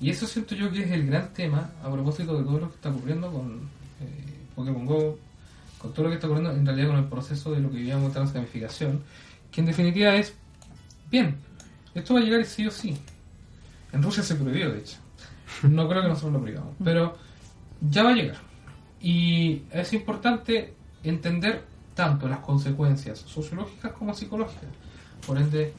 Y 0.00 0.10
eso 0.10 0.26
siento 0.26 0.54
yo 0.54 0.70
que 0.70 0.82
es 0.82 0.90
el 0.90 1.06
gran 1.06 1.32
tema 1.32 1.70
a 1.82 1.90
propósito 1.90 2.38
de 2.38 2.44
todo 2.44 2.58
lo 2.60 2.68
que 2.68 2.74
está 2.74 2.90
ocurriendo 2.90 3.32
con 3.32 3.68
eh, 4.00 4.38
Pokémon 4.54 4.84
Go, 4.84 5.18
con 5.78 5.92
todo 5.92 6.04
lo 6.04 6.08
que 6.10 6.16
está 6.16 6.26
ocurriendo 6.26 6.52
en 6.52 6.66
realidad 6.66 6.88
con 6.88 6.98
el 6.98 7.04
proceso 7.06 7.52
de 7.52 7.60
lo 7.60 7.70
que 7.70 7.84
llamamos 7.84 8.12
transgamificación, 8.12 9.02
que 9.50 9.60
en 9.60 9.66
definitiva 9.66 10.14
es, 10.14 10.34
bien, 11.10 11.36
esto 11.94 12.14
va 12.14 12.20
a 12.20 12.22
llegar 12.22 12.44
sí 12.44 12.66
o 12.66 12.70
sí. 12.70 12.96
En 13.92 14.02
Rusia 14.02 14.22
se 14.22 14.34
prohibió, 14.34 14.72
de 14.72 14.80
hecho. 14.80 14.98
No 15.62 15.88
creo 15.88 16.02
que 16.02 16.08
nosotros 16.08 16.32
lo 16.32 16.40
prohibamos, 16.40 16.74
pero 16.82 17.16
ya 17.80 18.02
va 18.02 18.10
a 18.10 18.14
llegar. 18.14 18.36
Y 19.00 19.62
es 19.70 19.92
importante 19.92 20.74
entender 21.02 21.64
tanto 21.94 22.26
las 22.28 22.40
consecuencias 22.40 23.20
sociológicas 23.20 23.92
como 23.92 24.12
psicológicas. 24.14 24.68
Por 25.26 25.38
ende, 25.38 25.72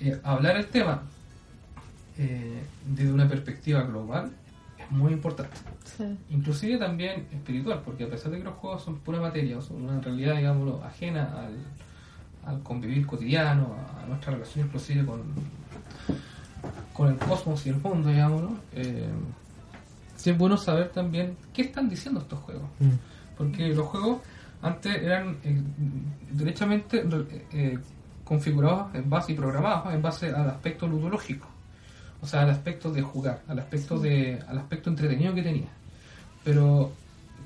eh, 0.00 0.20
hablar 0.22 0.56
el 0.56 0.66
tema 0.66 1.02
eh, 2.16 2.62
desde 2.86 3.12
una 3.12 3.28
perspectiva 3.28 3.82
global 3.82 4.30
es 4.78 4.90
muy 4.90 5.12
importante. 5.12 5.56
Sí. 5.84 6.04
Inclusive 6.30 6.78
también 6.78 7.26
espiritual, 7.32 7.82
porque 7.84 8.04
a 8.04 8.08
pesar 8.08 8.30
de 8.30 8.38
que 8.38 8.44
los 8.44 8.54
juegos 8.54 8.82
son 8.82 8.98
pura 8.98 9.20
materia, 9.20 9.58
o 9.58 9.62
son 9.62 9.82
una 9.84 10.00
realidad, 10.00 10.36
digámoslo, 10.36 10.82
ajena 10.84 11.24
al, 11.36 12.52
al 12.54 12.62
convivir 12.62 13.06
cotidiano, 13.06 13.76
a 14.00 14.06
nuestra 14.06 14.32
relación 14.32 14.66
inclusive 14.66 15.04
con, 15.04 15.22
con 16.92 17.08
el 17.08 17.16
cosmos 17.18 17.66
y 17.66 17.70
el 17.70 17.76
mundo, 17.76 18.08
digámoslo, 18.08 18.52
eh, 18.72 19.08
sí 20.16 20.30
es 20.30 20.38
bueno 20.38 20.56
saber 20.56 20.90
también 20.90 21.36
qué 21.52 21.62
están 21.62 21.88
diciendo 21.88 22.20
estos 22.20 22.38
juegos. 22.40 22.68
Mm. 22.78 22.92
Porque 23.36 23.68
los 23.68 23.86
juegos 23.86 24.18
Antes 24.60 25.02
eran 25.02 25.36
eh, 25.44 25.62
derechamente 26.32 26.98
eh, 26.98 27.46
eh, 27.52 27.78
configurados 28.28 28.94
en 28.94 29.08
base 29.08 29.32
y 29.32 29.34
programados 29.34 29.92
en 29.94 30.02
base 30.02 30.28
al 30.28 30.50
aspecto 30.50 30.86
ludológico. 30.86 31.48
O 32.20 32.26
sea, 32.26 32.42
al 32.42 32.50
aspecto 32.50 32.92
de 32.92 33.00
jugar, 33.00 33.42
al 33.48 33.58
aspecto 33.58 33.98
de 33.98 34.38
al 34.46 34.58
aspecto 34.58 34.90
entretenido 34.90 35.34
que 35.34 35.42
tenía. 35.42 35.68
Pero, 36.44 36.92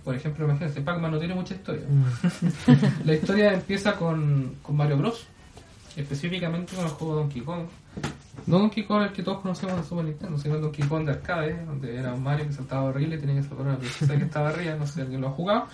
por 0.02 0.16
ejemplo, 0.16 0.44
imagínense, 0.44 0.80
Pac-Man 0.80 1.12
no 1.12 1.18
tiene 1.20 1.34
mucha 1.34 1.54
historia. 1.54 1.84
La 3.04 3.14
historia 3.14 3.52
empieza 3.52 3.94
con, 3.94 4.56
con 4.60 4.76
Mario 4.76 4.96
Bros. 4.96 5.26
Específicamente 5.94 6.74
con 6.74 6.86
el 6.86 6.90
juego 6.90 7.16
Donkey 7.16 7.42
Kong. 7.42 7.66
No 8.46 8.58
Donkey 8.58 8.84
Kong 8.84 9.02
el 9.02 9.12
que 9.12 9.22
todos 9.22 9.40
conocemos 9.40 9.76
de 9.76 9.84
Super 9.84 10.06
Nintendo, 10.06 10.38
sino 10.38 10.58
Donkey 10.58 10.88
Kong 10.88 11.04
de 11.04 11.12
arcade, 11.12 11.64
donde 11.64 11.96
era 11.96 12.14
un 12.14 12.22
Mario 12.22 12.46
que 12.46 12.54
saltaba 12.54 12.84
horrible 12.84 13.18
tenía 13.18 13.36
que 13.36 13.46
salvar 13.46 13.66
una 13.66 13.78
princesa 13.78 14.16
que 14.16 14.24
estaba 14.24 14.48
arriba, 14.48 14.74
no 14.74 14.86
sé 14.86 14.94
si 14.94 15.00
alguien 15.02 15.20
lo 15.20 15.28
ha 15.28 15.32
jugado. 15.32 15.66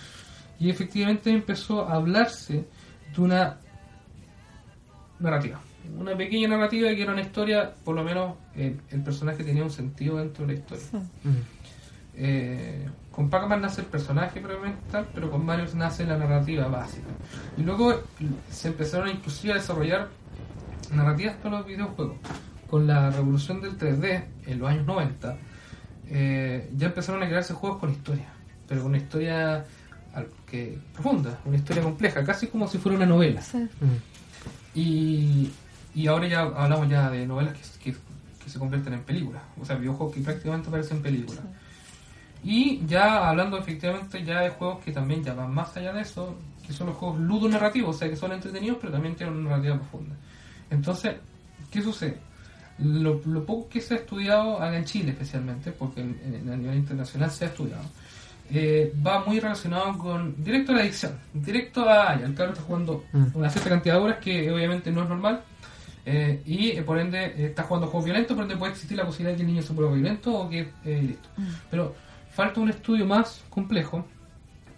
Y 0.59 0.69
efectivamente 0.69 1.31
empezó 1.31 1.87
a 1.87 1.93
hablarse 1.93 2.67
de 3.15 3.21
una 3.21 3.57
narrativa. 5.19 5.59
Una 5.97 6.15
pequeña 6.15 6.47
narrativa 6.47 6.89
que 6.89 7.01
era 7.01 7.13
una 7.13 7.21
historia, 7.21 7.73
por 7.83 7.95
lo 7.95 8.03
menos 8.03 8.35
el, 8.55 8.79
el 8.89 9.01
personaje 9.01 9.43
tenía 9.43 9.63
un 9.63 9.71
sentido 9.71 10.17
dentro 10.17 10.45
de 10.45 10.53
la 10.53 10.59
historia. 10.59 10.85
Eh, 12.21 12.85
con 13.11 13.29
Pac-Man 13.29 13.61
nace 13.61 13.81
el 13.81 13.87
personaje 13.87 14.41
probablemente 14.41 14.81
tal, 14.91 15.07
pero 15.13 15.31
con 15.31 15.45
Mario 15.45 15.65
nace 15.75 16.05
la 16.05 16.17
narrativa 16.17 16.67
básica. 16.67 17.07
Y 17.57 17.63
luego 17.63 17.93
eh, 17.93 17.97
se 18.51 18.67
empezaron 18.67 19.07
inclusive 19.09 19.53
a 19.53 19.55
desarrollar 19.55 20.09
narrativas 20.93 21.35
para 21.37 21.59
los 21.59 21.65
videojuegos. 21.65 22.17
Con 22.69 22.87
la 22.87 23.09
revolución 23.09 23.61
del 23.61 23.77
3D 23.77 24.25
en 24.45 24.59
los 24.59 24.69
años 24.69 24.85
90, 24.85 25.37
eh, 26.07 26.69
ya 26.75 26.87
empezaron 26.87 27.23
a 27.23 27.27
crearse 27.27 27.53
juegos 27.53 27.79
con 27.79 27.89
historia, 27.89 28.27
pero 28.67 28.81
con 28.81 28.89
una 28.89 28.97
historia 28.97 29.65
que, 30.45 30.77
profunda, 30.93 31.39
una 31.45 31.55
historia 31.55 31.81
compleja, 31.81 32.23
casi 32.25 32.47
como 32.47 32.67
si 32.67 32.79
fuera 32.79 32.97
una 32.97 33.05
novela. 33.05 33.41
Sí. 33.41 33.67
Y, 34.79 35.51
y 35.95 36.07
ahora 36.07 36.27
ya 36.27 36.41
hablamos 36.41 36.87
ya 36.89 37.09
de 37.09 37.25
novelas 37.27 37.53
que, 37.83 37.91
que- 37.91 37.97
que 38.43 38.49
se 38.49 38.57
convierten 38.59 38.93
en 38.93 39.01
películas, 39.03 39.41
o 39.61 39.65
sea, 39.65 39.75
videojuegos 39.75 40.15
que 40.15 40.21
prácticamente 40.21 40.69
parecen 40.69 41.01
películas. 41.01 41.43
Y 42.43 42.85
ya 42.87 43.27
hablando 43.29 43.57
efectivamente 43.57 44.23
ya 44.23 44.41
de 44.41 44.49
juegos 44.51 44.83
que 44.83 44.91
también 44.93 45.21
ya 45.23 45.33
van 45.33 45.53
más 45.53 45.75
allá 45.75 45.91
de 45.91 46.01
eso, 46.01 46.35
que 46.65 46.71
son 46.71 46.87
los 46.87 46.95
juegos 46.95 47.19
ludonarrativos, 47.19 47.95
o 47.95 47.99
sea, 47.99 48.09
que 48.09 48.15
son 48.15 48.31
entretenidos 48.31 48.77
pero 48.79 48.93
también 48.93 49.15
tienen 49.15 49.35
una 49.35 49.49
narrativa 49.49 49.75
profunda. 49.75 50.15
Entonces, 50.69 51.15
¿qué 51.69 51.81
sucede? 51.81 52.17
Lo, 52.77 53.19
lo 53.25 53.45
poco 53.45 53.67
que 53.67 53.81
se 53.81 53.95
ha 53.95 53.97
estudiado 53.97 54.55
acá 54.61 54.77
en 54.77 54.85
Chile 54.85 55.11
especialmente, 55.11 55.71
porque 55.73 55.99
en- 55.99 56.17
en- 56.23 56.49
a 56.49 56.55
nivel 56.55 56.77
internacional 56.77 57.29
se 57.29 57.43
ha 57.43 57.47
estudiado, 57.49 57.83
eh, 58.51 58.93
va 59.05 59.23
muy 59.25 59.39
relacionado 59.39 59.97
con 59.97 60.35
directo 60.43 60.71
a 60.71 60.75
la 60.75 60.81
adicción, 60.81 61.13
directo 61.33 61.87
a 61.89 62.17
ya, 62.19 62.25
el 62.25 62.33
carro 62.33 62.51
está 62.53 62.63
jugando 62.63 63.03
Mm. 63.13 63.25
una 63.33 63.49
cierta 63.49 63.69
cantidad 63.69 63.95
de 63.95 64.01
horas 64.01 64.17
que 64.17 64.51
obviamente 64.51 64.91
no 64.91 65.03
es 65.03 65.09
normal 65.09 65.41
eh, 66.05 66.41
y 66.45 66.69
eh, 66.69 66.81
por 66.83 66.97
ende 66.97 67.25
eh, 67.25 67.45
está 67.47 67.63
jugando 67.63 67.87
juegos 67.87 68.05
violentos, 68.05 68.35
por 68.35 68.43
ende 68.43 68.55
puede 68.57 68.71
existir 68.71 68.97
la 68.97 69.05
posibilidad 69.05 69.31
de 69.33 69.37
que 69.37 69.43
el 69.43 69.47
niño 69.49 69.61
se 69.61 69.73
vuelva 69.73 69.93
violento 69.93 70.33
o 70.33 70.49
que 70.49 70.69
eh, 70.85 71.01
listo. 71.03 71.29
Pero 71.69 71.95
falta 72.31 72.59
un 72.61 72.69
estudio 72.69 73.05
más 73.05 73.43
complejo 73.49 74.05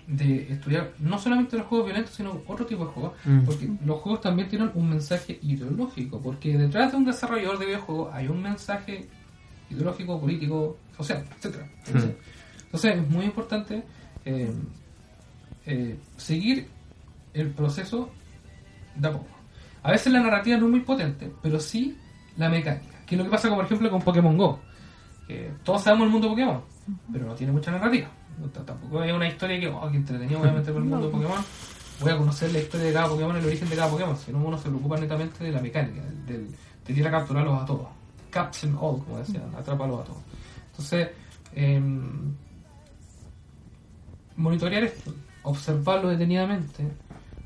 de 0.07 0.51
estudiar 0.51 0.91
no 0.99 1.17
solamente 1.19 1.55
los 1.55 1.67
juegos 1.67 1.85
violentos, 1.87 2.13
sino 2.15 2.41
otro 2.47 2.65
tipo 2.65 2.83
de 2.85 2.91
juegos, 2.91 3.13
Mm. 3.23 3.43
porque 3.45 3.69
los 3.85 4.01
juegos 4.01 4.19
también 4.21 4.49
tienen 4.49 4.71
un 4.73 4.89
mensaje 4.89 5.39
ideológico, 5.43 6.19
porque 6.19 6.57
detrás 6.57 6.91
de 6.91 6.97
un 6.97 7.05
desarrollador 7.05 7.59
de 7.59 7.67
videojuegos 7.67 8.13
hay 8.13 8.27
un 8.27 8.41
mensaje 8.41 9.07
ideológico, 9.69 10.19
político, 10.19 10.77
social, 10.97 11.23
etcétera. 11.37 11.65
Entonces 12.71 12.95
es 12.95 13.09
muy 13.09 13.25
importante 13.25 13.83
eh, 14.23 14.53
eh, 15.65 15.99
seguir 16.15 16.69
el 17.33 17.49
proceso 17.49 18.09
de 18.95 19.09
a 19.09 19.11
poco. 19.11 19.27
A 19.83 19.91
veces 19.91 20.13
la 20.13 20.21
narrativa 20.21 20.55
no 20.55 20.67
es 20.67 20.71
muy 20.71 20.79
potente, 20.79 21.29
pero 21.41 21.59
sí 21.59 21.97
la 22.37 22.47
mecánica. 22.47 23.03
Que 23.05 23.15
es 23.15 23.19
lo 23.19 23.25
que 23.25 23.31
pasa, 23.31 23.49
como 23.49 23.57
por 23.57 23.65
ejemplo, 23.65 23.91
con 23.91 24.01
Pokémon 24.01 24.37
Go. 24.37 24.59
Que 25.27 25.51
todos 25.65 25.83
sabemos 25.83 26.05
el 26.05 26.11
mundo 26.13 26.29
de 26.29 26.33
Pokémon, 26.33 26.61
pero 27.11 27.25
no 27.25 27.35
tiene 27.35 27.51
mucha 27.51 27.71
narrativa. 27.71 28.07
No, 28.39 28.47
tampoco 28.47 29.01
hay 29.01 29.11
una 29.11 29.27
historia 29.27 29.59
que, 29.59 29.67
oh, 29.67 29.91
que 29.91 29.97
entretenido, 29.97 30.39
obviamente, 30.39 30.71
por 30.71 30.81
el 30.81 30.87
mundo 30.89 31.07
de 31.07 31.11
Pokémon. 31.11 31.43
Voy 31.99 32.11
a 32.11 32.17
conocer 32.17 32.53
la 32.53 32.59
historia 32.59 32.87
de 32.87 32.93
cada 32.93 33.09
Pokémon, 33.09 33.35
el 33.35 33.45
origen 33.45 33.69
de 33.69 33.75
cada 33.75 33.91
Pokémon, 33.91 34.15
sino 34.15 34.37
uno 34.39 34.57
se 34.57 34.69
preocupa 34.69 34.97
netamente 34.97 35.43
de 35.43 35.51
la 35.51 35.61
mecánica, 35.61 36.01
del, 36.25 36.47
de 36.87 36.93
ir 36.93 37.05
a 37.05 37.11
capturarlos 37.11 37.61
a 37.61 37.65
todos. 37.65 37.87
Captain 38.29 38.73
all, 38.79 39.03
como 39.03 39.17
decían, 39.17 39.53
atrápalos 39.57 39.99
a 39.99 40.03
todos. 40.05 40.21
Entonces, 40.71 41.09
em, 41.53 42.33
monitorear 44.35 44.83
esto, 44.83 45.13
observarlo 45.43 46.09
detenidamente, 46.09 46.83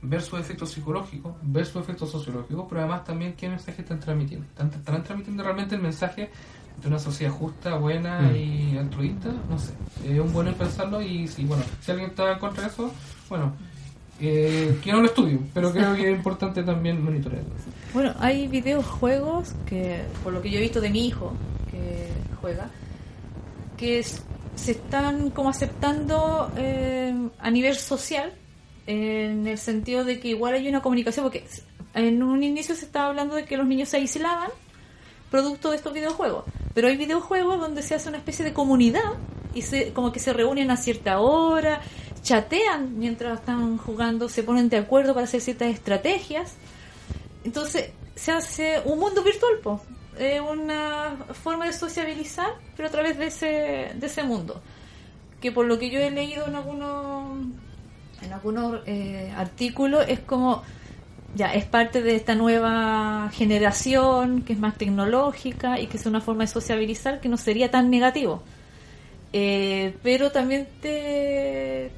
ver 0.02 0.22
sus 0.22 0.40
efectos 0.40 0.72
psicológicos, 0.72 1.34
ver 1.42 1.66
sus 1.66 1.82
efectos 1.82 2.12
sociológicos, 2.12 2.66
pero 2.70 2.82
además 2.82 3.04
también 3.04 3.34
qué 3.34 3.50
mensaje 3.50 3.82
están 3.82 4.00
transmitiendo. 4.00 4.46
¿Están, 4.48 4.68
estarán 4.70 5.04
transmitiendo 5.04 5.44
realmente 5.44 5.76
el 5.76 5.82
mensaje 5.82 6.30
de 6.82 6.88
una 6.88 7.00
sociedad 7.00 7.32
justa, 7.32 7.76
buena 7.78 8.22
Mm. 8.22 8.36
y 8.36 8.78
altruista? 8.78 9.30
No 9.50 9.58
sé. 9.58 9.74
Es 10.06 10.20
un 10.20 10.32
bueno 10.32 10.50
en 10.52 10.56
pensarlo 10.58 11.02
y 11.02 11.28
si, 11.28 11.46
bueno, 11.46 11.64
si 11.82 11.92
alguien 11.92 12.10
está 12.12 12.34
en 12.34 12.40
contra 12.40 12.64
de 12.64 12.70
eso, 12.70 12.92
bueno, 13.30 13.54
eh, 14.20 14.78
que 14.84 14.92
no 14.92 15.00
lo 15.02 15.06
estudie, 15.08 15.40
pero 15.54 15.72
creo 15.72 15.96
que 15.96 16.10
es 16.12 16.16
importante 16.18 16.64
también 16.64 17.04
monitorearlo. 17.04 17.50
Bueno, 17.94 18.14
hay 18.20 18.48
videojuegos 18.48 19.56
que, 19.66 20.04
por 20.24 20.34
lo 20.34 20.42
que 20.42 20.50
yo 20.52 20.60
he 20.60 20.62
visto 20.62 20.80
de 20.82 20.90
mi 20.90 21.08
hijo 21.08 21.34
que 21.72 22.10
juega, 22.42 22.70
que 23.78 24.00
es- 24.00 24.22
se 24.56 24.72
están 24.72 25.30
como 25.32 25.50
aceptando 25.50 26.52
eh, 26.58 27.14
a 27.40 27.52
nivel 27.52 27.76
social, 27.76 28.34
en 28.88 29.48
el 29.48 29.58
sentido 29.58 30.04
de 30.04 30.20
que 30.20 30.30
igual 30.30 30.54
hay 30.54 30.68
una 30.68 30.82
comunicación, 30.82 31.26
porque 31.26 31.46
en 31.94 32.22
un 32.24 32.44
inicio 32.44 32.76
se 32.76 32.86
estaba 32.86 33.08
hablando 33.08 33.36
de 33.36 33.46
que 33.46 33.58
los 33.58 33.68
niños 33.68 33.90
se 33.90 33.98
aislaban 33.98 34.50
producto 35.32 35.72
de 35.72 35.78
estos 35.78 35.94
videojuegos, 35.94 36.46
pero 36.74 36.88
hay 36.88 36.98
videojuegos 36.98 37.60
donde 37.60 37.82
se 37.82 37.96
hace 37.96 38.10
una 38.10 38.20
especie 38.20 38.46
de 38.46 38.54
comunidad 38.54 39.14
y 39.54 39.62
se, 39.64 39.92
como 39.94 40.12
que 40.12 40.20
se 40.20 40.34
reúnen 40.34 40.70
a 40.72 40.78
cierta 40.78 41.20
hora, 41.20 41.82
chatean 42.22 42.98
mientras 42.98 43.40
están 43.40 43.78
jugando, 43.78 44.30
se 44.30 44.44
ponen 44.44 44.70
de 44.70 44.78
acuerdo 44.78 45.14
para 45.14 45.26
hacer 45.26 45.42
ciertas 45.42 45.70
estrategias. 45.70 46.56
Entonces 47.44 47.92
se 48.16 48.32
hace 48.32 48.82
un 48.86 49.00
mundo 49.00 49.24
virtual, 49.24 49.60
po. 49.64 49.82
Eh, 50.18 50.40
una 50.40 51.18
forma 51.34 51.66
de 51.66 51.74
sociabilizar, 51.74 52.54
pero 52.78 52.88
a 52.88 52.92
través 52.92 53.18
de 53.18 53.28
ese, 53.28 53.92
de 53.96 54.06
ese 54.06 54.24
mundo. 54.24 54.62
Que 55.42 55.52
por 55.52 55.66
lo 55.66 55.78
que 55.78 55.90
yo 55.90 56.00
he 56.00 56.10
leído 56.10 56.48
en 56.48 56.56
algunos, 56.56 57.38
en 58.22 58.34
algunos 58.34 58.82
eh, 58.86 59.34
artículos 59.36 60.06
es 60.08 60.20
como, 60.22 60.64
ya, 61.36 61.54
es 61.54 61.66
parte 61.66 62.02
de 62.02 62.16
esta 62.16 62.34
nueva 62.34 63.30
generación 63.34 64.44
que 64.44 64.54
es 64.54 64.60
más 64.60 64.78
tecnológica 64.78 65.80
y 65.82 65.88
que 65.88 65.98
es 65.98 66.06
una 66.06 66.22
forma 66.22 66.44
de 66.44 66.48
sociabilizar 66.48 67.20
que 67.20 67.28
no 67.28 67.38
sería 67.38 67.70
tan 67.70 67.90
negativo. 67.90 68.42
Eh, 69.34 69.98
pero 70.02 70.32
también 70.32 70.66
te, 70.82 71.92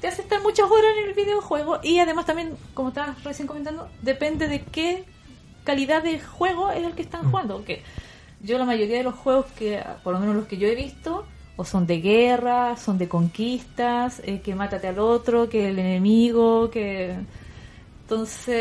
te 0.00 0.06
hace 0.06 0.22
estar 0.22 0.40
muchas 0.42 0.70
horas 0.70 0.92
en 1.02 1.08
el 1.08 1.14
videojuego 1.14 1.80
y 1.82 1.98
además 1.98 2.24
también, 2.24 2.54
como 2.72 2.90
estabas 2.90 3.22
recién 3.24 3.48
comentando, 3.48 3.88
depende 4.00 4.46
de 4.46 4.62
qué 4.62 5.04
calidad 5.64 6.02
de 6.02 6.20
juego 6.20 6.70
es 6.70 6.84
el 6.84 6.94
que 6.94 7.02
están 7.02 7.30
jugando. 7.30 7.56
Porque 7.56 7.82
yo 8.40 8.58
la 8.58 8.64
mayoría 8.64 8.98
de 8.98 9.04
los 9.04 9.14
juegos 9.14 9.46
que, 9.58 9.82
por 10.02 10.12
lo 10.12 10.20
menos 10.20 10.36
los 10.36 10.46
que 10.46 10.58
yo 10.58 10.68
he 10.68 10.74
visto, 10.74 11.26
o 11.56 11.64
son 11.64 11.86
de 11.86 12.00
guerra, 12.00 12.76
son 12.76 12.98
de 12.98 13.08
conquistas, 13.08 14.20
eh, 14.24 14.40
que 14.40 14.54
mátate 14.54 14.88
al 14.88 14.98
otro, 14.98 15.48
que 15.48 15.68
el 15.68 15.78
enemigo, 15.78 16.70
que... 16.70 17.16
Entonces, 18.02 18.54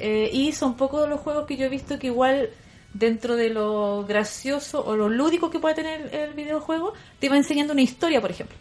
eh, 0.00 0.30
y 0.32 0.52
son 0.52 0.76
pocos 0.76 1.08
los 1.08 1.20
juegos 1.20 1.46
que 1.46 1.56
yo 1.56 1.66
he 1.66 1.68
visto 1.68 1.98
que 1.98 2.08
igual 2.08 2.50
dentro 2.92 3.34
de 3.34 3.50
lo 3.50 4.04
gracioso 4.06 4.84
o 4.84 4.94
lo 4.94 5.08
lúdico 5.08 5.50
que 5.50 5.58
puede 5.58 5.74
tener 5.74 6.14
el 6.14 6.32
videojuego, 6.32 6.92
te 7.18 7.28
va 7.28 7.36
enseñando 7.36 7.72
una 7.72 7.82
historia, 7.82 8.20
por 8.20 8.30
ejemplo. 8.30 8.56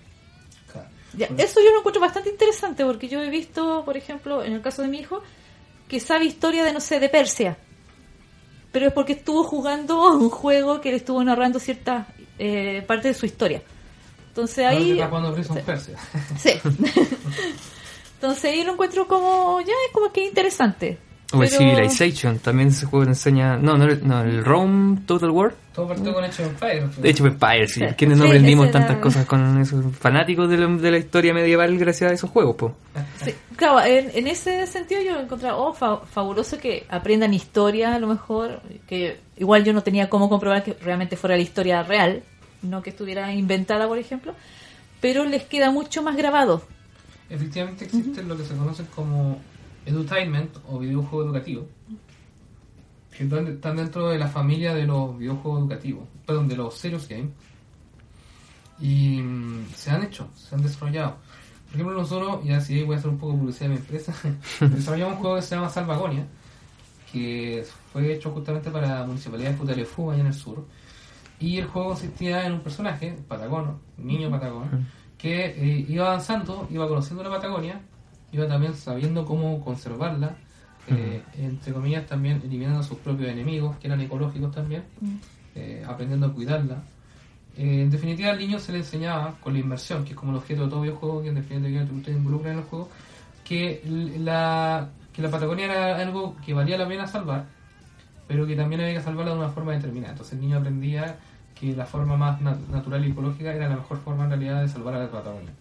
Ya, 1.16 1.28
eso 1.38 1.62
yo 1.62 1.72
lo 1.72 1.80
encuentro 1.80 2.02
bastante 2.02 2.32
interesante 2.32 2.84
porque 2.84 3.08
yo 3.08 3.22
he 3.22 3.30
visto, 3.30 3.84
por 3.86 3.96
ejemplo, 3.96 4.44
en 4.44 4.54
el 4.54 4.62
caso 4.62 4.82
de 4.82 4.88
mi 4.88 4.98
hijo, 5.00 5.22
que 5.88 6.00
sabe 6.00 6.26
historia 6.26 6.64
de, 6.64 6.74
no 6.74 6.80
sé, 6.80 7.00
de 7.00 7.10
Persia. 7.10 7.56
Pero 8.74 8.88
es 8.88 8.94
porque 8.94 9.14
estuvo 9.14 9.46
jugando 9.46 10.14
un 10.18 10.30
juego 10.30 10.82
que 10.82 10.92
le 10.92 10.98
estuvo 10.98 11.24
narrando 11.24 11.60
cierta 11.60 12.08
eh, 12.38 12.84
parte 12.86 13.08
de 13.08 13.14
su 13.14 13.26
historia. 13.26 13.62
Que 14.36 14.66
ahí... 14.66 14.92
está 14.94 15.08
jugando 15.08 15.34
Prince 15.34 15.52
of 15.54 15.60
Persia. 15.60 15.96
Sí. 16.38 16.52
Entonces 18.16 18.46
ahí 18.46 18.64
lo 18.64 18.74
encuentro 18.74 19.08
como, 19.08 19.62
ya 19.62 19.74
es 19.88 19.94
como 19.94 20.12
que 20.12 20.26
interesante. 20.26 20.98
O 21.34 21.42
el 21.44 21.50
Pero- 21.50 21.58
Civilization, 21.60 22.40
también 22.40 22.70
ese 22.70 22.86
juego 22.86 23.06
te 23.06 23.12
enseña. 23.12 23.58
No, 23.58 23.76
no, 23.78 23.88
no 23.88 24.22
el 24.22 24.44
Rome 24.46 25.02
Total 25.08 25.32
War. 25.32 25.56
Todo 25.74 25.88
partió 25.88 26.14
con 26.14 26.24
Age 26.24 26.44
of 26.46 26.50
Empires. 26.52 27.02
De 27.02 27.10
hecho, 27.10 27.26
Empire, 27.26 27.68
sí. 27.68 27.80
Sí. 27.80 27.86
¿Quiénes 27.98 28.18
no 28.20 28.26
Sí, 28.26 28.30
aprendimos 28.30 28.68
ese 28.68 28.78
era- 28.78 28.86
tantas 28.88 29.02
cosas 29.04 29.26
con 29.26 29.60
esos 29.60 29.84
fanáticos 29.98 30.48
de 30.50 30.58
la, 30.58 30.68
de 30.68 30.92
la 30.92 30.98
historia 31.00 31.34
medieval 31.34 31.76
gracias 31.80 32.12
a 32.12 32.14
esos 32.14 32.30
juegos, 32.30 32.56
po? 32.56 32.76
Sí, 33.24 33.34
claro, 33.56 33.82
en, 33.84 34.12
en 34.14 34.28
ese 34.28 34.68
sentido 34.68 35.02
yo 35.02 35.20
encontré 35.20 35.50
oh, 35.52 35.74
fa- 35.74 36.02
fabuloso 36.02 36.60
que 36.60 36.86
aprendan 36.90 37.34
historia 37.34 37.96
a 37.96 38.00
lo 38.00 38.06
mejor, 38.08 38.62
que 38.88 39.18
igual 39.38 39.64
yo 39.64 39.74
no 39.74 39.82
tenía 39.82 40.10
cómo 40.10 40.30
comprobar 40.30 40.64
que 40.64 40.74
realmente 40.80 41.18
fuera 41.18 41.36
la 41.36 41.42
historia 41.42 41.82
real, 41.82 42.22
no 42.62 42.84
que 42.84 42.92
estuviera 42.92 43.34
inventada, 43.34 43.88
por 43.88 43.98
ejemplo, 43.98 44.36
pero 45.02 45.26
les 45.26 45.44
queda 45.44 45.72
mucho 45.72 46.04
más 46.04 46.16
grabado. 46.16 46.62
efectivamente 47.30 47.86
existen 47.86 48.28
lo 48.28 48.38
que 48.38 48.44
se 48.44 48.56
conocen 48.56 48.86
como 48.96 49.42
edutainment 49.86 50.58
o 50.68 50.80
videojuego 50.80 51.26
educativo, 51.26 51.68
que 53.16 53.24
están 53.24 53.76
dentro 53.76 54.10
de 54.10 54.18
la 54.18 54.28
familia 54.28 54.74
de 54.74 54.86
los 54.86 55.18
videojuegos 55.18 55.62
educativos, 55.62 56.08
perdón, 56.26 56.48
de 56.48 56.56
los 56.56 56.76
serious 56.76 57.08
games, 57.08 57.32
y 58.80 59.22
mm, 59.22 59.68
se 59.76 59.92
han 59.92 60.04
hecho, 60.04 60.30
se 60.36 60.56
han 60.56 60.62
desarrollado. 60.62 61.18
Por 61.66 61.76
ejemplo, 61.76 61.98
nosotros, 61.98 62.46
y 62.46 62.52
así 62.52 62.84
voy 62.84 62.96
a 62.96 63.00
hacer 63.00 63.10
un 63.10 63.18
poco 63.18 63.34
de 63.34 63.40
publicidad 63.40 63.70
de 63.70 63.76
mi 63.76 63.80
empresa, 63.80 64.14
desarrollamos 64.62 65.16
un 65.16 65.20
juego 65.22 65.36
que 65.38 65.42
se 65.42 65.56
llama 65.56 65.70
Salvagonia, 65.70 66.28
que 67.12 67.66
fue 67.92 68.14
hecho 68.14 68.32
justamente 68.32 68.72
para 68.72 69.00
la 69.00 69.06
municipalidad 69.06 69.52
de 69.52 69.58
Putalefú, 69.58 70.12
allá 70.12 70.22
en 70.22 70.28
el 70.28 70.34
sur. 70.34 70.66
Y 71.40 71.58
el 71.58 71.68
juego 71.68 71.90
consistía 71.90 72.46
en 72.46 72.54
un 72.54 72.60
personaje, 72.62 73.18
Patagono, 73.28 73.80
un 73.98 74.08
niño 74.08 74.30
Patagono, 74.32 74.68
que 75.18 75.46
eh, 75.46 75.86
iba 75.88 76.08
avanzando, 76.08 76.68
iba 76.72 76.88
conociendo 76.88 77.24
la 77.24 77.30
Patagonia, 77.30 77.82
iba 78.34 78.48
también 78.48 78.74
sabiendo 78.76 79.24
cómo 79.26 79.64
conservarla, 79.64 80.36
eh, 80.88 81.22
entre 81.38 81.72
comillas 81.72 82.06
también 82.06 82.42
eliminando 82.44 82.80
a 82.80 82.84
sus 82.84 82.98
propios 82.98 83.30
enemigos, 83.30 83.78
que 83.78 83.88
eran 83.88 84.02
ecológicos 84.02 84.52
también, 84.54 84.84
eh, 85.56 85.84
aprendiendo 85.88 86.28
a 86.28 86.34
cuidarla. 86.34 86.84
Eh, 87.56 87.84
en 87.84 87.90
definitiva, 87.92 88.32
al 88.32 88.40
niño 88.40 88.60
se 88.60 88.72
le 88.72 88.80
enseñaba 88.80 89.36
con 89.40 89.54
la 89.54 89.60
inmersión, 89.60 90.04
que 90.04 90.12
es 90.12 90.16
como 90.18 90.32
el 90.32 90.40
objeto 90.40 90.64
de 90.64 90.70
todo 90.70 90.82
videojuego, 90.82 91.22
que 91.22 91.30
en 91.30 91.36
definitiva 91.36 91.86
tú 91.86 92.02
te 92.02 92.12
involucras 92.12 92.54
en 92.54 92.60
el 92.60 92.66
juego, 92.66 92.90
que 93.46 93.82
la, 94.20 94.90
que 95.14 95.22
la 95.22 95.30
Patagonia 95.30 95.66
era 95.66 95.98
algo 96.02 96.36
que 96.44 96.54
valía 96.54 96.78
la 96.78 96.88
pena 96.88 97.06
salvar, 97.08 97.46
pero 98.28 98.48
que 98.48 98.56
también 98.56 98.82
había 98.82 98.96
que 98.96 99.02
salvarla 99.02 99.34
de 99.34 99.38
una 99.38 99.50
forma 99.50 99.74
determinada. 99.74 100.14
Entonces 100.14 100.34
el 100.34 100.42
niño 100.42 100.58
aprendía 100.58 101.18
que 101.60 101.76
la 101.76 101.86
forma 101.86 102.18
más 102.18 102.42
nat- 102.42 102.68
natural 102.72 103.06
y 103.06 103.12
ecológica 103.12 103.54
era 103.54 103.70
la 103.70 103.76
mejor 103.76 104.00
forma 104.00 104.24
en 104.24 104.32
realidad 104.32 104.62
de 104.64 104.68
salvar 104.70 104.96
a 104.96 105.00
la 105.00 105.12
Patagonia. 105.12 105.52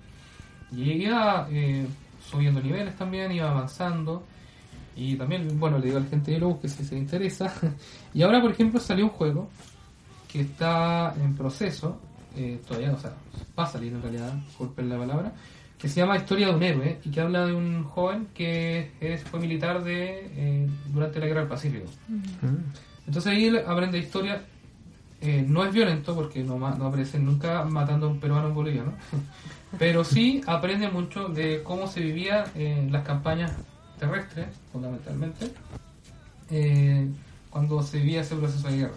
Y 0.73 0.93
iba 0.93 1.47
eh, 1.51 1.87
subiendo 2.31 2.61
niveles 2.61 2.97
también, 2.97 3.33
iba 3.33 3.51
avanzando. 3.51 4.25
Y 4.95 5.17
también, 5.17 5.59
bueno, 5.59 5.79
le 5.79 5.87
digo 5.87 5.99
a 5.99 6.01
la 6.01 6.07
gente 6.07 6.33
de 6.33 6.39
Lobos 6.39 6.61
que 6.61 6.69
si 6.69 6.85
se 6.85 6.97
interesa. 6.97 7.53
y 8.15 8.23
ahora, 8.23 8.41
por 8.41 8.51
ejemplo, 8.51 8.79
salió 8.81 9.05
un 9.05 9.11
juego 9.11 9.49
que 10.31 10.41
está 10.41 11.15
en 11.23 11.35
proceso, 11.35 11.99
eh, 12.37 12.61
todavía, 12.67 12.93
o 12.93 12.99
sea, 12.99 13.13
va 13.59 13.65
a 13.65 13.67
salir 13.67 13.93
en 13.93 14.01
realidad, 14.01 14.33
disculpen 14.47 14.89
la 14.89 14.99
palabra, 14.99 15.33
que 15.79 15.89
se 15.89 16.01
llama 16.01 16.17
Historia 16.17 16.47
de 16.47 16.55
un 16.55 16.63
héroe 16.63 17.01
y 17.05 17.11
que 17.11 17.21
habla 17.21 17.45
de 17.45 17.53
un 17.53 17.85
joven 17.85 18.29
que 18.33 18.93
es, 19.01 19.23
fue 19.25 19.41
militar 19.41 19.83
de 19.83 20.31
eh, 20.37 20.69
durante 20.87 21.19
la 21.19 21.27
Guerra 21.27 21.41
del 21.41 21.49
Pacífico. 21.49 21.87
Entonces 23.07 23.33
ahí 23.33 23.47
él 23.47 23.63
aprende 23.67 23.99
historia, 23.99 24.43
eh, 25.21 25.45
no 25.47 25.65
es 25.65 25.73
violento 25.73 26.15
porque 26.15 26.43
no, 26.43 26.57
no 26.59 26.87
aparece 26.87 27.19
nunca 27.19 27.65
matando 27.65 28.07
a 28.07 28.11
un 28.11 28.21
peruano 28.21 28.49
en 28.49 28.55
boliviano, 28.55 28.93
pero 29.79 30.05
sí 30.05 30.43
aprende 30.47 30.89
mucho 30.89 31.29
de 31.29 31.63
cómo 31.63 31.87
se 31.87 32.01
vivía 32.01 32.45
en 32.55 32.93
las 32.93 33.05
campañas 33.05 33.53
terrestres, 33.99 34.47
fundamentalmente, 34.73 35.53
eh, 36.51 37.09
cuando 37.51 37.83
se 37.83 37.99
vivía 37.99 38.23
ese 38.23 38.37
proceso 38.37 38.69
de 38.69 38.77
guerra. 38.79 38.95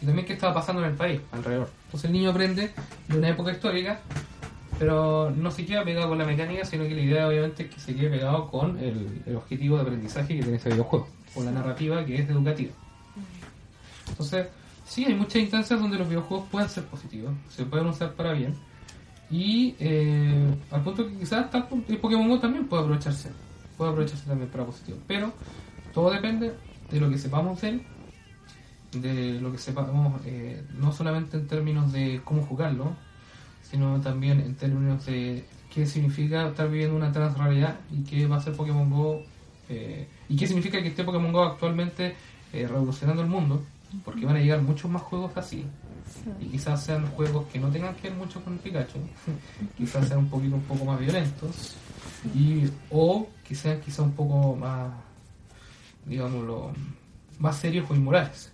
Y 0.00 0.06
también 0.06 0.26
qué 0.26 0.34
estaba 0.34 0.54
pasando 0.54 0.82
en 0.82 0.90
el 0.90 0.96
país, 0.96 1.20
alrededor. 1.32 1.70
Entonces 1.86 2.08
el 2.08 2.12
niño 2.12 2.30
aprende 2.30 2.72
de 3.08 3.18
una 3.18 3.28
época 3.28 3.52
histórica, 3.52 4.00
pero 4.78 5.30
no 5.30 5.50
se 5.50 5.66
queda 5.66 5.84
pegado 5.84 6.08
con 6.08 6.18
la 6.18 6.24
mecánica, 6.24 6.64
sino 6.64 6.84
que 6.84 6.94
la 6.94 7.00
idea 7.00 7.28
obviamente 7.28 7.64
es 7.64 7.74
que 7.74 7.80
se 7.80 7.94
quede 7.94 8.10
pegado 8.10 8.48
con 8.48 8.78
el, 8.78 9.22
el 9.26 9.36
objetivo 9.36 9.76
de 9.76 9.82
aprendizaje 9.82 10.36
que 10.36 10.42
tiene 10.42 10.56
ese 10.56 10.70
videojuego, 10.70 11.08
con 11.34 11.44
la 11.44 11.50
narrativa 11.50 12.04
que 12.04 12.20
es 12.20 12.30
educativa. 12.30 12.72
Entonces, 14.08 14.46
sí, 14.86 15.04
hay 15.04 15.14
muchas 15.14 15.42
instancias 15.42 15.80
donde 15.80 15.98
los 15.98 16.08
videojuegos 16.08 16.48
pueden 16.48 16.68
ser 16.68 16.84
positivos, 16.84 17.32
se 17.50 17.64
pueden 17.64 17.86
usar 17.86 18.12
para 18.14 18.32
bien. 18.32 18.54
Y 19.30 19.74
eh, 19.78 20.54
al 20.70 20.82
punto 20.82 21.06
que 21.06 21.16
quizás 21.18 21.50
tal 21.50 21.68
el 21.88 21.98
Pokémon 21.98 22.28
Go 22.28 22.38
también 22.38 22.66
puede 22.66 22.82
aprovecharse, 22.82 23.30
puede 23.76 23.90
aprovecharse 23.90 24.26
también 24.26 24.50
para 24.50 24.64
positivo. 24.64 24.98
Pero 25.06 25.32
todo 25.92 26.10
depende 26.10 26.54
de 26.90 27.00
lo 27.00 27.10
que 27.10 27.18
sepamos 27.18 27.60
de 27.60 27.68
él, 27.68 27.82
de 28.92 29.40
lo 29.40 29.52
que 29.52 29.58
sepamos, 29.58 30.22
eh, 30.24 30.64
no 30.78 30.92
solamente 30.92 31.36
en 31.36 31.46
términos 31.46 31.92
de 31.92 32.22
cómo 32.24 32.42
jugarlo, 32.42 32.96
sino 33.62 34.00
también 34.00 34.40
en 34.40 34.54
términos 34.54 35.04
de 35.04 35.44
qué 35.74 35.84
significa 35.84 36.48
estar 36.48 36.70
viviendo 36.70 36.96
una 36.96 37.12
transrealidad 37.12 37.80
y 37.90 38.04
qué 38.04 38.26
va 38.26 38.36
a 38.36 38.40
ser 38.40 38.54
Pokémon 38.54 38.88
Go 38.88 39.22
eh, 39.68 40.08
y 40.30 40.36
qué 40.36 40.46
significa 40.46 40.80
que 40.80 40.88
esté 40.88 41.04
Pokémon 41.04 41.32
Go 41.32 41.42
actualmente 41.42 42.16
revolucionando 42.50 43.20
el 43.20 43.28
mundo, 43.28 43.62
porque 44.06 44.24
van 44.24 44.36
a 44.36 44.40
llegar 44.40 44.62
muchos 44.62 44.90
más 44.90 45.02
juegos 45.02 45.36
así. 45.36 45.66
Y 46.40 46.46
quizás 46.46 46.84
sean 46.84 47.06
juegos 47.12 47.46
que 47.48 47.58
no 47.58 47.68
tengan 47.70 47.94
que 47.96 48.08
ver 48.08 48.18
mucho 48.18 48.42
con 48.42 48.58
Pikachu, 48.58 48.98
quizás 49.76 50.06
sean 50.08 50.20
un 50.20 50.28
poquito 50.28 50.56
un 50.56 50.62
poco 50.62 50.84
más 50.84 50.98
violentos, 51.00 51.76
y, 52.34 52.68
o 52.90 53.28
sean 53.52 53.80
quizás 53.80 54.00
un 54.00 54.12
poco 54.12 54.54
más, 54.56 54.90
digámoslo, 56.06 56.72
más 57.38 57.56
serios 57.56 57.90
o 57.90 57.94
inmorales. 57.94 58.50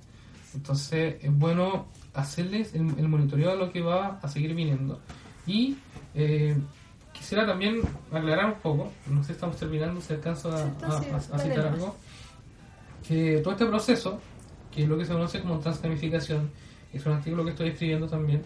Entonces 0.55 1.17
es 1.21 1.37
bueno 1.39 1.87
hacerles 2.15 2.75
el, 2.75 2.83
el 2.99 3.09
monitoreo 3.09 3.51
de 3.51 3.57
lo 3.57 3.73
que 3.73 3.81
va 3.81 4.19
a 4.23 4.29
seguir 4.29 4.55
viniendo. 4.55 5.01
Y 5.47 5.77
eh, 6.15 6.57
quisiera 7.13 7.45
también 7.47 7.81
aclarar 8.13 8.47
un 8.47 8.55
poco, 8.61 8.93
no 9.09 9.21
sé 9.23 9.29
si 9.29 9.33
estamos 9.33 9.57
terminando, 9.57 10.01
si 10.01 10.13
alcanzo 10.13 10.53
a, 10.53 10.63
a- 10.63 10.99
a- 11.15 11.17
a 11.17 11.39
citar 11.39 11.67
algo, 11.67 11.97
que 13.07 13.41
todo 13.43 13.53
este 13.55 13.67
proceso, 13.67 14.21
que 14.73 14.83
es 14.85 14.89
lo 14.89 14.97
que 14.97 15.05
se 15.05 15.13
conoce 15.13 15.41
como 15.41 15.59
transgamificación, 15.59 16.51
es 16.95 17.07
un 17.07 17.13
artículo 17.13 17.45
que 17.45 17.51
estoy 17.51 17.69
escribiendo 17.69 18.07
también, 18.07 18.43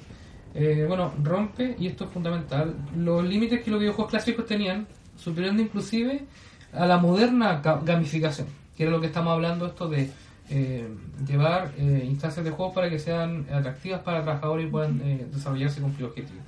eh, 0.55 0.85
bueno, 0.89 1.13
rompe, 1.23 1.77
y 1.79 1.87
esto 1.87 2.05
es 2.05 2.11
fundamental, 2.11 2.75
los 2.97 3.25
límites 3.25 3.63
que 3.63 3.71
los 3.71 3.81
videojuegos 3.81 4.11
clásicos 4.11 4.47
tenían, 4.47 4.87
superando 5.17 5.63
inclusive 5.63 6.25
a 6.73 6.87
la 6.87 6.99
moderna 6.99 7.63
ga- 7.63 7.85
gamificación, 7.85 8.47
que 8.77 8.85
era 8.85 8.93
lo 8.93 9.01
que 9.01 9.09
estamos 9.09 9.33
hablando, 9.33 9.67
esto 9.67 9.89
de 9.89 10.11
eh, 10.51 10.89
llevar 11.27 11.73
eh, 11.77 12.05
instancias 12.07 12.45
de 12.45 12.51
juegos 12.51 12.75
para 12.75 12.89
que 12.89 12.99
sean 12.99 13.47
atractivas 13.53 14.01
para 14.01 14.23
trabajadores 14.23 14.67
y 14.67 14.71
puedan 14.71 15.01
eh, 15.05 15.27
desarrollarse 15.33 15.81
y 15.81 15.83
cumplir 15.83 16.07
objetivos. 16.07 16.43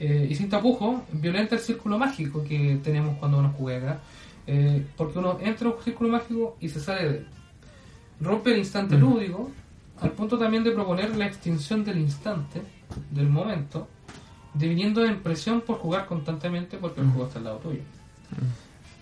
Eh, 0.00 0.28
y 0.30 0.34
sin 0.34 0.48
tapujos, 0.48 1.02
violenta 1.12 1.54
el 1.56 1.60
círculo 1.60 1.98
mágico 1.98 2.44
que 2.44 2.78
tenemos 2.82 3.16
cuando 3.18 3.38
uno 3.38 3.52
juega, 3.56 3.98
eh, 4.46 4.84
porque 4.96 5.18
uno 5.18 5.38
entra 5.42 5.68
a 5.68 5.72
un 5.72 5.82
círculo 5.82 6.10
mágico 6.10 6.56
y 6.60 6.68
se 6.68 6.80
sale 6.80 7.08
de 7.08 7.16
él. 7.18 7.26
Rompe 8.20 8.52
el 8.52 8.58
instante 8.58 8.96
lúdico, 8.96 9.50
al 10.00 10.12
punto 10.12 10.38
también 10.38 10.64
de 10.64 10.70
proponer 10.72 11.16
la 11.16 11.26
extinción 11.26 11.84
del 11.84 11.98
instante, 11.98 12.62
del 13.10 13.28
momento, 13.28 13.88
deviniendo 14.54 15.04
en 15.04 15.22
presión 15.22 15.60
por 15.60 15.78
jugar 15.78 16.06
constantemente 16.06 16.78
porque 16.78 17.00
el 17.00 17.08
juego 17.08 17.26
está 17.26 17.38
al 17.38 17.44
lado 17.44 17.58
tuyo. 17.58 17.82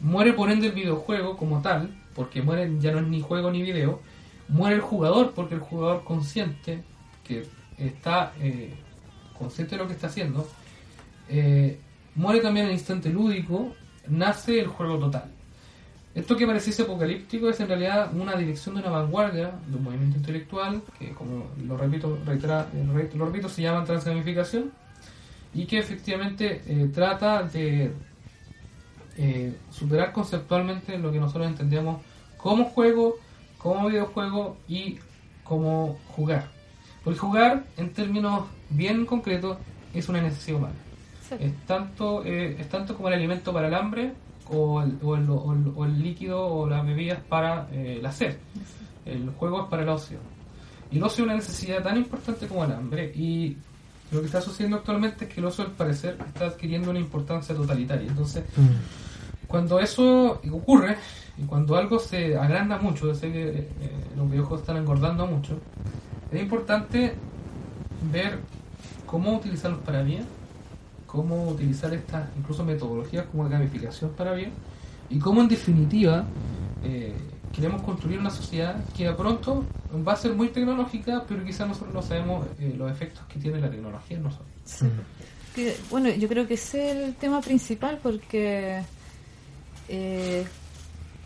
Muere 0.00 0.32
por 0.32 0.50
ende 0.50 0.68
el 0.68 0.72
videojuego 0.72 1.36
como 1.36 1.62
tal, 1.62 1.94
porque 2.14 2.42
muere 2.42 2.70
ya 2.80 2.92
no 2.92 3.00
es 3.00 3.06
ni 3.06 3.20
juego 3.20 3.50
ni 3.50 3.62
video. 3.62 4.00
Muere 4.48 4.76
el 4.76 4.82
jugador 4.82 5.32
porque 5.32 5.54
el 5.54 5.60
jugador 5.60 6.04
consciente, 6.04 6.82
que 7.24 7.46
está 7.78 8.32
eh, 8.40 8.74
consciente 9.38 9.76
de 9.76 9.82
lo 9.82 9.88
que 9.88 9.94
está 9.94 10.06
haciendo, 10.06 10.48
eh, 11.28 11.78
muere 12.14 12.40
también 12.40 12.66
el 12.66 12.72
instante 12.72 13.10
lúdico, 13.10 13.74
nace 14.08 14.60
el 14.60 14.68
juego 14.68 14.98
total. 14.98 15.35
Esto 16.16 16.34
que 16.36 16.46
pareciese 16.46 16.82
apocalíptico 16.82 17.48
es 17.50 17.60
en 17.60 17.68
realidad 17.68 18.10
una 18.14 18.34
dirección 18.36 18.74
de 18.74 18.80
una 18.80 18.90
vanguardia, 18.90 19.52
de 19.68 19.76
un 19.76 19.84
movimiento 19.84 20.16
intelectual, 20.16 20.82
que 20.98 21.10
como 21.10 21.44
lo 21.64 21.76
repito, 21.76 22.18
reitera- 22.24 22.66
eh, 22.74 22.86
re- 22.92 23.10
lo 23.14 23.26
repito 23.26 23.48
se 23.50 23.60
llama 23.62 23.84
transgamificación, 23.84 24.72
y 25.54 25.66
que 25.66 25.78
efectivamente 25.78 26.62
eh, 26.66 26.90
trata 26.92 27.42
de 27.42 27.92
eh, 29.18 29.54
superar 29.70 30.12
conceptualmente 30.12 30.98
lo 30.98 31.12
que 31.12 31.18
nosotros 31.20 31.46
entendemos 31.48 32.00
como 32.36 32.64
juego, 32.64 33.16
como 33.58 33.88
videojuego 33.88 34.56
y 34.68 34.98
como 35.44 35.98
jugar. 36.08 36.48
Porque 37.04 37.18
jugar, 37.18 37.64
en 37.76 37.92
términos 37.92 38.46
bien 38.70 39.06
concretos, 39.06 39.58
es 39.94 40.08
una 40.08 40.20
necesidad 40.20 40.58
humana. 40.58 40.74
Es 41.40 41.52
tanto, 41.66 42.24
eh, 42.24 42.56
es 42.58 42.68
tanto 42.68 42.94
como 42.96 43.08
el 43.08 43.14
alimento 43.14 43.52
para 43.52 43.68
el 43.68 43.74
hambre 43.74 44.12
o 44.50 44.82
el, 44.82 44.98
o 45.02 45.16
el- 45.16 45.30
o 45.30 45.52
el- 45.52 45.72
o 45.74 45.84
el 45.84 46.02
líquido 46.02 46.46
o 46.46 46.68
las 46.68 46.84
bebidas 46.86 47.20
para 47.28 47.68
eh, 47.72 47.98
la 48.02 48.12
sed. 48.12 48.36
El 49.04 49.30
juego 49.30 49.62
es 49.62 49.68
para 49.68 49.82
el 49.82 49.88
ocio. 49.88 50.18
Y 50.90 50.98
el 50.98 51.02
ocio 51.04 51.24
es 51.24 51.26
una 51.26 51.36
necesidad 51.36 51.82
tan 51.82 51.96
importante 51.96 52.46
como 52.46 52.64
el 52.64 52.72
hambre. 52.72 53.12
Y 53.14 53.56
lo 54.12 54.20
que 54.20 54.26
está 54.26 54.40
sucediendo 54.40 54.76
actualmente 54.78 55.24
es 55.24 55.32
que 55.34 55.40
el 55.40 55.46
ocio, 55.46 55.64
al 55.64 55.72
parecer, 55.72 56.16
está 56.26 56.46
adquiriendo 56.46 56.90
una 56.90 57.00
importancia 57.00 57.54
totalitaria. 57.54 58.08
Entonces, 58.08 58.44
cuando 59.46 59.78
eso 59.80 60.40
ocurre, 60.52 60.96
y 61.38 61.42
cuando 61.42 61.76
algo 61.76 61.98
se 61.98 62.36
agranda 62.36 62.78
mucho, 62.78 63.06
yo 63.08 63.14
sé 63.14 63.30
que 63.32 63.48
eh, 63.48 63.68
los 64.16 64.28
videojuegos 64.30 64.60
están 64.60 64.76
engordando 64.76 65.26
mucho, 65.26 65.58
es 66.32 66.40
importante 66.42 67.14
ver 68.12 68.38
cómo 69.06 69.36
utilizarlos 69.36 69.80
para 69.80 70.02
bien, 70.02 70.24
cómo 71.06 71.48
utilizar 71.48 71.92
estas 71.94 72.28
incluso 72.36 72.64
metodologías 72.64 73.26
como 73.26 73.44
la 73.44 73.50
gamificación 73.50 74.10
para 74.10 74.32
bien, 74.32 74.52
y 75.08 75.18
cómo 75.18 75.40
en 75.40 75.48
definitiva 75.48 76.24
eh, 76.84 77.14
queremos 77.54 77.82
construir 77.82 78.18
una 78.18 78.30
sociedad 78.30 78.76
que 78.96 79.08
a 79.08 79.16
pronto 79.16 79.64
va 80.06 80.12
a 80.12 80.16
ser 80.16 80.34
muy 80.34 80.48
tecnológica, 80.48 81.24
pero 81.26 81.44
quizás 81.44 81.68
nosotros 81.68 81.94
no 81.94 82.02
sabemos 82.02 82.46
eh, 82.58 82.74
los 82.76 82.90
efectos 82.90 83.24
que 83.26 83.38
tiene 83.38 83.60
la 83.60 83.70
tecnología 83.70 84.16
en 84.16 84.22
nosotros. 84.24 84.48
Que, 85.54 85.76
bueno, 85.90 86.10
yo 86.10 86.28
creo 86.28 86.46
que 86.46 86.54
ese 86.54 86.90
es 86.90 86.96
el 86.96 87.14
tema 87.14 87.40
principal 87.40 87.98
porque 88.02 88.82
eh, 89.88 90.46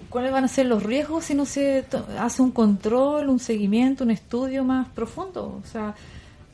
cuáles 0.08 0.30
van 0.30 0.44
a 0.44 0.48
ser 0.48 0.66
los 0.66 0.82
riesgos 0.82 1.24
si 1.24 1.34
no 1.34 1.44
se 1.44 1.84
hace 2.18 2.42
un 2.42 2.52
control, 2.52 3.28
un 3.28 3.40
seguimiento, 3.40 4.04
un 4.04 4.10
estudio 4.12 4.62
más 4.64 4.88
profundo. 4.88 5.60
O 5.62 5.66
sea, 5.66 5.94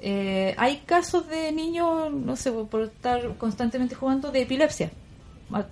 eh, 0.09 0.55
hay 0.57 0.77
casos 0.87 1.27
de 1.29 1.51
niños, 1.51 2.13
no 2.13 2.37
sé, 2.37 2.53
por 2.53 2.83
estar 2.83 3.37
constantemente 3.39 3.95
jugando 3.97 4.31
de 4.31 4.43
epilepsia. 4.43 4.91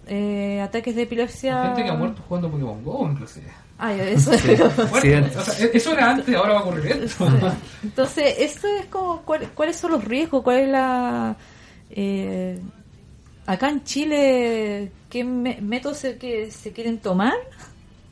Eh, 0.08 0.60
ataques 0.60 0.94
de 0.96 1.02
epilepsia. 1.02 1.62
Gente 1.66 1.84
que 1.84 1.90
ha 1.90 1.94
muerto 1.94 2.22
jugando 2.26 2.50
Pokémon 2.50 2.82
Go, 2.84 3.08
inclusive. 3.10 3.46
Ay, 3.78 4.00
eso. 4.00 4.30
O 4.30 4.34
sea, 5.44 5.66
eso 5.72 5.92
era 5.92 6.10
antes, 6.10 6.34
ahora 6.34 6.54
va 6.54 6.60
a 6.60 6.62
ocurrir 6.62 6.92
esto. 6.92 7.26
Entonces, 7.82 8.34
esto 8.38 8.66
es 8.68 8.86
como, 8.86 9.22
¿cuál- 9.22 9.48
¿cuáles 9.54 9.76
son 9.76 9.92
los 9.92 10.04
riesgos? 10.04 10.42
¿Cuál 10.42 10.58
es 10.58 10.68
la... 10.68 11.36
eh, 11.90 12.58
acá 13.46 13.68
en 13.70 13.84
Chile, 13.84 14.90
¿qué 15.10 15.22
me- 15.24 15.60
métodos 15.60 15.98
se, 15.98 16.18
que 16.18 16.50
se 16.50 16.72
quieren 16.72 16.98
tomar 16.98 17.34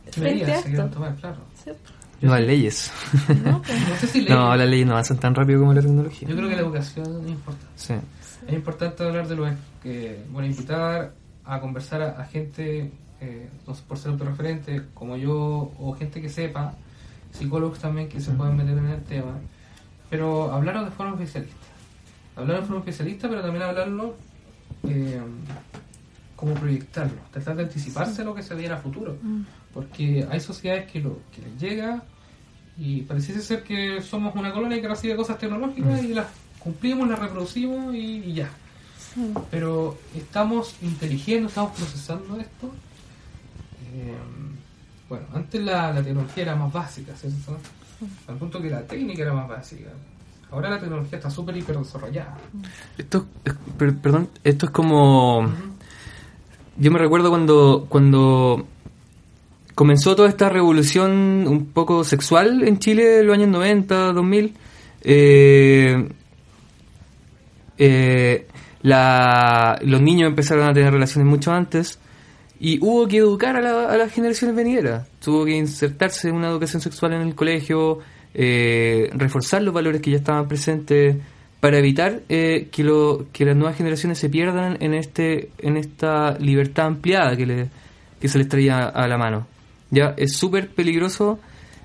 ¿Qué 0.04 0.12
frente 0.12 0.30
a 0.30 0.46
medidas 0.46 0.62
se 0.62 0.68
quieren 0.70 0.86
esto? 0.86 0.94
tomar? 0.98 1.14
Claro. 1.16 1.36
Sí, 1.64 1.70
No 2.22 2.34
hay 2.34 2.46
leyes. 2.46 2.92
¿no? 3.44 3.62
Pues, 3.62 3.88
No 3.88 3.96
sé 3.96 4.06
si 4.06 4.20
leyes. 4.20 4.36
No, 4.36 4.56
las 4.56 4.68
leyes 4.68 4.86
no 4.86 4.92
avanzan 4.92 5.18
tan 5.18 5.34
rápido 5.34 5.60
como 5.60 5.74
la 5.74 5.80
tecnología. 5.80 6.28
Yo 6.28 6.36
creo 6.36 6.48
que 6.48 6.56
la 6.56 6.62
educación 6.62 7.24
es 7.24 7.30
importante. 7.30 7.66
Sí. 7.76 7.94
Es 8.46 8.52
importante 8.54 9.04
hablar 9.04 9.28
de 9.28 9.36
lo 9.36 9.46
que, 9.82 10.24
bueno, 10.30 10.48
invitar 10.48 11.12
a 11.44 11.60
conversar 11.60 12.02
a, 12.02 12.20
a 12.20 12.24
gente, 12.24 12.90
eh, 13.20 13.48
no 13.66 13.74
sé, 13.74 13.82
por 13.86 13.98
ser 13.98 14.12
autorreferente, 14.12 14.82
como 14.94 15.16
yo, 15.16 15.72
o 15.78 15.94
gente 15.98 16.20
que 16.20 16.28
sepa, 16.28 16.74
psicólogos 17.32 17.78
también 17.78 18.08
que 18.08 18.20
se 18.20 18.32
puedan 18.32 18.56
meter 18.56 18.76
en 18.76 18.86
el 18.88 19.02
tema, 19.02 19.38
pero 20.10 20.52
hablarlo 20.52 20.84
de 20.84 20.90
forma 20.90 21.12
especialista. 21.14 21.56
Hablar 22.36 22.60
de 22.60 22.66
forma 22.66 22.78
especialista, 22.80 23.28
pero 23.28 23.42
también 23.42 23.62
hablarlo 23.62 24.16
eh, 24.88 25.20
como 26.36 26.54
proyectarlo, 26.54 27.18
tratar 27.30 27.56
de 27.56 27.62
anticiparse 27.64 28.22
a 28.22 28.24
lo 28.24 28.34
que 28.34 28.42
se 28.42 28.54
viene 28.54 28.74
a 28.74 28.78
futuro. 28.78 29.16
Porque 29.74 30.26
hay 30.30 30.40
sociedades 30.40 30.90
que, 30.90 31.00
lo, 31.00 31.18
que 31.34 31.42
les 31.42 31.60
llega 31.60 32.02
y 32.78 33.02
pareciese 33.02 33.40
ser 33.42 33.62
que 33.62 34.02
somos 34.02 34.34
una 34.34 34.52
colonia 34.52 34.80
que 34.80 34.88
recibe 34.88 35.16
cosas 35.16 35.38
tecnológicas 35.38 36.02
y 36.04 36.08
las 36.14 36.26
cumplimos, 36.58 37.08
las 37.08 37.18
reproducimos 37.18 37.94
y, 37.94 37.98
y 38.24 38.32
ya. 38.34 38.50
Pero 39.50 39.98
estamos 40.16 40.74
inteligiendo, 40.82 41.48
estamos 41.48 41.72
procesando 41.76 42.38
esto. 42.40 42.72
Eh, 43.94 44.14
bueno, 45.08 45.26
antes 45.34 45.60
la, 45.62 45.92
la 45.92 46.02
tecnología 46.02 46.42
era 46.44 46.56
más 46.56 46.72
básica, 46.72 47.14
¿cierto? 47.14 47.58
Al 48.26 48.36
punto 48.36 48.60
que 48.60 48.70
la 48.70 48.82
técnica 48.82 49.22
era 49.22 49.32
más 49.34 49.48
básica. 49.48 49.90
Ahora 50.50 50.70
la 50.70 50.80
tecnología 50.80 51.18
está 51.18 51.30
súper 51.30 51.56
hiper 51.56 51.78
desarrollada. 51.78 52.36
Esto, 52.98 53.26
es- 53.44 53.54
per- 53.78 53.96
perdón, 53.96 54.28
esto 54.44 54.66
es 54.66 54.72
como... 54.72 55.50
Yo 56.78 56.90
me 56.90 56.98
recuerdo 56.98 57.28
cuando, 57.30 57.86
cuando 57.88 58.66
comenzó 59.74 60.14
toda 60.16 60.28
esta 60.28 60.48
revolución 60.48 61.10
un 61.48 61.66
poco 61.66 62.04
sexual 62.04 62.62
en 62.66 62.78
Chile 62.78 63.20
en 63.20 63.26
los 63.26 63.34
años 63.36 63.48
90, 63.48 64.12
2000. 64.12 64.54
eh, 65.04 66.08
eh, 67.78 68.46
la- 68.82 69.78
los 69.82 70.00
niños 70.02 70.28
empezaron 70.28 70.68
a 70.68 70.72
tener 70.72 70.92
relaciones 70.92 71.28
mucho 71.28 71.52
antes 71.52 71.98
y 72.60 72.78
hubo 72.80 73.06
que 73.08 73.18
educar 73.18 73.56
a, 73.56 73.60
la- 73.60 73.88
a 73.88 73.96
las 73.96 74.12
generaciones 74.12 74.54
venideras. 74.56 75.06
Tuvo 75.24 75.44
que 75.44 75.56
insertarse 75.56 76.30
una 76.30 76.48
educación 76.48 76.80
sexual 76.80 77.12
en 77.14 77.22
el 77.22 77.34
colegio, 77.34 77.98
eh, 78.34 79.10
reforzar 79.14 79.62
los 79.62 79.74
valores 79.74 80.00
que 80.00 80.10
ya 80.10 80.16
estaban 80.18 80.48
presentes 80.48 81.16
para 81.60 81.78
evitar 81.78 82.20
eh, 82.28 82.68
que, 82.72 82.82
lo, 82.82 83.26
que 83.32 83.44
las 83.44 83.56
nuevas 83.56 83.76
generaciones 83.76 84.18
se 84.18 84.28
pierdan 84.28 84.76
en 84.80 84.94
este 84.94 85.50
en 85.58 85.76
esta 85.76 86.36
libertad 86.38 86.86
ampliada 86.86 87.36
que, 87.36 87.46
le, 87.46 87.68
que 88.20 88.28
se 88.28 88.38
les 88.38 88.48
traía 88.48 88.84
a 88.88 89.06
la 89.06 89.16
mano. 89.18 89.46
Ya 89.93 90.14
es 90.16 90.36
súper 90.36 90.70
peligroso. 90.70 91.38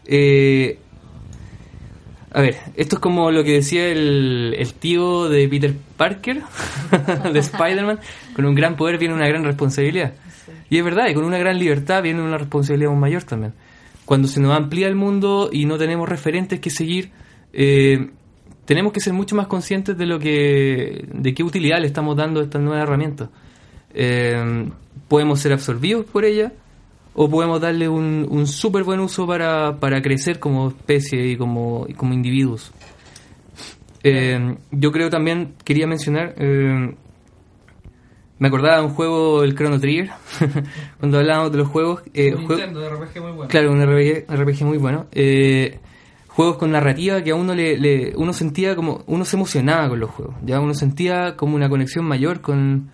eh, 0.05 0.79
a 2.31 2.41
ver, 2.41 2.57
esto 2.75 2.95
es 2.97 2.99
como 2.99 3.31
lo 3.31 3.43
que 3.43 3.53
decía 3.53 3.87
el, 3.87 4.55
el 4.57 4.73
tío 4.73 5.29
de 5.29 5.47
Peter 5.47 5.73
Parker, 5.97 6.41
de 7.33 7.39
Spider-Man, 7.39 7.99
con 8.35 8.45
un 8.45 8.53
gran 8.53 8.75
poder 8.75 8.97
viene 8.97 9.13
una 9.13 9.27
gran 9.27 9.43
responsabilidad. 9.43 10.13
Y 10.69 10.77
es 10.77 10.83
verdad, 10.83 11.07
y 11.09 11.13
con 11.13 11.23
una 11.23 11.37
gran 11.37 11.57
libertad 11.57 12.03
viene 12.03 12.21
una 12.21 12.37
responsabilidad 12.37 12.91
aún 12.91 12.99
mayor 12.99 13.23
también. 13.23 13.53
Cuando 14.05 14.27
se 14.27 14.39
nos 14.39 14.55
amplía 14.55 14.87
el 14.87 14.95
mundo 14.95 15.49
y 15.51 15.65
no 15.65 15.77
tenemos 15.77 16.07
referentes 16.07 16.59
que 16.59 16.69
seguir, 16.69 17.11
eh, 17.53 18.09
tenemos 18.65 18.93
que 18.93 18.99
ser 18.99 19.13
mucho 19.13 19.35
más 19.35 19.47
conscientes 19.47 19.97
de 19.97 20.05
lo 20.05 20.19
que, 20.19 21.07
de 21.11 21.33
qué 21.33 21.43
utilidad 21.43 21.79
le 21.79 21.87
estamos 21.87 22.15
dando 22.15 22.41
a 22.41 22.43
estas 22.43 22.61
nuevas 22.61 22.83
herramientas. 22.83 23.29
Eh, 23.93 24.69
podemos 25.07 25.39
ser 25.39 25.53
absorbidos 25.53 26.05
por 26.05 26.23
ella 26.25 26.51
o 27.19 27.27
podemos 27.29 27.59
darle 27.59 27.89
un, 27.89 28.27
un 28.29 28.45
súper 28.45 28.83
buen 28.83 28.99
uso 28.99 29.25
para, 29.25 29.77
para 29.79 30.01
crecer 30.03 30.39
como 30.39 30.67
especie 30.69 31.25
y 31.27 31.35
como, 31.35 31.85
y 31.89 31.93
como 31.95 32.13
individuos. 32.13 32.71
Eh, 34.03 34.55
yo 34.71 34.91
creo 34.91 35.09
también, 35.09 35.55
quería 35.63 35.87
mencionar, 35.87 36.35
eh, 36.37 36.93
me 38.39 38.47
acordaba 38.47 38.77
de 38.77 38.83
un 38.83 38.89
juego, 38.91 39.43
el 39.43 39.55
Chrono 39.55 39.79
Trigger, 39.79 40.11
cuando 40.99 41.17
hablábamos 41.17 41.51
de 41.51 41.57
los 41.57 41.67
juegos. 41.67 42.03
eh, 42.13 42.35
Un 42.35 42.43
jue- 42.45 42.49
Nintendo 42.57 42.81
de 42.81 42.89
RPG 42.89 43.21
muy 43.21 43.31
bueno. 43.31 43.47
Claro, 43.49 43.71
un 43.71 43.81
RPG, 43.81 44.25
RPG 44.31 44.63
muy 44.65 44.77
bueno. 44.77 45.07
Eh, 45.11 45.79
juegos 46.27 46.57
con 46.57 46.71
narrativa 46.71 47.23
que 47.23 47.31
a 47.31 47.35
uno 47.35 47.55
le, 47.55 47.77
le- 47.77 48.13
uno 48.15 48.31
sentía 48.33 48.75
como 48.75 49.03
uno 49.07 49.25
se 49.25 49.35
emocionaba 49.37 49.89
con 49.89 49.99
los 49.99 50.11
juegos. 50.11 50.35
Ya 50.45 50.59
uno 50.59 50.75
sentía 50.75 51.35
como 51.35 51.55
una 51.55 51.67
conexión 51.67 52.05
mayor 52.05 52.41
con, 52.41 52.91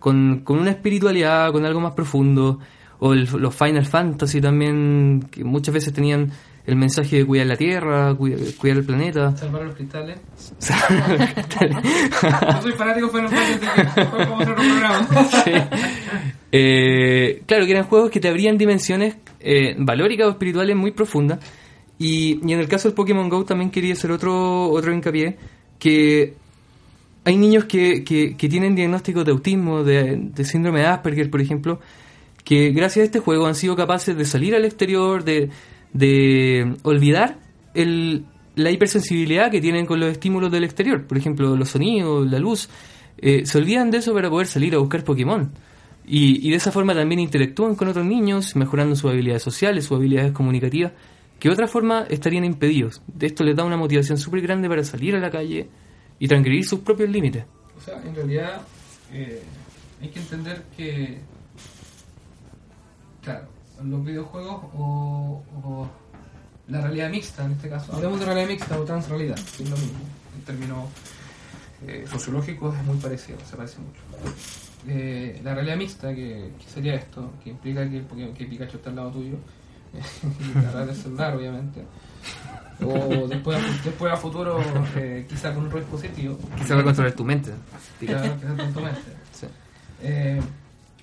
con, 0.00 0.40
con 0.40 0.58
una 0.58 0.70
espiritualidad, 0.70 1.52
con 1.52 1.64
algo 1.64 1.78
más 1.80 1.92
profundo. 1.94 2.58
O 3.00 3.12
el- 3.14 3.24
los 3.38 3.54
Final 3.54 3.86
Fantasy 3.86 4.40
también, 4.40 5.26
que 5.30 5.42
muchas 5.42 5.74
veces 5.74 5.92
tenían 5.92 6.30
el 6.66 6.76
mensaje 6.76 7.16
de 7.16 7.24
cuidar 7.26 7.46
la 7.46 7.56
tierra, 7.56 8.14
cuidar, 8.14 8.38
cuidar 8.58 8.76
el 8.78 8.84
planeta. 8.84 9.36
Salvar 9.36 9.62
a 9.62 9.64
los 9.64 9.74
cristales. 9.74 10.18
Yo 11.60 12.62
soy 12.62 12.72
fanático 12.72 13.06
de 13.06 13.12
Final 13.12 13.28
Fantasy, 13.28 13.94
que 13.94 14.04
vamos 14.04 14.30
a 14.30 14.42
otro 14.42 14.54
programa. 14.54 15.08
Sí. 15.44 15.52
Eh, 16.52 17.42
claro, 17.46 17.64
que 17.64 17.72
eran 17.72 17.84
juegos 17.84 18.10
que 18.10 18.20
te 18.20 18.28
abrían 18.28 18.58
dimensiones 18.58 19.16
eh, 19.38 19.74
valóricas 19.78 20.26
o 20.26 20.30
espirituales 20.30 20.76
muy 20.76 20.90
profundas. 20.92 21.38
Y, 21.98 22.40
y 22.46 22.52
en 22.52 22.60
el 22.60 22.68
caso 22.68 22.88
del 22.88 22.94
Pokémon 22.94 23.28
Go 23.28 23.44
también 23.44 23.70
quería 23.70 23.92
hacer 23.92 24.10
otro, 24.10 24.68
otro 24.70 24.92
hincapié, 24.92 25.36
que 25.78 26.34
hay 27.24 27.36
niños 27.36 27.66
que, 27.66 28.02
que, 28.04 28.36
que 28.36 28.48
tienen 28.48 28.74
diagnósticos 28.74 29.24
de 29.24 29.30
autismo, 29.32 29.84
de, 29.84 30.16
de 30.16 30.44
síndrome 30.44 30.80
de 30.80 30.86
Asperger, 30.86 31.30
por 31.30 31.40
ejemplo, 31.40 31.78
que 32.50 32.70
gracias 32.70 33.04
a 33.04 33.06
este 33.06 33.20
juego 33.20 33.46
han 33.46 33.54
sido 33.54 33.76
capaces 33.76 34.16
de 34.16 34.24
salir 34.24 34.56
al 34.56 34.64
exterior, 34.64 35.22
de, 35.22 35.50
de 35.92 36.74
olvidar 36.82 37.38
el, 37.74 38.24
la 38.56 38.72
hipersensibilidad 38.72 39.52
que 39.52 39.60
tienen 39.60 39.86
con 39.86 40.00
los 40.00 40.10
estímulos 40.10 40.50
del 40.50 40.64
exterior, 40.64 41.06
por 41.06 41.16
ejemplo, 41.16 41.54
los 41.54 41.68
sonidos, 41.68 42.28
la 42.28 42.40
luz. 42.40 42.68
Eh, 43.18 43.46
se 43.46 43.56
olvidan 43.56 43.92
de 43.92 43.98
eso 43.98 44.12
para 44.12 44.28
poder 44.28 44.48
salir 44.48 44.74
a 44.74 44.78
buscar 44.78 45.04
Pokémon. 45.04 45.52
Y, 46.04 46.44
y 46.44 46.50
de 46.50 46.56
esa 46.56 46.72
forma 46.72 46.92
también 46.92 47.20
interactúan 47.20 47.76
con 47.76 47.86
otros 47.86 48.04
niños, 48.04 48.56
mejorando 48.56 48.96
sus 48.96 49.12
habilidades 49.12 49.44
sociales, 49.44 49.84
sus 49.84 49.96
habilidades 49.96 50.32
comunicativas, 50.32 50.90
que 51.38 51.48
de 51.48 51.52
otra 51.52 51.68
forma 51.68 52.04
estarían 52.10 52.44
impedidos. 52.44 53.00
Esto 53.20 53.44
les 53.44 53.54
da 53.54 53.62
una 53.62 53.76
motivación 53.76 54.18
súper 54.18 54.40
grande 54.40 54.68
para 54.68 54.82
salir 54.82 55.14
a 55.14 55.20
la 55.20 55.30
calle 55.30 55.68
y 56.18 56.26
transgredir 56.26 56.64
sus 56.64 56.80
propios 56.80 57.10
límites. 57.10 57.44
O 57.78 57.80
sea, 57.80 58.02
en 58.04 58.12
realidad 58.12 58.62
eh, 59.12 59.40
hay 60.02 60.08
que 60.08 60.18
entender 60.18 60.64
que, 60.76 61.20
claro, 63.22 63.46
los 63.82 64.04
videojuegos 64.04 64.64
o, 64.74 65.42
o 65.64 65.88
la 66.68 66.80
realidad 66.82 67.10
mixta 67.10 67.44
en 67.44 67.52
este 67.52 67.68
caso, 67.68 67.92
hablemos 67.94 68.20
de 68.20 68.26
realidad 68.26 68.48
mixta 68.48 68.78
o 68.78 68.84
transrealidad, 68.84 69.36
que 69.56 69.62
es 69.64 69.70
lo 69.70 69.76
mismo, 69.76 69.98
en 70.36 70.42
términos 70.44 70.84
eh, 71.86 72.04
sociológicos 72.10 72.76
es 72.76 72.84
muy 72.84 72.96
parecido, 72.98 73.38
se 73.48 73.56
parece 73.56 73.78
mucho. 73.78 74.00
Eh, 74.86 75.40
la 75.44 75.54
realidad 75.54 75.76
mixta, 75.76 76.14
que, 76.14 76.52
que 76.58 76.70
sería 76.72 76.94
esto, 76.94 77.32
que 77.42 77.50
implica 77.50 77.88
que, 77.88 78.00
porque- 78.00 78.32
que 78.32 78.44
Pikachu 78.46 78.76
está 78.76 78.90
al 78.90 78.96
lado 78.96 79.10
tuyo, 79.10 79.36
y 79.92 80.62
la 80.72 80.86
del 80.86 80.94
celular 80.94 81.36
obviamente, 81.36 81.82
o 82.84 83.26
después, 83.26 83.58
a- 83.58 83.82
después 83.84 84.12
a 84.12 84.16
futuro 84.16 84.58
eh, 84.96 85.26
quizá 85.28 85.52
con 85.54 85.66
otro 85.66 85.78
dispositivo, 85.80 86.38
Quizá 86.56 86.74
va 86.76 86.80
a 86.82 86.84
controlar 86.84 87.12
tu 87.12 87.24
mente. 87.24 87.50
Quizá- 87.98 88.36
quizá 88.38 88.54
con 88.56 88.72
tu 88.72 88.80
mente. 88.80 89.00
Sí. 89.32 89.46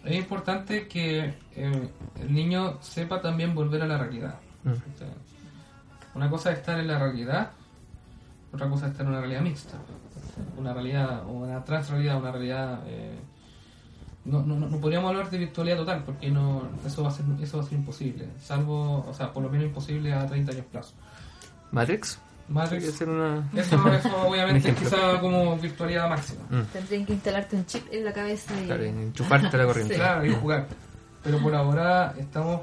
Es 0.05 0.15
importante 0.15 0.87
que 0.87 1.33
eh, 1.55 1.89
el 2.21 2.33
niño 2.33 2.77
sepa 2.81 3.21
también 3.21 3.53
volver 3.53 3.81
a 3.81 3.87
la 3.87 3.97
realidad. 3.97 4.35
Mm. 4.63 4.71
O 4.71 4.97
sea, 4.97 5.07
una 6.15 6.29
cosa 6.29 6.51
es 6.51 6.59
estar 6.59 6.79
en 6.79 6.87
la 6.87 6.97
realidad, 6.97 7.51
otra 8.53 8.69
cosa 8.69 8.85
es 8.85 8.91
estar 8.91 9.05
en 9.05 9.11
una 9.11 9.19
realidad 9.19 9.41
mixta. 9.41 9.77
Una 10.57 10.73
realidad, 10.73 11.25
una 11.27 11.63
transrealidad, 11.63 12.17
una 12.17 12.31
realidad... 12.31 12.79
eh, 12.87 13.19
no, 14.25 14.41
no, 14.41 14.59
no 14.59 14.67
no 14.67 14.77
podríamos 14.81 15.09
hablar 15.09 15.29
de 15.29 15.37
virtualidad 15.37 15.77
total 15.77 16.03
porque 16.03 16.29
no 16.29 16.67
eso 16.85 17.01
va 17.01 17.07
a 17.07 17.11
ser 17.13 17.23
eso 17.41 17.59
va 17.59 17.63
a 17.63 17.65
ser 17.65 17.77
imposible 17.77 18.27
salvo 18.41 19.05
o 19.07 19.13
sea 19.13 19.31
por 19.31 19.41
lo 19.41 19.49
menos 19.49 19.67
imposible 19.67 20.11
a 20.11 20.27
30 20.27 20.51
años 20.51 20.65
plazo 20.69 20.93
Matrix. 21.71 22.19
Matrix 22.49 23.01
una... 23.01 23.49
eso, 23.55 23.75
obviamente 24.27 24.69
ejemplo. 24.69 24.89
quizá 24.89 25.19
como 25.19 25.57
virtualidad 25.57 26.09
máxima 26.09 26.43
Tendrían 26.71 27.05
que 27.05 27.13
instalarte 27.13 27.55
un 27.57 27.65
chip 27.65 27.85
en 27.91 28.05
la 28.05 28.13
cabeza 28.13 28.53
y... 28.61 28.65
Claro, 28.65 28.83
enchufarte 28.83 29.47
a 29.47 29.57
la 29.59 29.65
corriente. 29.65 29.93
Sí. 29.95 29.99
Claro, 29.99 30.25
y 30.25 30.33
jugar. 30.33 30.67
pero 31.23 31.39
por 31.39 31.53
ahora 31.55 32.13
estamos 32.17 32.61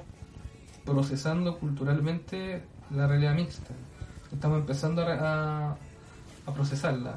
procesando 0.84 1.58
culturalmente 1.58 2.62
la 2.90 3.06
realidad 3.06 3.34
mixta. 3.34 3.72
Estamos 4.32 4.60
empezando 4.60 5.02
a, 5.02 5.12
a- 5.70 5.76
a 6.46 6.52
procesarla. 6.54 7.14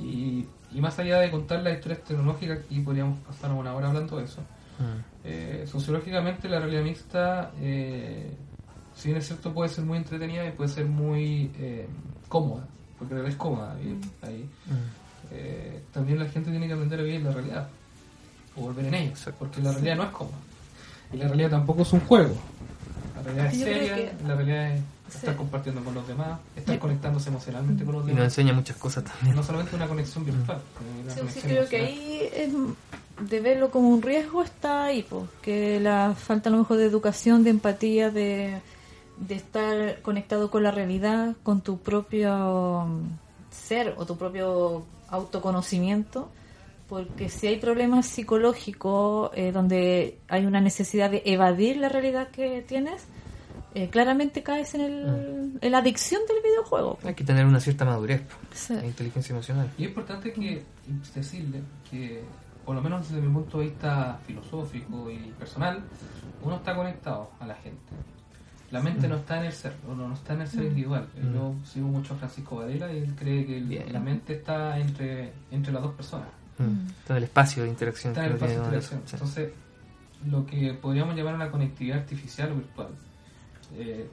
Y, 0.00 0.46
y 0.72 0.80
más 0.80 0.98
allá 0.98 1.20
de 1.20 1.30
contar 1.30 1.60
las 1.62 1.74
historias 1.74 2.02
tecnológicas, 2.04 2.58
y 2.70 2.80
podríamos 2.80 3.18
pasar 3.20 3.52
una 3.52 3.72
hora 3.74 3.88
hablando 3.88 4.18
de 4.18 4.24
eso, 4.24 4.42
eh, 5.24 5.64
sociológicamente 5.70 6.48
la 6.48 6.58
realidad 6.60 6.82
mixta, 6.82 7.52
eh, 7.60 8.30
si 8.96 9.08
bien 9.08 9.18
es 9.18 9.26
cierto, 9.26 9.52
puede 9.52 9.68
ser 9.68 9.84
muy 9.84 9.98
entretenida 9.98 10.46
y 10.46 10.52
puede 10.52 10.70
ser 10.70 10.86
muy 10.86 11.50
eh, 11.58 11.86
cómoda, 12.28 12.66
porque 12.98 13.14
realidad 13.14 13.32
es 13.32 13.38
cómoda 13.38 13.74
vivir 13.74 13.98
ahí. 14.22 14.48
Eh, 15.32 15.82
también 15.92 16.18
la 16.18 16.26
gente 16.26 16.50
tiene 16.50 16.66
que 16.66 16.72
aprender 16.72 17.00
a 17.00 17.02
vivir 17.02 17.22
la 17.22 17.32
realidad, 17.32 17.68
o 18.56 18.62
volver 18.62 18.86
en 18.86 18.94
ella, 18.94 19.12
porque 19.38 19.60
la 19.60 19.72
realidad 19.72 19.96
no 19.96 20.02
es 20.04 20.10
cómoda. 20.10 20.36
Y 21.12 21.16
la 21.18 21.26
realidad 21.28 21.50
tampoco 21.50 21.82
es 21.82 21.92
un 21.92 22.00
juego. 22.00 22.34
La 23.16 23.22
realidad 23.22 23.46
es 23.46 23.58
Yo 23.58 23.64
seria, 23.66 23.94
que- 23.96 24.12
la 24.26 24.34
realidad 24.34 24.70
es 24.74 24.82
estar 25.14 25.30
Sí. 25.34 25.36
compartiendo 25.38 25.84
con 25.84 25.94
los 25.94 26.06
demás, 26.08 26.38
estar 26.56 26.78
conectándose 26.78 27.28
emocionalmente 27.28 27.84
con 27.84 27.94
los 27.94 28.02
Y 28.04 28.08
nos 28.08 28.16
demás. 28.16 28.32
enseña 28.32 28.52
muchas 28.54 28.76
cosas 28.76 29.04
también. 29.04 29.36
No 29.36 29.42
solamente 29.42 29.76
una 29.76 29.86
conexión 29.86 30.24
virtual. 30.24 30.60
sino 30.78 31.02
una 31.22 31.30
Sí, 31.32 31.40
sí, 31.40 31.46
creo 31.46 31.68
que 31.68 31.76
ahí 31.76 32.20
es, 32.34 32.52
de 33.30 33.40
verlo 33.40 33.70
como 33.70 33.88
un 33.88 34.02
riesgo 34.02 34.42
está 34.42 34.84
ahí, 34.84 35.02
pues, 35.08 35.24
que 35.42 35.80
la 35.80 36.14
falta 36.16 36.48
a 36.50 36.52
lo 36.52 36.58
mejor 36.58 36.76
de 36.78 36.84
educación, 36.86 37.44
de 37.44 37.50
empatía, 37.50 38.10
de, 38.10 38.60
de 39.18 39.34
estar 39.34 40.02
conectado 40.02 40.50
con 40.50 40.62
la 40.62 40.70
realidad, 40.70 41.34
con 41.42 41.60
tu 41.62 41.78
propio 41.78 42.84
mm, 42.86 43.08
ser 43.50 43.94
o 43.96 44.04
tu 44.06 44.16
propio 44.16 44.84
autoconocimiento, 45.08 46.28
porque 46.88 47.28
si 47.28 47.46
hay 47.46 47.56
problemas 47.58 48.06
psicológicos 48.06 49.30
eh, 49.34 49.52
donde 49.52 50.18
hay 50.28 50.46
una 50.46 50.60
necesidad 50.60 51.10
de 51.10 51.22
evadir 51.24 51.76
la 51.78 51.88
realidad 51.88 52.28
que 52.28 52.62
tienes, 52.62 53.04
eh, 53.74 53.88
claramente 53.90 54.42
caes 54.42 54.74
en, 54.74 54.80
el, 54.82 55.58
en 55.60 55.72
la 55.72 55.78
adicción 55.78 56.22
del 56.28 56.42
videojuego. 56.42 56.98
Hay 57.04 57.14
que 57.14 57.24
tener 57.24 57.44
una 57.44 57.60
cierta 57.60 57.84
madurez 57.84 58.22
Sí. 58.54 58.74
e 58.74 58.86
inteligencia 58.86 59.32
emocional. 59.32 59.70
Y 59.76 59.82
es 59.84 59.88
importante 59.88 60.32
que 60.32 60.62
decirle 61.14 61.60
que, 61.90 62.22
por 62.64 62.74
lo 62.74 62.82
menos 62.82 63.08
desde 63.08 63.20
mi 63.20 63.32
punto 63.32 63.58
de 63.58 63.64
vista 63.66 64.18
filosófico 64.26 65.10
y 65.10 65.18
personal, 65.38 65.82
uno 66.42 66.56
está 66.56 66.74
conectado 66.74 67.30
a 67.40 67.46
la 67.46 67.54
gente. 67.56 67.92
La 68.70 68.80
mente 68.80 69.06
no 69.08 69.16
está 69.16 69.38
en 69.38 69.46
el 69.46 69.52
ser, 69.52 69.74
o 69.88 69.94
no, 69.94 70.08
no 70.08 70.14
está 70.14 70.34
en 70.34 70.40
el 70.40 70.48
ser 70.48 70.64
individual. 70.64 71.06
Eh, 71.16 71.22
Yo 71.32 71.54
sigo 71.64 71.86
mucho 71.86 72.14
a 72.14 72.16
Francisco 72.16 72.56
Varela 72.56 72.92
y 72.92 72.98
él 72.98 73.14
cree 73.16 73.46
que 73.46 73.58
el- 73.58 73.92
la 73.92 74.00
mente 74.00 74.34
está 74.34 74.78
entre, 74.78 75.32
entre 75.52 75.72
las 75.72 75.82
dos 75.82 75.94
personas. 75.94 76.28
Mm. 76.58 76.88
Todo 77.06 77.16
el 77.18 77.24
espacio 77.24 77.62
de 77.62 77.68
interacción. 77.68 78.12
Está 78.12 78.22
en 78.24 78.30
el 78.30 78.34
espacio 78.34 78.56
de 78.58 78.64
interacción. 78.64 79.02
Entonces, 79.12 79.50
lo 80.30 80.46
que 80.46 80.72
podríamos 80.74 81.14
llamar 81.14 81.34
una 81.34 81.50
conectividad 81.50 81.98
artificial 81.98 82.52
o 82.52 82.54
virtual. 82.56 82.88
eh, 83.76 84.08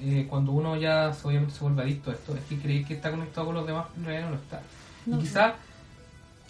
eh, 0.00 0.26
cuando 0.28 0.52
uno 0.52 0.76
ya 0.76 1.12
se- 1.12 1.28
obviamente 1.28 1.54
se 1.54 1.60
vuelve 1.62 1.82
adicto 1.82 2.10
a 2.10 2.14
esto, 2.14 2.34
es 2.34 2.42
que 2.44 2.58
cree 2.58 2.84
que 2.84 2.94
está 2.94 3.10
conectado 3.10 3.46
con 3.46 3.54
los 3.54 3.66
demás, 3.66 3.86
pero 3.90 4.00
en 4.00 4.04
realidad 4.06 4.26
no 4.30 4.36
lo 4.36 4.42
está. 4.42 4.62
No. 5.06 5.16
Y 5.16 5.20
quizá, 5.20 5.54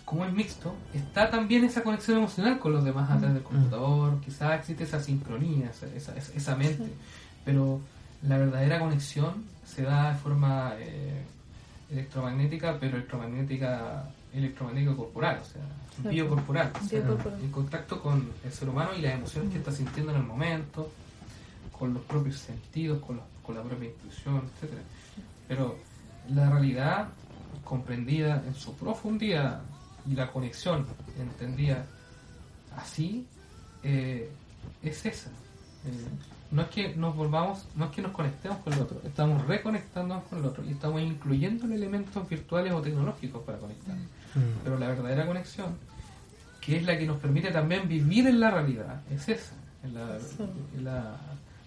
como 0.05 0.25
es 0.25 0.33
mixto, 0.33 0.75
está 0.95 1.29
también 1.31 1.65
esa 1.65 1.83
conexión 1.83 2.19
emocional 2.19 2.59
con 2.59 2.73
los 2.73 2.85
demás 2.85 3.11
a 3.11 3.19
través 3.19 3.35
del 3.35 3.43
computador, 3.43 4.21
quizá 4.21 4.55
existe 4.55 4.85
esa 4.85 5.01
sincronía, 5.01 5.69
esa, 5.71 5.87
esa, 5.95 6.17
esa- 6.17 6.33
esa 6.33 6.57
mente, 6.57 6.93
pero 7.45 7.81
la 8.23 8.39
verdadera 8.39 8.79
conexión 8.79 9.45
se 9.67 9.83
da 9.83 10.13
de 10.13 10.19
forma 10.19 10.75
eh, 10.79 11.23
electromagnética, 11.91 12.79
pero 12.81 12.97
electromagnética 12.97 14.05
electromagnética 14.33 14.97
corporal, 14.97 15.39
o 15.41 15.45
sea, 15.45 15.63
Claro. 15.95 16.11
biocorporal, 16.11 16.73
o 16.75 16.85
sea, 16.89 16.99
Biocorporal. 17.01 17.41
en 17.41 17.51
contacto 17.53 18.03
con 18.03 18.29
el 18.45 18.53
ser 18.53 18.69
humano 18.69 18.91
y 18.99 19.01
las 19.01 19.15
emociones 19.15 19.53
que 19.53 19.59
está 19.59 19.71
sintiendo 19.71 20.11
en 20.11 20.19
el 20.19 20.25
momento, 20.27 20.91
con 21.79 21.95
los 21.95 22.03
propios 22.03 22.39
sentidos, 22.39 23.01
con, 23.01 23.17
los- 23.17 23.25
con 23.47 23.55
la 23.55 23.63
propia 23.63 23.91
intuición, 23.91 24.43
etcétera. 24.57 24.83
Pero 25.47 25.77
la 26.31 26.51
realidad 26.51 27.09
comprendida 27.65 28.43
en 28.45 28.55
su 28.57 28.75
profundidad 28.75 29.61
y 30.05 30.15
la 30.17 30.33
conexión 30.33 30.85
entendida 31.19 31.85
así 32.77 33.27
eh, 33.85 34.29
es 34.83 35.07
esa. 35.07 35.31
Eh, 35.31 36.09
no 36.51 36.63
es 36.63 36.69
que 36.69 36.95
nos 36.95 37.17
volvamos, 37.17 37.67
no 37.77 37.87
es 37.87 37.91
que 37.91 38.03
nos 38.03 38.13
conectemos 38.13 38.59
con 38.59 38.73
el 38.73 38.81
otro, 38.81 39.01
estamos 39.05 39.45
reconectándonos 39.47 40.25
con 40.25 40.39
el 40.39 40.45
otro 40.47 40.65
y 40.65 40.71
estamos 40.71 41.03
incluyendo 41.03 41.67
elementos 41.67 42.29
virtuales 42.29 42.73
o 42.73 42.81
tecnológicos 42.81 43.43
para 43.43 43.59
conectarnos. 43.59 44.05
Mm. 44.35 44.63
Pero 44.63 44.79
la 44.79 44.89
verdadera 44.89 45.27
conexión, 45.27 45.77
que 46.61 46.77
es 46.77 46.85
la 46.85 46.97
que 46.99 47.07
nos 47.07 47.19
permite 47.19 47.51
también 47.51 47.89
vivir 47.89 48.27
en 48.27 48.41
la 48.41 48.51
realidad, 48.51 49.01
es 49.11 49.29
esa, 49.29 49.55
es 49.85 49.93
la, 49.93 50.19
la, 50.83 51.17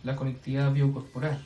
la 0.04 0.16
conectividad 0.16 0.72
biocorporal. 0.72 1.38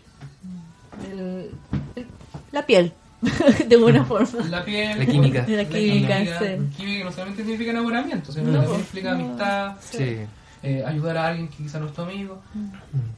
El- 1.12 1.52
el- 1.96 2.08
la 2.52 2.66
piel, 2.66 2.94
de 3.68 3.76
alguna 3.76 4.04
forma. 4.06 4.28
La 4.50 4.64
piel, 4.66 5.00
La 5.00 5.06
química. 5.06 5.46
La 5.48 5.66
química, 5.66 6.18
sí. 6.20 6.46
química 6.78 6.98
que 6.98 7.04
no 7.04 7.12
solamente 7.12 7.44
significa 7.44 7.72
enamoramiento, 7.72 8.32
sino 8.32 8.46
No, 8.46 8.52
que 8.52 8.58
también 8.58 8.74
pues, 8.76 8.86
implica 8.88 9.14
no. 9.16 9.26
amistad, 9.26 9.76
Sí. 9.82 10.18
Eh, 10.64 10.84
ayudar 10.86 11.18
a 11.18 11.28
alguien 11.28 11.48
que 11.48 11.58
quizá 11.64 11.80
no 11.80 11.88
es 11.88 11.94
tu 11.94 12.02
amigo, 12.02 12.42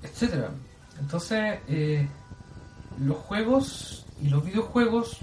etcétera. 0.02 0.50
Entonces, 1.00 1.60
eh, 1.68 2.08
los 3.00 3.18
juegos 3.18 4.06
y 4.22 4.30
los 4.30 4.44
videojuegos 4.46 5.18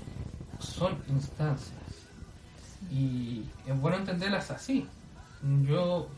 son 0.59 0.99
instancias. 1.09 1.73
Y 2.91 3.45
es 3.67 3.81
bueno 3.81 3.97
entenderlas 3.99 4.51
así. 4.51 4.87
Yo 5.67 6.09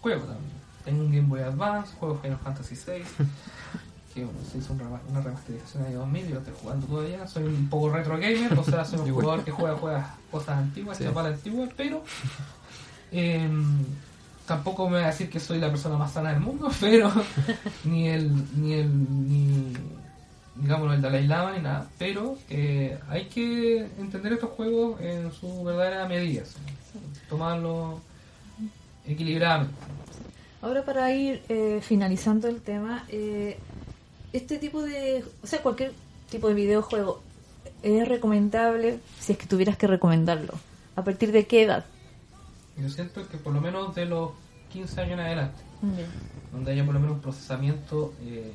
juego 0.00 0.22
también. 0.24 0.52
Tengo 0.84 1.02
un 1.04 1.12
Game 1.12 1.28
Boy 1.28 1.40
Advance, 1.40 1.94
juego 1.98 2.18
Final 2.20 2.38
Fantasy 2.38 2.74
VI, 2.74 3.02
que 4.14 4.24
bueno, 4.24 4.38
se 4.50 4.58
hizo 4.58 4.72
una 4.74 5.20
remasterización 5.22 5.84
de 5.84 5.94
2000 5.94 6.24
y 6.24 6.28
lo 6.30 6.38
estoy 6.40 6.54
jugando 6.60 6.86
todavía. 6.86 7.26
Soy 7.26 7.44
un 7.44 7.68
poco 7.68 7.90
retro 7.90 8.14
gamer, 8.18 8.58
o 8.58 8.64
sea, 8.64 8.84
soy 8.84 9.00
un 9.00 9.12
jugador 9.14 9.44
que 9.44 9.50
juega, 9.50 9.76
juega 9.76 10.14
cosas 10.30 10.58
antiguas, 10.58 10.98
Sí. 10.98 11.04
chapas 11.04 11.26
antiguas, 11.26 11.70
pero 11.76 12.02
em, 13.12 13.84
tampoco 14.46 14.88
me 14.88 14.96
voy 14.96 15.04
a 15.04 15.08
decir 15.08 15.30
que 15.30 15.40
soy 15.40 15.58
la 15.58 15.70
persona 15.70 15.96
más 15.96 16.12
sana 16.12 16.30
del 16.30 16.40
mundo, 16.40 16.70
pero 16.80 17.10
ni 17.84 18.08
el, 18.08 18.30
ni 18.60 18.74
el, 18.74 19.28
ni, 19.28 19.72
digamos, 20.56 20.94
el 20.94 21.02
Dalai 21.02 21.26
Lama 21.26 21.52
ni 21.52 21.62
nada. 21.62 21.88
Pero 21.98 22.36
eh, 22.50 22.98
hay 23.08 23.26
que 23.26 23.78
entender 23.98 24.34
estos 24.34 24.50
juegos 24.50 25.00
en 25.00 25.32
su 25.32 25.64
verdadera 25.64 26.06
medida, 26.06 26.44
¿sí? 26.44 26.58
tomarlo 27.28 28.00
equilibradamente. 29.06 29.74
Ahora 30.62 30.84
para 30.84 31.12
ir 31.12 31.42
eh, 31.48 31.80
finalizando 31.82 32.48
el 32.48 32.62
tema, 32.62 33.04
eh, 33.08 33.58
este 34.32 34.58
tipo 34.58 34.82
de, 34.82 35.24
o 35.42 35.46
sea, 35.46 35.60
cualquier 35.60 35.92
tipo 36.30 36.48
de 36.48 36.54
videojuego 36.54 37.20
es 37.82 38.08
recomendable 38.08 38.98
si 39.20 39.32
es 39.32 39.38
que 39.38 39.46
tuvieras 39.46 39.76
que 39.76 39.86
recomendarlo. 39.86 40.54
¿A 40.96 41.04
partir 41.04 41.32
de 41.32 41.46
qué 41.46 41.64
edad? 41.64 41.84
Yo 42.76 42.88
siento 42.88 43.26
que 43.28 43.36
por 43.38 43.52
lo 43.52 43.60
menos 43.60 43.94
de 43.94 44.04
los 44.06 44.30
15 44.72 45.00
años 45.00 45.12
en 45.14 45.20
adelante, 45.20 45.62
donde 46.52 46.72
haya 46.72 46.84
por 46.84 46.94
lo 46.94 47.00
menos 47.00 47.16
un 47.16 47.22
procesamiento 47.22 48.14
eh, 48.22 48.52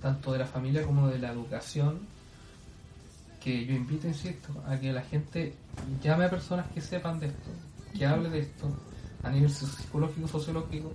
tanto 0.00 0.32
de 0.32 0.38
la 0.38 0.46
familia 0.46 0.82
como 0.84 1.08
de 1.08 1.18
la 1.18 1.30
educación, 1.32 2.00
que 3.42 3.64
yo 3.66 3.74
invito, 3.74 4.06
insisto, 4.08 4.48
a 4.66 4.76
que 4.78 4.92
la 4.92 5.02
gente 5.02 5.54
llame 6.02 6.24
a 6.24 6.30
personas 6.30 6.66
que 6.72 6.80
sepan 6.80 7.20
de 7.20 7.26
esto, 7.26 7.50
que 7.96 8.04
hable 8.06 8.30
de 8.30 8.40
esto 8.40 8.74
a 9.22 9.30
nivel 9.30 9.50
psicológico, 9.50 10.26
sociológico, 10.28 10.92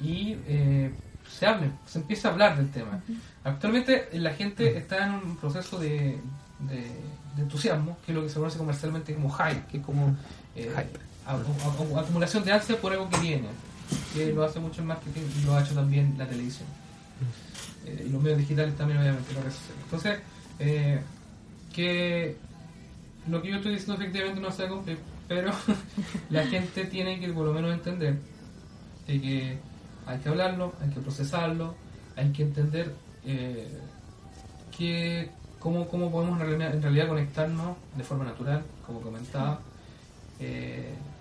y 0.00 0.36
eh, 0.46 0.90
se 1.28 1.46
hable, 1.46 1.70
se 1.86 1.98
empiece 2.00 2.26
a 2.26 2.32
hablar 2.32 2.56
del 2.56 2.70
tema. 2.70 3.00
Actualmente 3.44 4.08
eh, 4.12 4.18
la 4.18 4.32
gente 4.34 4.76
está 4.76 5.06
en 5.06 5.12
un 5.14 5.36
proceso 5.36 5.78
de, 5.78 6.18
de- 6.60 7.00
de 7.36 7.42
entusiasmo, 7.42 7.96
que 8.04 8.12
es 8.12 8.16
lo 8.16 8.22
que 8.24 8.28
se 8.28 8.38
conoce 8.38 8.58
comercialmente 8.58 9.14
como 9.14 9.30
hype, 9.30 9.64
que 9.70 9.76
es 9.78 9.84
como 9.84 10.16
eh, 10.56 10.70
Hype. 10.76 10.98
Acumulación 11.26 12.44
de 12.44 12.52
ansia 12.52 12.80
por 12.80 12.92
algo 12.92 13.08
que 13.08 13.18
viene, 13.18 13.48
que 14.14 14.32
lo 14.32 14.44
hace 14.44 14.60
mucho 14.60 14.80
el 14.80 14.88
marketing 14.88 15.22
y 15.40 15.44
lo 15.44 15.54
ha 15.54 15.62
hecho 15.62 15.74
también 15.74 16.14
la 16.18 16.26
televisión. 16.26 16.68
Eh, 17.86 18.04
y 18.06 18.10
los 18.10 18.22
medios 18.22 18.38
digitales 18.38 18.76
también, 18.76 19.00
obviamente, 19.00 19.32
las 19.34 19.44
redes. 19.44 19.58
Entonces, 19.84 20.18
eh, 20.58 21.00
que 21.72 22.36
lo 23.28 23.42
que 23.42 23.48
yo 23.50 23.56
estoy 23.56 23.72
diciendo 23.72 23.94
efectivamente 23.94 24.40
no 24.40 24.50
se 24.50 24.68
cumplir, 24.68 24.98
pero 25.28 25.52
la 26.30 26.46
gente 26.46 26.84
tiene 26.84 27.20
que 27.20 27.32
por 27.32 27.46
lo 27.46 27.52
menos 27.52 27.72
entender 27.72 28.18
de 29.06 29.20
que 29.20 29.58
hay 30.06 30.18
que 30.18 30.28
hablarlo, 30.28 30.74
hay 30.82 30.90
que 30.90 31.00
procesarlo, 31.00 31.74
hay 32.16 32.30
que 32.32 32.42
entender 32.42 32.94
eh, 33.24 33.68
que 34.76 35.30
cómo, 35.58 35.88
cómo 35.88 36.10
podemos 36.10 36.40
en 36.40 36.46
realidad, 36.46 36.74
en 36.74 36.82
realidad 36.82 37.08
conectarnos 37.08 37.76
de 37.96 38.04
forma 38.04 38.24
natural, 38.24 38.62
como 38.86 39.00
comentaba, 39.00 39.60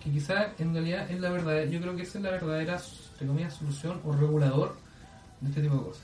que 0.04 0.12
quizás 0.12 0.48
en 0.60 0.74
realidad 0.74 1.10
es 1.12 1.20
la 1.20 1.30
verdadera, 1.30 1.70
yo 1.70 1.80
creo 1.82 1.96
que 1.96 2.04
esa 2.04 2.18
es 2.20 2.24
la 2.24 2.32
verdadera 2.32 2.80
entre 3.14 3.28
comillas, 3.28 3.54
solución 3.54 4.00
o 4.06 4.14
regulador 4.14 4.76
de 5.42 5.50
este 5.50 5.62
tipo 5.62 5.76
de 5.76 5.84
cosas. 5.84 6.04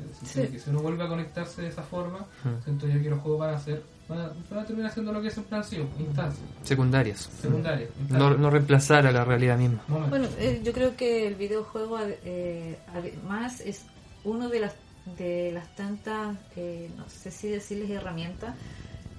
Entonces, 0.00 0.46
Sí. 0.46 0.52
que 0.52 0.58
si 0.58 0.70
uno 0.70 0.80
vuelve 0.80 1.04
a 1.04 1.08
conectarse 1.08 1.62
de 1.62 1.68
esa 1.68 1.82
forma, 1.84 2.18
Mm. 2.44 2.64
siento 2.64 2.88
yo 2.88 3.00
que 3.00 3.10
los 3.10 3.20
juegos 3.20 3.40
van 3.40 3.54
a 3.54 3.58
ser 3.60 3.82
van 4.08 4.18
a, 4.20 4.32
van 4.50 4.58
a 4.58 4.66
terminar 4.66 4.90
haciendo 4.90 5.12
lo 5.12 5.22
que 5.22 5.28
es 5.28 5.38
en 5.38 5.44
plan 5.44 5.62
sí, 5.64 5.76
instancias 6.00 6.44
Secundarias. 6.64 7.30
secundarias. 7.40 7.88
No, 7.96 8.02
instancias. 8.02 8.38
no 8.40 8.50
reemplazar 8.50 9.06
a 9.06 9.12
la 9.12 9.24
realidad 9.24 9.56
misma. 9.56 9.80
Momento. 9.86 10.10
Bueno, 10.10 10.28
eh, 10.38 10.60
yo 10.64 10.72
creo 10.72 10.96
que 10.96 11.28
el 11.28 11.36
videojuego 11.36 11.98
eh, 12.24 12.78
además 12.92 13.60
es 13.60 13.84
uno 14.24 14.48
de 14.48 14.60
las 14.60 14.74
de 15.16 15.50
las 15.52 15.74
tantas, 15.76 16.36
eh, 16.56 16.90
no 16.96 17.08
sé 17.08 17.30
si 17.30 17.48
decirles 17.48 17.90
herramientas, 17.90 18.54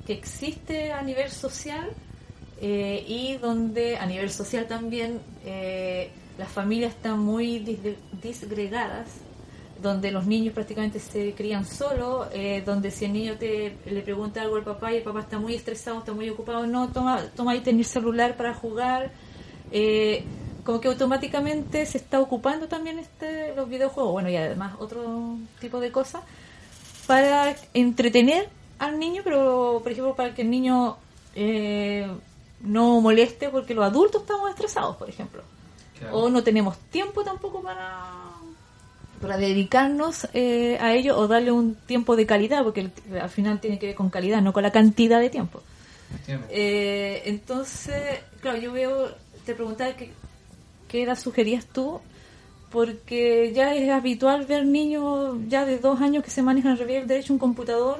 que 0.05 0.13
existe 0.13 0.91
a 0.91 1.01
nivel 1.01 1.29
social 1.31 1.89
eh, 2.61 3.03
y 3.07 3.37
donde 3.37 3.97
a 3.97 4.05
nivel 4.05 4.29
social 4.29 4.67
también 4.67 5.19
eh, 5.45 6.09
las 6.37 6.49
familias 6.49 6.93
están 6.93 7.19
muy 7.19 7.59
dis- 7.59 7.95
disgregadas, 8.21 9.07
donde 9.81 10.11
los 10.11 10.25
niños 10.25 10.53
prácticamente 10.53 10.99
se 10.99 11.33
crían 11.33 11.65
solos, 11.65 12.27
eh, 12.33 12.63
donde 12.65 12.89
si 12.89 13.05
el 13.05 13.13
niño 13.13 13.35
te 13.37 13.75
le 13.85 14.01
pregunta 14.01 14.41
algo 14.41 14.55
al 14.55 14.63
papá 14.63 14.93
y 14.93 14.97
el 14.97 15.03
papá 15.03 15.21
está 15.21 15.39
muy 15.39 15.55
estresado, 15.55 15.99
está 15.99 16.13
muy 16.13 16.29
ocupado, 16.29 16.65
no, 16.65 16.89
toma, 16.89 17.21
toma 17.35 17.51
ahí 17.51 17.59
tener 17.59 17.83
celular 17.83 18.37
para 18.37 18.53
jugar, 18.53 19.11
como 20.63 20.79
que 20.79 20.87
automáticamente 20.87 21.85
se 21.85 21.97
está 21.97 22.21
ocupando 22.21 22.67
también 22.67 22.97
este 22.99 23.53
los 23.55 23.67
videojuegos, 23.67 24.13
bueno 24.13 24.29
y 24.29 24.37
además 24.37 24.75
otro 24.79 25.35
tipo 25.59 25.79
de 25.81 25.91
cosas 25.91 26.21
para 27.07 27.53
entretener 27.73 28.47
al 28.79 28.97
niño, 28.97 29.21
pero 29.25 29.81
por 29.83 29.91
ejemplo 29.91 30.15
para 30.15 30.33
que 30.33 30.43
el 30.43 30.49
niño 30.49 30.95
eh, 31.35 32.07
no 32.63 32.99
moleste 33.01 33.49
porque 33.49 33.73
los 33.75 33.85
adultos 33.85 34.21
estamos 34.21 34.49
estresados, 34.49 34.95
por 34.97 35.07
ejemplo, 35.09 35.41
Claro. 35.99 36.17
o 36.17 36.29
no 36.29 36.43
tenemos 36.43 36.77
tiempo 36.89 37.23
tampoco 37.23 37.61
para 37.61 38.09
para 39.21 39.37
dedicarnos 39.37 40.27
eh, 40.33 40.77
a 40.81 40.93
ello 40.93 41.17
o 41.17 41.27
darle 41.29 41.51
un 41.53 41.75
tiempo 41.75 42.17
de 42.17 42.25
calidad, 42.25 42.61
porque 42.63 42.81
el- 42.81 43.17
al 43.21 43.29
final 43.29 43.61
tiene 43.61 43.79
que 43.79 43.85
ver 43.87 43.95
con 43.95 44.09
calidad, 44.09 44.41
no 44.41 44.51
con 44.51 44.63
la 44.63 44.71
cantidad 44.71 45.19
de 45.21 45.29
tiempo. 45.29 45.61
Eh, 46.49 47.21
entonces, 47.25 48.19
claro, 48.41 48.57
yo 48.57 48.73
veo, 48.73 49.11
te 49.45 49.55
preguntaba 49.55 49.93
que, 49.93 50.11
qué 50.89 51.03
edad 51.03 51.17
sugerías 51.17 51.65
tú, 51.65 52.01
porque 52.69 53.53
ya 53.55 53.73
es 53.75 53.89
habitual 53.91 54.45
ver 54.45 54.65
niños 54.65 55.37
ya 55.47 55.63
de 55.65 55.77
dos 55.79 56.01
años 56.01 56.23
que 56.23 56.29
se 56.31 56.41
manejan 56.41 56.73
al 56.73 56.79
revés 56.79 57.07
derecho 57.07 57.31
un 57.31 57.39
computador, 57.39 57.99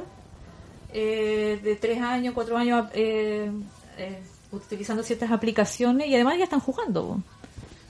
eh, 0.92 1.58
de 1.64 1.76
tres 1.78 2.02
años, 2.02 2.34
cuatro 2.34 2.58
años, 2.58 2.88
eh, 2.94 3.50
eh, 3.98 4.20
utilizando 4.54 5.04
ciertas 5.04 5.32
aplicaciones 5.32 6.08
y 6.08 6.16
además 6.16 6.38
ya 6.38 6.46
están 6.46 6.60
jugando. 6.60 7.22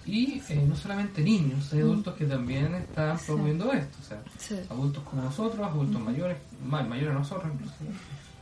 Y 0.06 0.42
eh, 0.50 0.66
no 0.68 0.76
solamente 0.76 1.22
niños, 1.22 1.72
hay 1.72 1.80
adultos 1.80 2.16
que 2.16 2.26
también 2.26 2.74
están 2.76 3.18
Sí. 3.20 3.26
promoviendo 3.28 3.72
esto. 3.72 3.98
O 4.02 4.04
sea, 4.06 4.22
Sí. 4.38 4.56
adultos 4.70 5.04
como 5.04 5.22
nosotros, 5.22 5.66
adultos 5.66 6.02
mayores, 6.02 6.38
más 6.66 6.88
mayores 6.88 7.12
a 7.16 7.20
nosotros 7.20 7.52
inclusive. 7.54 7.90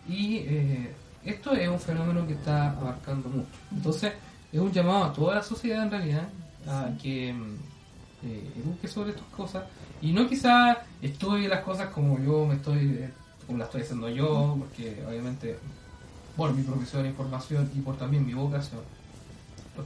Y 0.10 0.38
eh, 0.38 0.92
esto 1.24 1.54
es 1.54 1.68
un 1.70 1.80
fenómeno 1.80 2.26
que 2.26 2.34
está 2.34 2.72
abarcando 2.72 3.30
mucho. 3.30 3.48
Entonces, 3.72 4.14
es 4.52 4.60
un 4.60 4.72
llamado 4.72 5.04
a 5.06 5.14
toda 5.14 5.36
la 5.36 5.44
sociedad 5.44 5.84
en 5.84 5.92
realidad 5.92 6.30
a 6.68 6.90
que 7.02 7.30
eh, 7.30 8.52
eduque 8.56 8.88
sobre 8.88 9.12
estas 9.12 9.26
cosas 9.28 9.64
y 10.02 10.14
no 10.14 10.28
quizá 10.28 10.78
estudie 11.02 11.48
las 11.48 11.62
cosas 11.64 11.90
como 11.90 12.20
yo 12.20 12.46
me 12.48 12.56
estoy, 12.56 12.98
eh, 13.00 13.10
como 13.46 13.60
las 13.60 13.68
estoy 13.68 13.82
haciendo 13.82 14.10
yo, 14.10 14.56
porque 14.60 15.04
obviamente 15.08 15.58
por 16.36 16.54
mi 16.54 16.64
profesión 16.64 17.04
de 17.04 17.10
información 17.10 17.70
y 17.76 17.80
por 17.80 17.98
también 17.98 18.26
mi 18.26 18.34
vocación, 18.34 18.82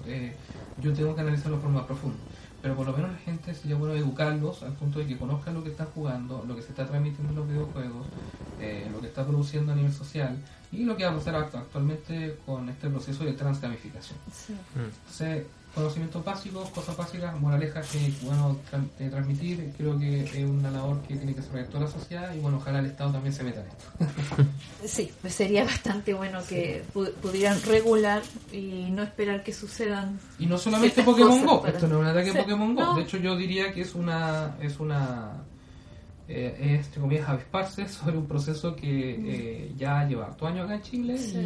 eh, 0.08 0.36
yo 0.82 0.94
tengo 0.94 1.16
que 1.16 1.22
analizarlo 1.22 1.58
de 1.58 1.64
forma 1.64 1.86
profunda. 1.86 2.18
Pero 2.62 2.76
por 2.76 2.88
lo 2.88 2.94
menos 2.94 3.12
la 3.12 3.18
gente 3.20 3.54
sería 3.54 3.76
bueno 3.76 3.94
educarlos 3.94 4.64
al 4.64 4.74
punto 4.74 5.00
de 5.00 5.06
que 5.06 5.18
conozcan 5.18 5.54
lo 5.54 5.64
que 5.64 5.70
están 5.70 5.88
jugando, 5.94 6.44
lo 6.48 6.56
que 6.56 6.62
se 6.64 6.70
está 6.70 6.88
transmitiendo 6.88 7.30
en 7.32 7.36
los 7.40 7.48
videojuegos, 7.48 8.08
eh, 8.60 8.90
lo 8.92 9.00
que 9.02 9.08
está 9.08 9.24
produciendo 9.26 9.72
a 9.72 9.76
nivel 9.76 9.94
social 9.94 10.36
y 10.72 10.84
lo 10.84 10.98
que 10.98 11.06
va 11.06 11.12
a 11.12 11.16
pasar 11.16 11.36
act- 11.36 11.56
actualmente 11.56 12.40
con 12.46 12.68
este 12.70 12.90
proceso 12.90 13.24
de 13.24 13.34
transgamificación. 13.34 14.18
Sí. 14.34 14.56
Entonces, 14.76 15.46
conocimientos 15.76 16.24
básicos, 16.26 16.70
cosas 16.70 16.96
básicas, 16.98 17.40
moralejas 17.40 17.88
que 17.92 18.12
bueno 18.24 18.58
tran- 18.72 18.88
eh, 19.00 19.10
transmitir, 19.10 19.72
creo 19.78 20.00
que 20.00 20.24
es 20.24 20.36
una 20.50 20.72
labor 20.72 21.02
que 21.02 21.16
tiene 21.16 21.34
que 21.34 21.42
desarrollar 21.42 21.68
toda 21.68 21.84
la 21.86 21.92
sociedad 21.92 22.34
y 22.34 22.40
bueno, 22.40 22.58
ojalá 22.58 22.80
el 22.80 22.86
Estado 22.88 23.12
también 23.12 23.34
se 23.34 23.44
meta 23.44 23.62
en 23.62 23.68
esto. 23.68 23.86
Sí, 24.86 25.12
pues 25.22 25.34
sería 25.34 25.64
bastante 25.64 26.14
bueno 26.14 26.40
que 26.48 26.84
pu- 26.94 27.12
pudieran 27.14 27.60
regular 27.64 28.22
y 28.52 28.90
no 28.92 29.02
esperar 29.04 29.44
que 29.44 29.52
sucedan. 29.52 30.20
Y 30.40 30.46
no 30.46 30.58
solamente 30.58 31.02
Pokémon 31.04 31.44
Go, 31.46 31.62
para- 31.62 31.74
esto 31.74 31.88
no 31.88 31.96
es 31.96 32.02
un 32.02 32.08
ataque 32.08 32.32
Sí, 32.32 32.38
Pokémon 32.38 32.76
Go, 32.76 32.82
no. 32.82 32.96
de 32.96 33.02
hecho 33.04 33.18
yo 33.18 33.36
diría 33.36 33.74
que 33.74 33.82
es 33.82 33.96
una 33.96 34.56
es 34.62 34.80
una 34.80 35.32
eh, 36.28 36.56
es, 36.80 36.86
entre 36.88 37.02
comillas 37.02 37.30
avisparse 37.30 37.88
sobre 37.90 38.18
un 38.18 38.28
proceso 38.28 38.76
que 38.76 39.12
eh, 39.68 39.72
ya 39.78 40.08
lleva 40.08 40.26
harto 40.28 40.48
años 40.48 40.66
acá 40.66 40.76
en 40.76 40.82
Chile 40.82 41.18
Sí. 41.18 41.38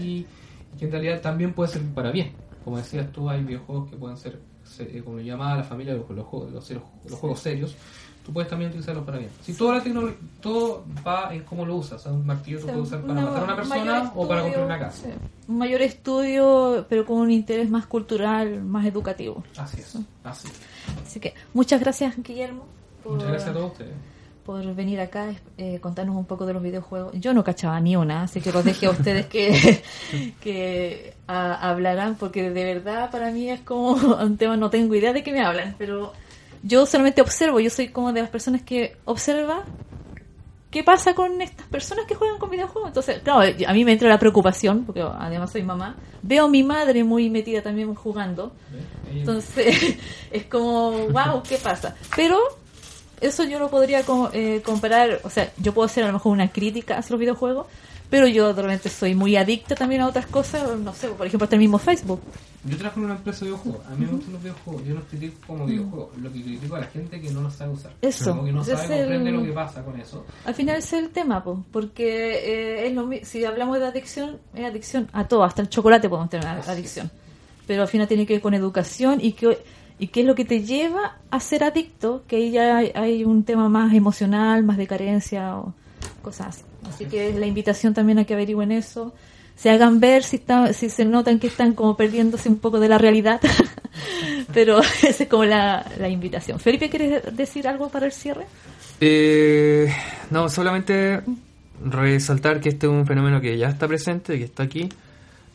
y 0.74 0.78
que 0.78 0.86
en 0.86 0.92
realidad 0.92 1.22
también 1.22 1.54
puede 1.54 1.72
servir 1.72 1.94
para 1.94 2.12
bien. 2.12 2.32
Como 2.70 2.78
decías 2.78 3.12
tú, 3.12 3.28
hay 3.28 3.44
videojuegos 3.44 3.90
que 3.90 3.98
pueden 3.98 4.16
ser, 4.16 4.40
se- 4.64 4.96
eh, 4.96 5.02
como 5.04 5.18
lo 5.18 5.24
llamaba 5.24 5.56
la 5.58 5.64
familia, 5.64 5.96
los, 5.96 6.08
los, 6.08 6.24
juegos- 6.28 6.52
los, 6.52 6.70
los- 7.10 7.20
juegos 7.20 7.40
serios, 7.40 7.76
tú 8.24 8.32
puedes 8.32 8.48
también 8.48 8.70
utilizarlos 8.70 9.04
para 9.06 9.18
bien. 9.18 9.32
Si 9.42 9.54
toda 9.56 9.78
la 9.78 9.84
tecnología, 9.84 10.18
todo 10.40 10.86
va 11.08 11.34
en 11.34 11.42
cómo 11.46 11.66
lo 11.66 11.78
usas, 11.78 12.06
un 12.06 12.24
martillo 12.28 12.60
tú 12.60 12.68
puedes 12.68 12.82
usar 12.82 13.02
para 13.02 13.14
matar 13.22 13.40
a 13.42 13.44
una 13.46 13.56
persona 13.56 14.12
o 14.16 14.28
para 14.28 14.42
construir 14.42 14.46
estudio, 14.46 14.66
una 14.66 14.78
casa. 14.80 15.02
sí, 15.04 15.10
un 15.48 15.58
mayor 15.58 15.82
estudio, 15.82 16.86
pero 16.88 17.06
con 17.08 17.18
un 17.18 17.32
interés 17.32 17.72
más 17.72 17.88
cultural, 17.88 18.62
más 18.64 18.86
educativo. 18.86 19.44
Así 19.58 19.80
es, 19.82 19.96
así. 20.24 20.48
Así 21.04 21.20
que 21.20 21.34
muchas 21.56 21.80
gracias, 21.82 22.16
Guillermo, 22.22 22.66
por, 23.04 23.14
Muchas 23.14 23.30
gracias 23.30 23.50
a 23.50 23.54
todos 23.54 23.72
ustedes. 23.72 23.94
Por 24.50 24.74
venir 24.74 25.00
acá, 25.00 25.28
eh, 25.60 25.78
contarnos 25.80 26.16
un 26.16 26.26
poco 26.26 26.48
de 26.48 26.54
los 26.54 26.64
videojuegos. 26.64 27.14
Yo 27.14 27.36
no 27.36 27.44
cachaba 27.44 27.80
ni 27.80 27.96
una, 27.96 28.24
así 28.24 28.42
que 28.42 28.52
los 28.52 28.66
dejé 28.66 28.88
a 28.88 28.90
ustedes 28.90 29.28
que, 29.28 29.84
que 30.42 31.14
a- 31.28 31.70
hablarán, 31.70 32.16
porque 32.16 32.50
de 32.50 32.64
verdad 32.64 33.12
para 33.12 33.30
mí 33.30 33.48
es 33.52 33.60
como 33.62 33.92
un 34.24 34.38
tema, 34.38 34.58
no 34.58 34.72
tengo 34.72 34.96
idea 34.96 35.14
de 35.14 35.22
qué 35.22 35.32
me 35.32 35.42
hablan, 35.44 35.76
pero 35.78 36.14
yo 36.64 36.88
solamente 36.88 37.22
observo, 37.22 37.60
yo 37.60 37.70
soy 37.70 37.90
como 37.90 38.12
de 38.12 38.22
las 38.22 38.32
personas 38.32 38.64
que 38.64 38.98
observa 39.06 39.66
qué 40.72 40.84
pasa 40.84 41.14
con 41.14 41.40
estas 41.44 41.68
personas 41.68 42.06
que 42.08 42.16
juegan 42.16 42.40
con 42.40 42.50
videojuegos. 42.50 42.90
Entonces, 42.90 43.20
claro, 43.24 43.42
a 43.68 43.74
mí 43.74 43.86
me 43.86 43.92
entra 43.92 44.10
la 44.10 44.18
preocupación, 44.18 44.84
porque 44.84 45.02
además 45.02 45.52
soy 45.52 45.62
mamá. 45.62 45.96
Veo 46.24 46.46
a 46.46 46.50
mi 46.50 46.64
madre 46.64 47.04
muy 47.04 47.30
metida 47.30 47.62
también 47.62 47.94
jugando. 47.94 48.52
Entonces, 49.14 49.96
es 50.32 50.46
como, 50.46 50.92
wow, 51.10 51.44
¿qué 51.48 51.58
pasa? 51.58 51.96
Pero 52.16 52.40
eso 53.22 53.44
yo 53.44 53.60
lo 53.60 53.70
podría 53.70 54.04
co- 54.04 54.30
eh, 54.34 54.62
comparar, 54.64 55.20
o 55.24 55.30
sea, 55.30 55.52
yo 55.58 55.74
puedo 55.74 55.86
hacer 55.86 56.04
a 56.04 56.08
lo 56.08 56.14
mejor 56.14 56.32
una 56.34 56.52
crítica 56.52 56.98
hacia 56.98 57.14
los 57.14 57.20
videojuegos, 57.20 57.68
pero 58.10 58.28
yo 58.28 58.52
realmente 58.54 58.90
soy 58.90 59.14
muy 59.14 59.36
adicta 59.36 59.76
también 59.76 60.02
a 60.02 60.08
otras 60.08 60.26
cosas, 60.26 60.78
no 60.80 60.94
sé, 60.94 61.10
por 61.10 61.28
ejemplo, 61.28 61.44
hasta 61.46 61.56
el 61.56 61.60
mismo 61.62 61.78
Facebook. 61.78 62.22
Yo 62.66 62.76
trabajo 62.76 63.00
en 63.00 63.06
una 63.06 63.16
empresa 63.16 63.40
de 63.42 63.46
videojuegos. 63.52 63.86
A 63.88 63.90
mí 63.92 64.06
me 64.06 64.12
gustan 64.12 64.34
los 64.34 64.42
videojuegos. 64.44 64.84
Yo 64.86 64.94
los 64.96 65.04
critico 65.06 65.36
como 65.48 65.66
videojuegos. 65.66 66.18
Lo 66.18 66.34
que 66.34 66.42
critico 66.44 66.76
a 66.76 66.80
la 66.82 66.88
gente 66.88 67.22
que 67.22 67.30
no 67.32 67.40
los 67.42 67.54
sabe 67.54 67.72
usar. 67.72 67.92
Eso, 68.02 68.32
Como 68.32 68.44
que 68.44 68.52
no 68.52 68.64
sabe 68.66 68.96
el- 68.96 69.00
comprender 69.04 69.34
lo 69.34 69.44
que 69.44 69.52
pasa 69.54 69.82
con 69.86 69.98
eso. 69.98 70.26
Al 70.44 70.56
final 70.56 70.76
ese 70.76 70.98
es 70.98 71.04
el 71.04 71.10
tema, 71.12 71.42
po, 71.42 71.64
porque 71.72 72.84
eh, 72.84 72.88
es 72.88 72.94
lo 72.94 73.10
si 73.24 73.46
hablamos 73.46 73.80
de 73.80 73.86
adicción, 73.86 74.40
es 74.54 74.66
adicción 74.66 75.08
a 75.14 75.26
todo, 75.26 75.44
hasta 75.46 75.62
el 75.62 75.70
chocolate 75.70 76.10
podemos 76.10 76.30
tener 76.30 76.46
una 76.48 76.60
adicción. 76.60 77.10
Pero 77.66 77.84
al 77.84 77.88
final 77.88 78.08
tiene 78.10 78.26
que 78.26 78.34
ver 78.34 78.42
con 78.42 78.54
educación 78.54 79.20
y 79.22 79.32
que 79.34 79.58
y 80.00 80.08
qué 80.08 80.22
es 80.22 80.26
lo 80.26 80.34
que 80.34 80.46
te 80.46 80.64
lleva 80.64 81.18
a 81.30 81.40
ser 81.42 81.64
adicto, 81.64 82.24
que 82.28 82.38
ahí 82.38 82.52
ya 82.52 82.78
hay, 82.78 83.26
un 83.26 83.44
tema 83.44 83.68
más 83.68 83.94
emocional, 83.94 84.64
más 84.64 84.78
de 84.78 84.88
carencia 84.88 85.58
o 85.58 85.74
cosas 86.22 86.48
así. 86.48 86.64
Así 86.88 87.06
que 87.06 87.34
la 87.34 87.46
invitación 87.46 87.94
también 87.94 88.18
a 88.20 88.24
que 88.24 88.34
averigüen 88.34 88.72
eso, 88.72 89.14
se 89.56 89.70
hagan 89.70 90.00
ver 90.00 90.24
si 90.24 90.38
está, 90.38 90.72
si 90.72 90.90
se 90.90 91.04
notan 91.04 91.38
que 91.38 91.48
están 91.48 91.74
como 91.74 91.98
perdiéndose 91.98 92.48
un 92.48 92.60
poco 92.60 92.80
de 92.80 92.88
la 92.88 92.98
realidad. 92.98 93.42
Pero 94.54 94.80
esa 95.04 95.24
es 95.24 95.30
como 95.30 95.44
la, 95.44 95.86
la 96.00 96.08
invitación. 96.08 96.60
Felipe, 96.60 96.90
¿quieres 96.90 97.36
decir 97.36 97.68
algo 97.68 97.90
para 97.90 98.06
el 98.06 98.14
cierre? 98.14 98.46
Eh, 99.02 99.94
no, 100.32 100.48
solamente 100.48 101.22
resaltar 101.84 102.62
que 102.62 102.70
este 102.70 102.88
es 102.88 102.92
un 102.92 103.06
fenómeno 103.06 103.42
que 103.42 103.58
ya 103.58 103.68
está 103.68 103.88
presente, 103.88 104.38
que 104.38 104.46
está 104.46 104.64
aquí, 104.64 104.90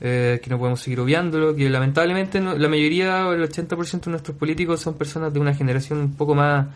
eh, 0.06 0.38
que 0.42 0.50
no 0.50 0.58
podemos 0.58 0.80
seguir 0.80 1.00
obviándolo, 1.00 1.56
que 1.56 1.70
lamentablemente 1.70 2.38
la 2.38 2.68
mayoría, 2.68 3.26
o 3.26 3.32
el 3.32 3.42
80% 3.42 4.04
de 4.04 4.10
nuestros 4.10 4.36
políticos 4.36 4.80
son 4.80 4.98
personas 4.98 5.32
de 5.32 5.40
una 5.40 5.54
generación 5.54 5.98
un 5.98 6.14
poco 6.14 6.34
más, 6.34 6.66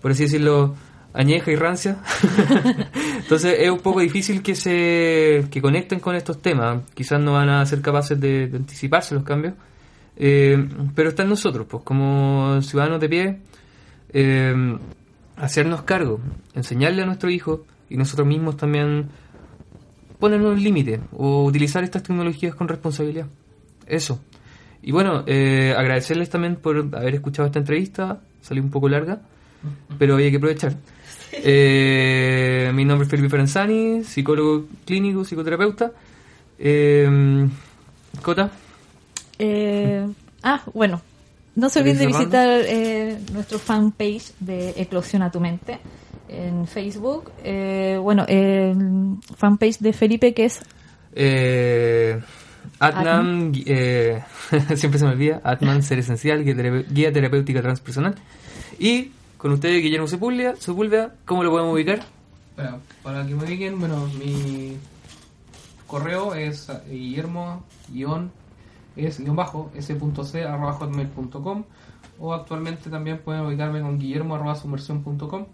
por 0.00 0.12
así 0.12 0.22
decirlo, 0.22 0.74
añeja 1.12 1.50
y 1.50 1.56
rancia. 1.56 1.98
Entonces 3.18 3.56
es 3.58 3.68
un 3.68 3.80
poco 3.80 4.00
difícil 4.00 4.42
que 4.42 4.54
se 4.54 5.44
que 5.50 5.60
conecten 5.60 6.00
con 6.00 6.16
estos 6.16 6.40
temas. 6.40 6.82
Quizás 6.94 7.20
no 7.20 7.34
van 7.34 7.50
a 7.50 7.66
ser 7.66 7.82
capaces 7.82 8.18
de, 8.18 8.46
de 8.46 8.56
anticiparse 8.56 9.14
los 9.14 9.24
cambios. 9.24 9.52
Eh, 10.16 10.56
pero 10.94 11.10
está 11.10 11.24
en 11.24 11.28
nosotros, 11.28 11.66
pues 11.68 11.82
como 11.82 12.62
ciudadanos 12.62 12.98
de 12.98 13.08
pie, 13.10 13.38
eh, 14.14 14.78
hacernos 15.36 15.82
cargo, 15.82 16.18
enseñarle 16.54 17.02
a 17.02 17.06
nuestro 17.06 17.28
hijo 17.28 17.66
y 17.90 17.98
nosotros 17.98 18.26
mismos 18.26 18.56
también 18.56 19.10
ponernos 20.22 20.56
límites 20.62 21.00
o 21.16 21.42
utilizar 21.42 21.82
estas 21.82 22.04
tecnologías 22.04 22.54
con 22.54 22.68
responsabilidad. 22.68 23.26
Eso. 23.88 24.20
Y 24.80 24.92
bueno, 24.92 25.24
eh, 25.26 25.74
agradecerles 25.76 26.30
también 26.30 26.54
por 26.54 26.76
haber 26.92 27.14
escuchado 27.16 27.46
esta 27.46 27.58
entrevista, 27.58 28.20
salió 28.40 28.62
un 28.62 28.70
poco 28.70 28.88
larga, 28.88 29.20
pero 29.98 30.14
hay 30.14 30.30
que 30.30 30.36
aprovechar. 30.36 30.76
Eh, 31.32 32.70
mi 32.72 32.84
nombre 32.84 33.06
es 33.06 33.10
Felipe 33.10 33.30
Ferenzani, 33.30 34.04
psicólogo 34.04 34.66
clínico, 34.84 35.24
psicoterapeuta. 35.24 35.90
Eh, 36.56 37.48
Cota, 38.22 38.52
ah, 40.44 40.62
bueno, 40.72 41.02
no 41.56 41.68
se 41.68 41.80
olviden 41.80 41.98
de 41.98 42.06
¿Querés 42.06 42.18
visitar 42.18 42.48
eh, 42.64 43.18
nuestro 43.32 43.58
fanpage 43.58 44.34
de 44.38 44.70
Eclosión 44.76 45.22
a 45.22 45.32
tu 45.32 45.40
mente 45.40 45.80
en 46.32 46.66
Facebook. 46.66 47.30
Eh, 47.44 47.98
bueno, 48.00 48.24
el 48.28 49.16
fanpage 49.36 49.78
de 49.78 49.92
Felipe 49.92 50.34
que 50.34 50.46
es 50.46 50.60
eh, 51.14 52.20
Atman, 52.78 53.52
eh, 53.66 54.22
siempre 54.76 54.98
se 54.98 55.04
me 55.04 55.12
olvida, 55.12 55.40
Atman 55.44 55.82
Ser 55.82 55.98
Esencial, 55.98 56.42
guía, 56.44 57.12
terapéutica 57.12 57.60
transpersonal. 57.60 58.14
Y 58.78 59.12
con 59.36 59.52
ustedes, 59.52 59.82
Guillermo 59.82 60.06
Sepúlveda, 60.06 60.56
Sepúlveda, 60.56 61.14
¿cómo 61.24 61.42
lo 61.44 61.50
podemos 61.50 61.74
ubicar? 61.74 62.00
Para, 62.56 62.78
para 63.02 63.26
que 63.26 63.34
me 63.34 63.44
ubiquen, 63.44 63.78
bueno, 63.78 64.08
mi 64.18 64.76
correo 65.86 66.34
es 66.34 66.70
guillermo 66.88 67.64
guion 67.90 68.32
es 68.96 69.20
guion 69.20 69.36
bajo 69.36 69.70
s.c 69.74 70.42
arroba 70.42 70.72
hotmail.com 70.72 71.64
o 72.18 72.32
actualmente 72.32 72.88
también 72.88 73.18
pueden 73.18 73.44
ubicarme 73.44 73.82
con 73.82 73.98
guillermo 73.98 74.34
arroba 74.34 74.54
sumersión.com 74.54 75.46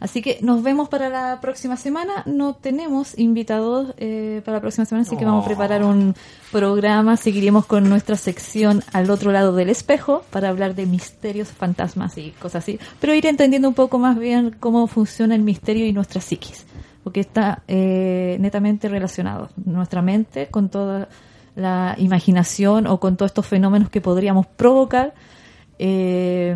Así 0.00 0.22
que 0.22 0.38
nos 0.42 0.62
vemos 0.62 0.88
para 0.88 1.08
la 1.08 1.40
próxima 1.40 1.76
semana. 1.76 2.22
No 2.26 2.54
tenemos 2.54 3.18
invitados 3.18 3.94
eh, 3.98 4.42
para 4.44 4.58
la 4.58 4.60
próxima 4.60 4.84
semana, 4.84 5.06
así 5.06 5.16
que 5.16 5.24
vamos 5.24 5.44
a 5.44 5.48
preparar 5.48 5.84
un 5.84 6.14
programa. 6.52 7.16
Seguiremos 7.16 7.66
con 7.66 7.88
nuestra 7.88 8.16
sección 8.16 8.82
al 8.92 9.10
otro 9.10 9.32
lado 9.32 9.54
del 9.54 9.70
espejo 9.70 10.24
para 10.30 10.48
hablar 10.48 10.74
de 10.74 10.86
misterios, 10.86 11.48
fantasmas 11.48 12.18
y 12.18 12.30
cosas 12.32 12.64
así. 12.64 12.78
Pero 13.00 13.14
ir 13.14 13.26
entendiendo 13.26 13.68
un 13.68 13.74
poco 13.74 13.98
más 13.98 14.18
bien 14.18 14.56
cómo 14.60 14.86
funciona 14.86 15.34
el 15.34 15.42
misterio 15.42 15.86
y 15.86 15.92
nuestra 15.92 16.20
psiquis, 16.20 16.66
porque 17.02 17.20
está 17.20 17.62
eh, 17.68 18.36
netamente 18.40 18.88
relacionado. 18.88 19.50
Nuestra 19.64 20.02
mente 20.02 20.48
con 20.48 20.68
toda 20.68 21.08
la 21.54 21.94
imaginación 21.98 22.86
o 22.86 23.00
con 23.00 23.16
todos 23.16 23.30
estos 23.30 23.46
fenómenos 23.46 23.88
que 23.88 24.00
podríamos 24.00 24.46
provocar. 24.46 25.14
Eh, 25.78 26.54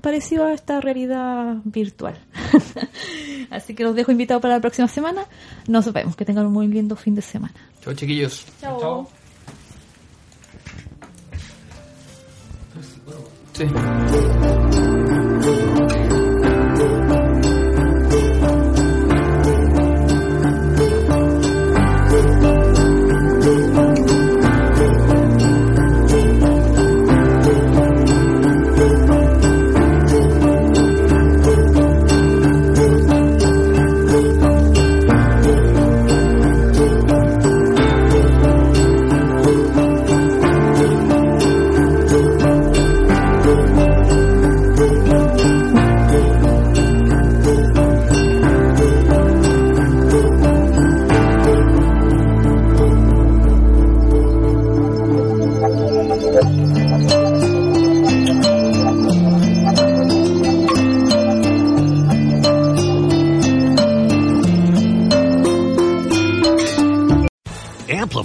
parecido 0.00 0.46
a 0.46 0.52
esta 0.52 0.80
realidad 0.80 1.56
virtual. 1.64 2.16
Así 3.50 3.74
que 3.74 3.84
los 3.84 3.94
dejo 3.94 4.12
invitados 4.12 4.42
para 4.42 4.54
la 4.54 4.60
próxima 4.60 4.88
semana. 4.88 5.24
Nos 5.68 5.92
vemos. 5.92 6.16
Que 6.16 6.24
tengan 6.24 6.46
un 6.46 6.52
muy 6.52 6.68
lindo 6.68 6.96
fin 6.96 7.14
de 7.14 7.22
semana. 7.22 7.54
Chao, 7.82 7.94
chiquillos. 7.94 8.46
Chao. 8.60 9.08
Sí. 13.52 13.64